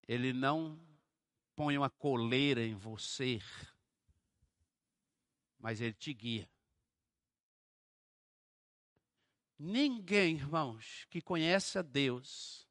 Ele 0.07 0.33
não 0.33 0.81
põe 1.55 1.77
uma 1.77 1.91
coleira 1.91 2.65
em 2.65 2.75
você 2.75 3.41
mas 5.67 5.81
ele 5.81 5.95
te 5.95 6.15
guia. 6.15 6.49
Ninguém, 9.59 10.37
irmãos, 10.37 11.07
que 11.11 11.21
conhece 11.21 11.77
a 11.77 11.83
Deus, 11.83 12.69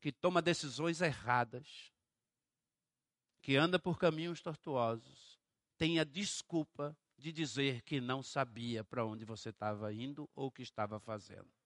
que 0.00 0.10
toma 0.10 0.42
decisões 0.42 1.00
erradas, 1.00 1.92
que 3.40 3.54
anda 3.54 3.78
por 3.78 3.96
caminhos 3.96 4.40
tortuosos, 4.40 5.38
tem 5.78 6.00
a 6.00 6.04
desculpa 6.04 6.96
de 7.16 7.30
dizer 7.30 7.82
que 7.82 8.00
não 8.00 8.24
sabia 8.24 8.82
para 8.82 9.04
onde 9.04 9.24
você 9.24 9.50
estava 9.50 9.92
indo 9.92 10.28
ou 10.34 10.48
o 10.48 10.50
que 10.50 10.62
estava 10.62 10.98
fazendo. 10.98 11.61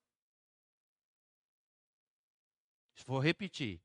Vou 3.04 3.18
repetir. 3.18 3.80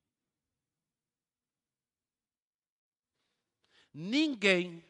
Ninguém 3.93 4.84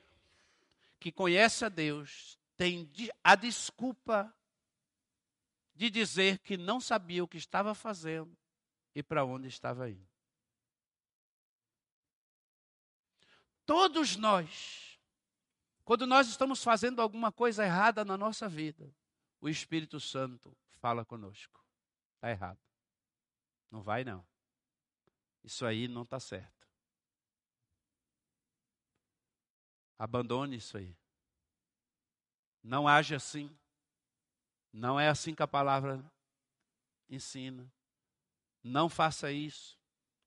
que 0.99 1.11
conhece 1.11 1.65
a 1.65 1.69
Deus 1.69 2.37
tem 2.55 2.91
a 3.23 3.35
desculpa 3.35 4.33
de 5.73 5.89
dizer 5.89 6.37
que 6.39 6.55
não 6.55 6.79
sabia 6.79 7.23
o 7.23 7.27
que 7.27 7.37
estava 7.37 7.73
fazendo 7.73 8.37
e 8.93 9.01
para 9.01 9.25
onde 9.25 9.47
estava 9.47 9.89
indo. 9.89 10.07
Todos 13.65 14.15
nós, 14.15 14.99
quando 15.83 16.05
nós 16.05 16.27
estamos 16.27 16.63
fazendo 16.63 17.01
alguma 17.01 17.31
coisa 17.31 17.65
errada 17.65 18.05
na 18.05 18.17
nossa 18.17 18.47
vida, 18.47 18.93
o 19.39 19.49
Espírito 19.49 19.99
Santo 19.99 20.55
fala 20.79 21.03
conosco. 21.03 21.65
Está 22.15 22.29
errado. 22.29 22.59
Não 23.71 23.81
vai, 23.81 24.03
não. 24.03 24.23
Isso 25.43 25.65
aí 25.65 25.87
não 25.87 26.03
está 26.03 26.19
certo. 26.19 26.67
Abandone 29.97 30.57
isso 30.57 30.77
aí. 30.77 30.95
Não 32.61 32.87
age 32.87 33.15
assim. 33.15 33.55
Não 34.73 34.99
é 34.99 35.07
assim 35.09 35.33
que 35.33 35.41
a 35.41 35.47
palavra 35.47 36.03
ensina. 37.09 37.71
Não 38.63 38.89
faça 38.89 39.31
isso. 39.31 39.79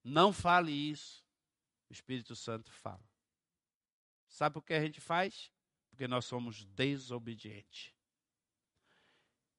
Não 0.03 0.33
fale 0.33 0.73
isso. 0.73 1.25
O 1.89 1.93
Espírito 1.93 2.35
Santo 2.35 2.71
fala. 2.73 3.05
Sabe 4.29 4.55
por 4.55 4.65
que 4.65 4.75
a 4.75 4.81
gente 4.81 5.01
faz? 5.01 5.53
Porque 5.91 6.09
nós 6.09 6.25
somos 6.25 6.65
desobedientes. 6.65 7.95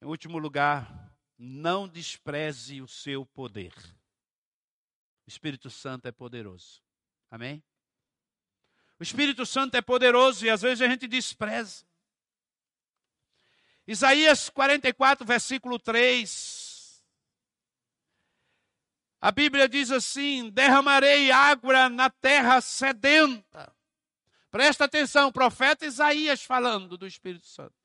Em 0.02 0.06
último 0.06 0.38
lugar, 0.38 1.15
não 1.38 1.88
despreze 1.88 2.82
o 2.82 2.88
seu 2.88 3.26
poder. 3.26 3.74
O 5.26 5.30
Espírito 5.30 5.70
Santo 5.70 6.08
é 6.08 6.12
poderoso. 6.12 6.82
Amém? 7.30 7.64
O 9.00 9.04
Espírito 9.04 9.46
Santo 9.46 9.76
é 9.76 9.82
poderoso 9.82 10.46
e 10.46 10.50
às 10.50 10.62
vezes 10.62 10.82
a 10.82 10.88
gente 10.88 11.08
despreza. 11.08 11.86
Isaías 13.88 14.50
44, 14.50 15.26
versículo 15.26 15.78
3. 15.78 17.04
A 19.20 19.32
Bíblia 19.32 19.68
diz 19.68 19.92
assim: 19.92 20.50
derramarei 20.50 21.32
água 21.32 21.90
na 21.90 22.10
terra 22.10 22.62
sedenta. 22.62 23.76
Presta 24.50 24.86
atenção, 24.86 25.32
profeta 25.32 25.86
Isaías 25.86 26.44
falando 26.44 26.98
do 26.98 27.06
Espírito 27.06 27.46
Santo. 27.46 27.76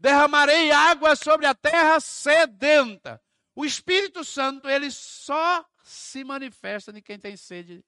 Derramarei 0.00 0.70
água 0.70 1.16
sobre 1.16 1.46
a 1.46 1.54
terra 1.54 2.00
sedenta. 2.00 3.20
O 3.54 3.64
Espírito 3.64 4.24
Santo, 4.24 4.68
ele 4.68 4.90
só 4.90 5.64
se 5.82 6.22
manifesta 6.24 6.90
em 6.96 7.02
quem 7.02 7.18
tem 7.18 7.36
sede, 7.36 7.84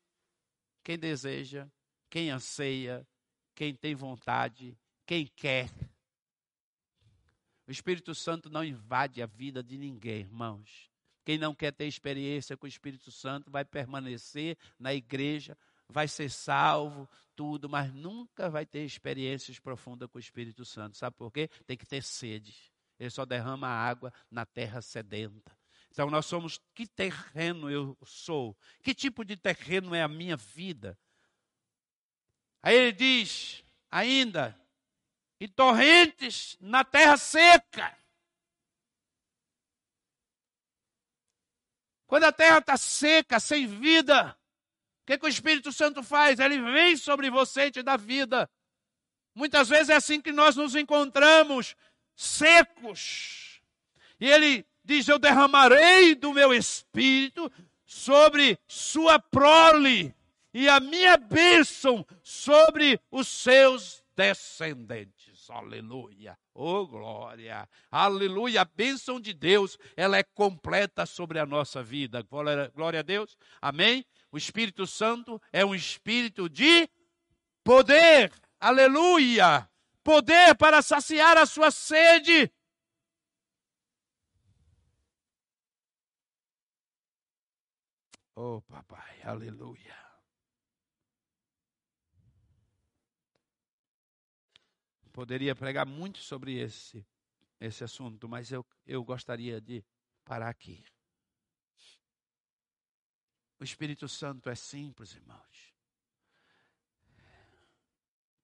quem 0.83 0.99
deseja 0.99 1.69
quem 2.11 2.31
anseia, 2.31 3.07
quem 3.55 3.75
tem 3.75 3.95
vontade, 3.95 4.77
quem 5.07 5.27
quer. 5.27 5.71
O 7.67 7.71
Espírito 7.71 8.15
Santo 8.15 8.49
não 8.49 8.65
invade 8.65 9.23
a 9.23 9.27
vida 9.27 9.63
de 9.63 9.77
ninguém, 9.77 10.21
irmãos. 10.21 10.91
Quem 11.25 11.37
não 11.37 11.55
quer 11.55 11.73
ter 11.73 11.87
experiência 11.87 12.57
com 12.57 12.65
o 12.65 12.69
Espírito 12.69 13.11
Santo 13.11 13.51
vai 13.51 13.65
permanecer 13.65 14.57
na 14.79 14.95
igreja, 14.95 15.57
vai 15.87 16.09
ser 16.09 16.31
salvo, 16.31 17.07
tudo, 17.39 17.69
mas 17.69 17.95
nunca 17.95 18.51
vai 18.51 18.67
ter 18.67 18.85
experiências 18.85 19.61
profundas 19.61 20.11
com 20.11 20.19
o 20.19 20.21
Espírito 20.21 20.65
Santo. 20.65 20.97
Sabe 20.97 21.17
por 21.17 21.31
quê? 21.31 21.49
Tem 21.69 21.77
que 21.77 21.87
ter 21.87 22.03
sede. 22.03 22.53
Ele 22.99 23.11
só 23.11 23.25
derrama 23.25 23.69
água 23.69 24.13
na 24.29 24.45
terra 24.45 24.83
sedenta. 24.83 25.57
Então 25.89 26.11
nós 26.11 26.27
somos 26.27 26.61
que 26.75 26.85
terreno 26.85 27.71
eu 27.71 27.97
sou? 28.05 28.59
Que 28.83 28.93
tipo 28.93 29.25
de 29.25 29.37
terreno 29.37 29.95
é 29.95 30.03
a 30.03 30.09
minha 30.09 30.37
vida? 30.37 30.99
Aí 32.61 32.75
ele 32.75 32.93
diz 32.93 33.65
ainda: 33.89 34.61
e 35.39 35.47
torrentes 35.47 36.57
na 36.61 36.83
terra 36.83 37.17
seca. 37.17 37.97
Quando 42.09 42.25
a 42.25 42.33
terra 42.33 42.59
está 42.59 42.77
seca, 42.77 43.39
sem 43.39 43.67
vida, 43.67 44.37
que, 45.09 45.17
que 45.17 45.25
o 45.25 45.29
Espírito 45.29 45.73
Santo 45.73 46.03
faz? 46.03 46.39
Ele 46.39 46.61
vem 46.61 46.95
sobre 46.95 47.31
você 47.31 47.67
e 47.67 47.71
te 47.71 47.83
dá 47.83 47.97
vida. 47.97 48.49
Muitas 49.35 49.67
vezes 49.67 49.89
é 49.89 49.95
assim 49.95 50.21
que 50.21 50.31
nós 50.31 50.55
nos 50.55 50.75
encontramos, 50.75 51.75
secos. 52.15 53.63
E 54.21 54.29
ele 54.29 54.67
diz: 54.85 55.09
Eu 55.09 55.19
derramarei 55.19 56.15
do 56.15 56.35
meu 56.35 56.53
espírito 56.53 57.51
sobre 57.87 58.59
sua 58.69 59.19
prole 59.19 60.15
e 60.53 60.69
a 60.69 60.79
minha 60.79 61.17
bênção 61.17 62.07
sobre 62.23 63.01
os 63.11 63.29
seus 63.29 64.05
descendentes. 64.15 65.49
Aleluia. 65.49 66.37
Oh, 66.53 66.87
glória. 66.87 67.67
Aleluia. 67.91 68.61
A 68.61 68.67
bênção 68.67 69.19
de 69.19 69.33
Deus, 69.33 69.79
ela 69.97 70.19
é 70.19 70.23
completa 70.23 71.07
sobre 71.07 71.39
a 71.39 71.47
nossa 71.47 71.83
vida. 71.83 72.21
Glória, 72.21 72.71
glória 72.75 73.01
a 73.01 73.03
Deus. 73.03 73.39
Amém? 73.63 74.05
O 74.31 74.37
Espírito 74.37 74.87
Santo 74.87 75.41
é 75.53 75.65
um 75.65 75.75
espírito 75.75 76.49
de 76.49 76.89
poder. 77.65 78.33
Aleluia! 78.61 79.69
Poder 80.03 80.55
para 80.57 80.83
saciar 80.83 81.37
a 81.37 81.47
sua 81.47 81.71
sede. 81.71 82.51
Oh, 88.35 88.63
papai, 88.63 89.21
aleluia. 89.23 89.97
Poderia 95.13 95.57
pregar 95.57 95.85
muito 95.85 96.21
sobre 96.21 96.57
esse, 96.59 97.05
esse 97.59 97.83
assunto, 97.83 98.29
mas 98.29 98.53
eu, 98.53 98.65
eu 98.87 99.03
gostaria 99.03 99.61
de 99.61 99.85
parar 100.25 100.49
aqui. 100.49 100.85
O 103.61 103.65
Espírito 103.65 104.09
Santo 104.09 104.49
é 104.49 104.55
simples, 104.55 105.15
irmãos. 105.15 105.75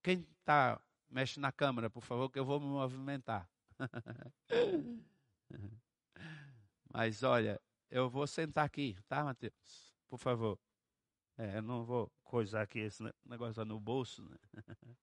Quem 0.03 0.27
está, 0.39 0.81
mexe 1.09 1.39
na 1.39 1.53
câmera, 1.53 1.89
por 1.89 2.03
favor, 2.03 2.29
que 2.29 2.39
eu 2.39 2.45
vou 2.45 2.59
me 2.59 2.67
movimentar. 2.67 3.49
Mas 6.93 7.23
olha, 7.23 7.61
eu 7.91 8.11
vou 8.11 8.27
sentar 8.27 8.65
aqui, 8.65 8.99
tá, 9.09 9.25
Matheus? 9.25 9.95
Por 10.09 10.19
favor. 10.19 10.59
É, 11.39 11.59
eu 11.59 11.63
não 11.63 11.85
vou 11.85 12.13
coisar 12.23 12.63
aqui 12.63 12.81
esse 12.81 13.03
negócio 13.25 13.65
no 13.65 13.81
bolso. 13.81 14.23
Né? 14.23 14.37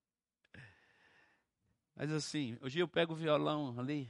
Mas 1.96 2.12
assim, 2.12 2.58
hoje 2.62 2.80
eu 2.80 2.88
pego 2.88 3.14
o 3.14 3.16
violão 3.16 3.78
ali, 3.80 4.10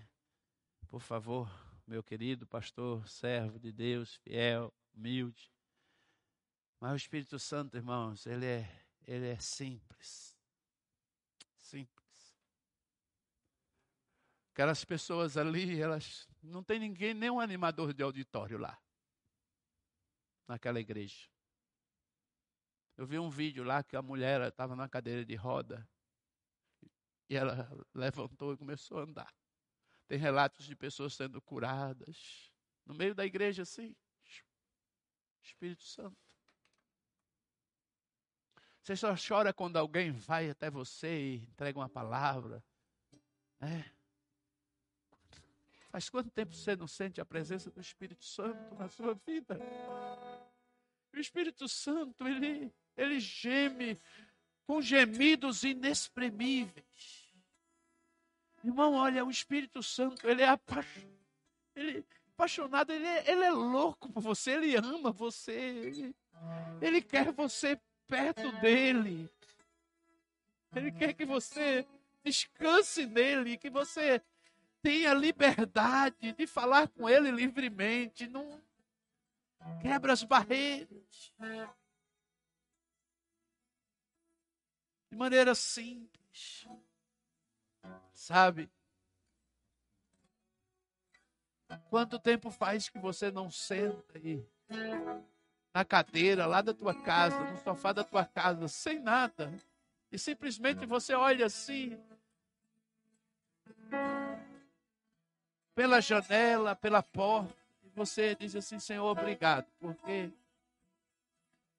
por 0.87 1.01
favor, 1.01 1.49
meu 1.87 2.03
querido 2.03 2.45
pastor, 2.45 3.07
servo 3.07 3.59
de 3.59 3.71
Deus, 3.71 4.15
fiel, 4.15 4.73
humilde. 4.93 5.51
Mas 6.81 6.93
o 6.93 6.95
Espírito 6.95 7.37
Santo, 7.37 7.77
irmãos, 7.77 8.25
ele 8.25 8.47
é, 8.47 8.83
ele 9.05 9.27
é 9.27 9.37
simples. 9.37 10.35
Simples. 11.55 12.35
Aquelas 14.51 14.83
pessoas 14.83 15.37
ali, 15.37 15.79
elas 15.79 16.27
não 16.41 16.63
tem 16.63 16.79
ninguém, 16.79 17.13
nem 17.13 17.29
um 17.29 17.39
animador 17.39 17.93
de 17.93 18.01
auditório 18.01 18.57
lá. 18.57 18.81
Naquela 20.47 20.79
igreja. 20.79 21.29
Eu 22.97 23.05
vi 23.05 23.19
um 23.19 23.29
vídeo 23.29 23.63
lá 23.63 23.83
que 23.83 23.95
a 23.95 24.01
mulher 24.01 24.41
estava 24.41 24.75
na 24.75 24.89
cadeira 24.89 25.23
de 25.23 25.35
roda. 25.35 25.87
E 27.29 27.35
ela 27.37 27.69
levantou 27.93 28.53
e 28.53 28.57
começou 28.57 28.97
a 28.97 29.03
andar. 29.03 29.33
Tem 30.07 30.17
relatos 30.17 30.65
de 30.65 30.75
pessoas 30.75 31.13
sendo 31.13 31.39
curadas. 31.43 32.51
No 32.87 32.95
meio 32.95 33.13
da 33.13 33.23
igreja, 33.23 33.61
assim. 33.61 33.95
Espírito 35.43 35.83
Santo. 35.83 36.30
Você 38.81 38.95
só 38.95 39.13
chora 39.15 39.53
quando 39.53 39.77
alguém 39.77 40.11
vai 40.11 40.49
até 40.49 40.69
você 40.69 41.07
e 41.07 41.35
entrega 41.37 41.77
uma 41.77 41.89
palavra. 41.89 42.63
É. 43.59 43.83
Faz 45.91 46.09
quanto 46.09 46.31
tempo 46.31 46.53
você 46.53 46.75
não 46.75 46.87
sente 46.87 47.21
a 47.21 47.25
presença 47.25 47.69
do 47.69 47.79
Espírito 47.79 48.25
Santo 48.25 48.75
na 48.75 48.89
sua 48.89 49.13
vida? 49.13 49.59
O 51.13 51.19
Espírito 51.19 51.67
Santo, 51.67 52.27
ele, 52.27 52.73
ele 52.97 53.19
geme 53.19 53.99
com 54.65 54.81
gemidos 54.81 55.63
inexprimíveis. 55.63 57.35
Irmão, 58.63 58.93
olha, 58.93 59.25
o 59.25 59.29
Espírito 59.29 59.83
Santo, 59.83 60.27
ele 60.27 60.41
é 60.41 60.47
apaixonado, 60.47 61.19
ele, 61.75 62.05
apaixonado 62.29 62.91
ele, 62.93 63.05
é, 63.05 63.31
ele 63.31 63.43
é 63.43 63.51
louco 63.51 64.11
por 64.11 64.21
você, 64.21 64.51
ele 64.51 64.75
ama 64.75 65.11
você, 65.11 65.51
ele, 65.51 66.15
ele 66.79 67.01
quer 67.01 67.31
você 67.31 67.79
perto 68.11 68.51
dele. 68.59 69.29
Ele 70.75 70.91
quer 70.91 71.13
que 71.13 71.25
você 71.25 71.87
descanse 72.21 73.05
nele, 73.05 73.57
que 73.57 73.69
você 73.69 74.21
tenha 74.81 75.13
liberdade 75.13 76.33
de 76.33 76.45
falar 76.45 76.89
com 76.89 77.07
ele 77.07 77.31
livremente. 77.31 78.27
Não 78.27 78.61
quebra 79.81 80.11
as 80.11 80.23
barreiras. 80.23 81.33
De 85.09 85.17
maneira 85.17 85.55
simples. 85.55 86.67
Sabe? 88.11 88.69
Quanto 91.89 92.19
tempo 92.19 92.51
faz 92.51 92.89
que 92.89 92.99
você 92.99 93.31
não 93.31 93.49
senta 93.49 94.17
aí? 94.17 94.45
Na 95.73 95.85
cadeira 95.85 96.45
lá 96.45 96.61
da 96.61 96.73
tua 96.73 96.93
casa, 96.93 97.39
no 97.39 97.57
sofá 97.59 97.93
da 97.93 98.03
tua 98.03 98.25
casa, 98.25 98.67
sem 98.67 98.99
nada. 98.99 99.51
E 100.11 100.19
simplesmente 100.19 100.85
você 100.85 101.13
olha 101.13 101.45
assim, 101.45 101.97
pela 105.73 106.01
janela, 106.01 106.75
pela 106.75 107.01
porta, 107.01 107.55
e 107.83 107.89
você 107.89 108.35
diz 108.35 108.55
assim: 108.55 108.79
Senhor, 108.79 109.05
obrigado, 109.05 109.65
porque 109.79 110.29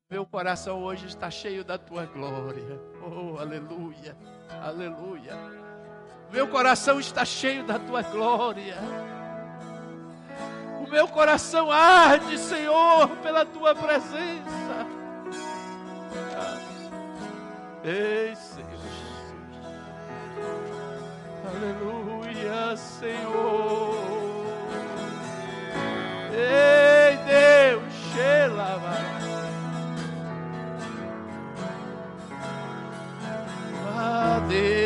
meu 0.09 0.25
coração 0.25 0.83
hoje 0.83 1.07
está 1.07 1.31
cheio 1.31 1.65
da 1.65 1.77
tua 1.77 2.07
glória. 2.07 2.81
Oh, 3.03 3.39
aleluia, 3.39 4.17
aleluia. 4.63 5.33
Meu 6.31 6.49
coração 6.49 6.99
está 6.99 7.27
cheio 7.27 7.67
da 7.67 7.79
tua 7.79 8.03
glória 8.03 8.77
o 10.83 10.91
meu 10.91 11.07
coração 11.07 11.71
arde, 11.71 12.37
Senhor, 12.37 13.09
pela 13.23 13.47
tua 13.47 13.73
presença. 13.73 14.87
Ei, 17.85 18.35
Senhor. 18.35 18.69
Aleluia, 21.47 22.77
Senhor. 22.77 23.95
Ei, 26.35 27.17
Deus, 27.27 27.93
xelava. 28.13 28.97
Ah, 33.87 34.41
Deus. 34.49 34.82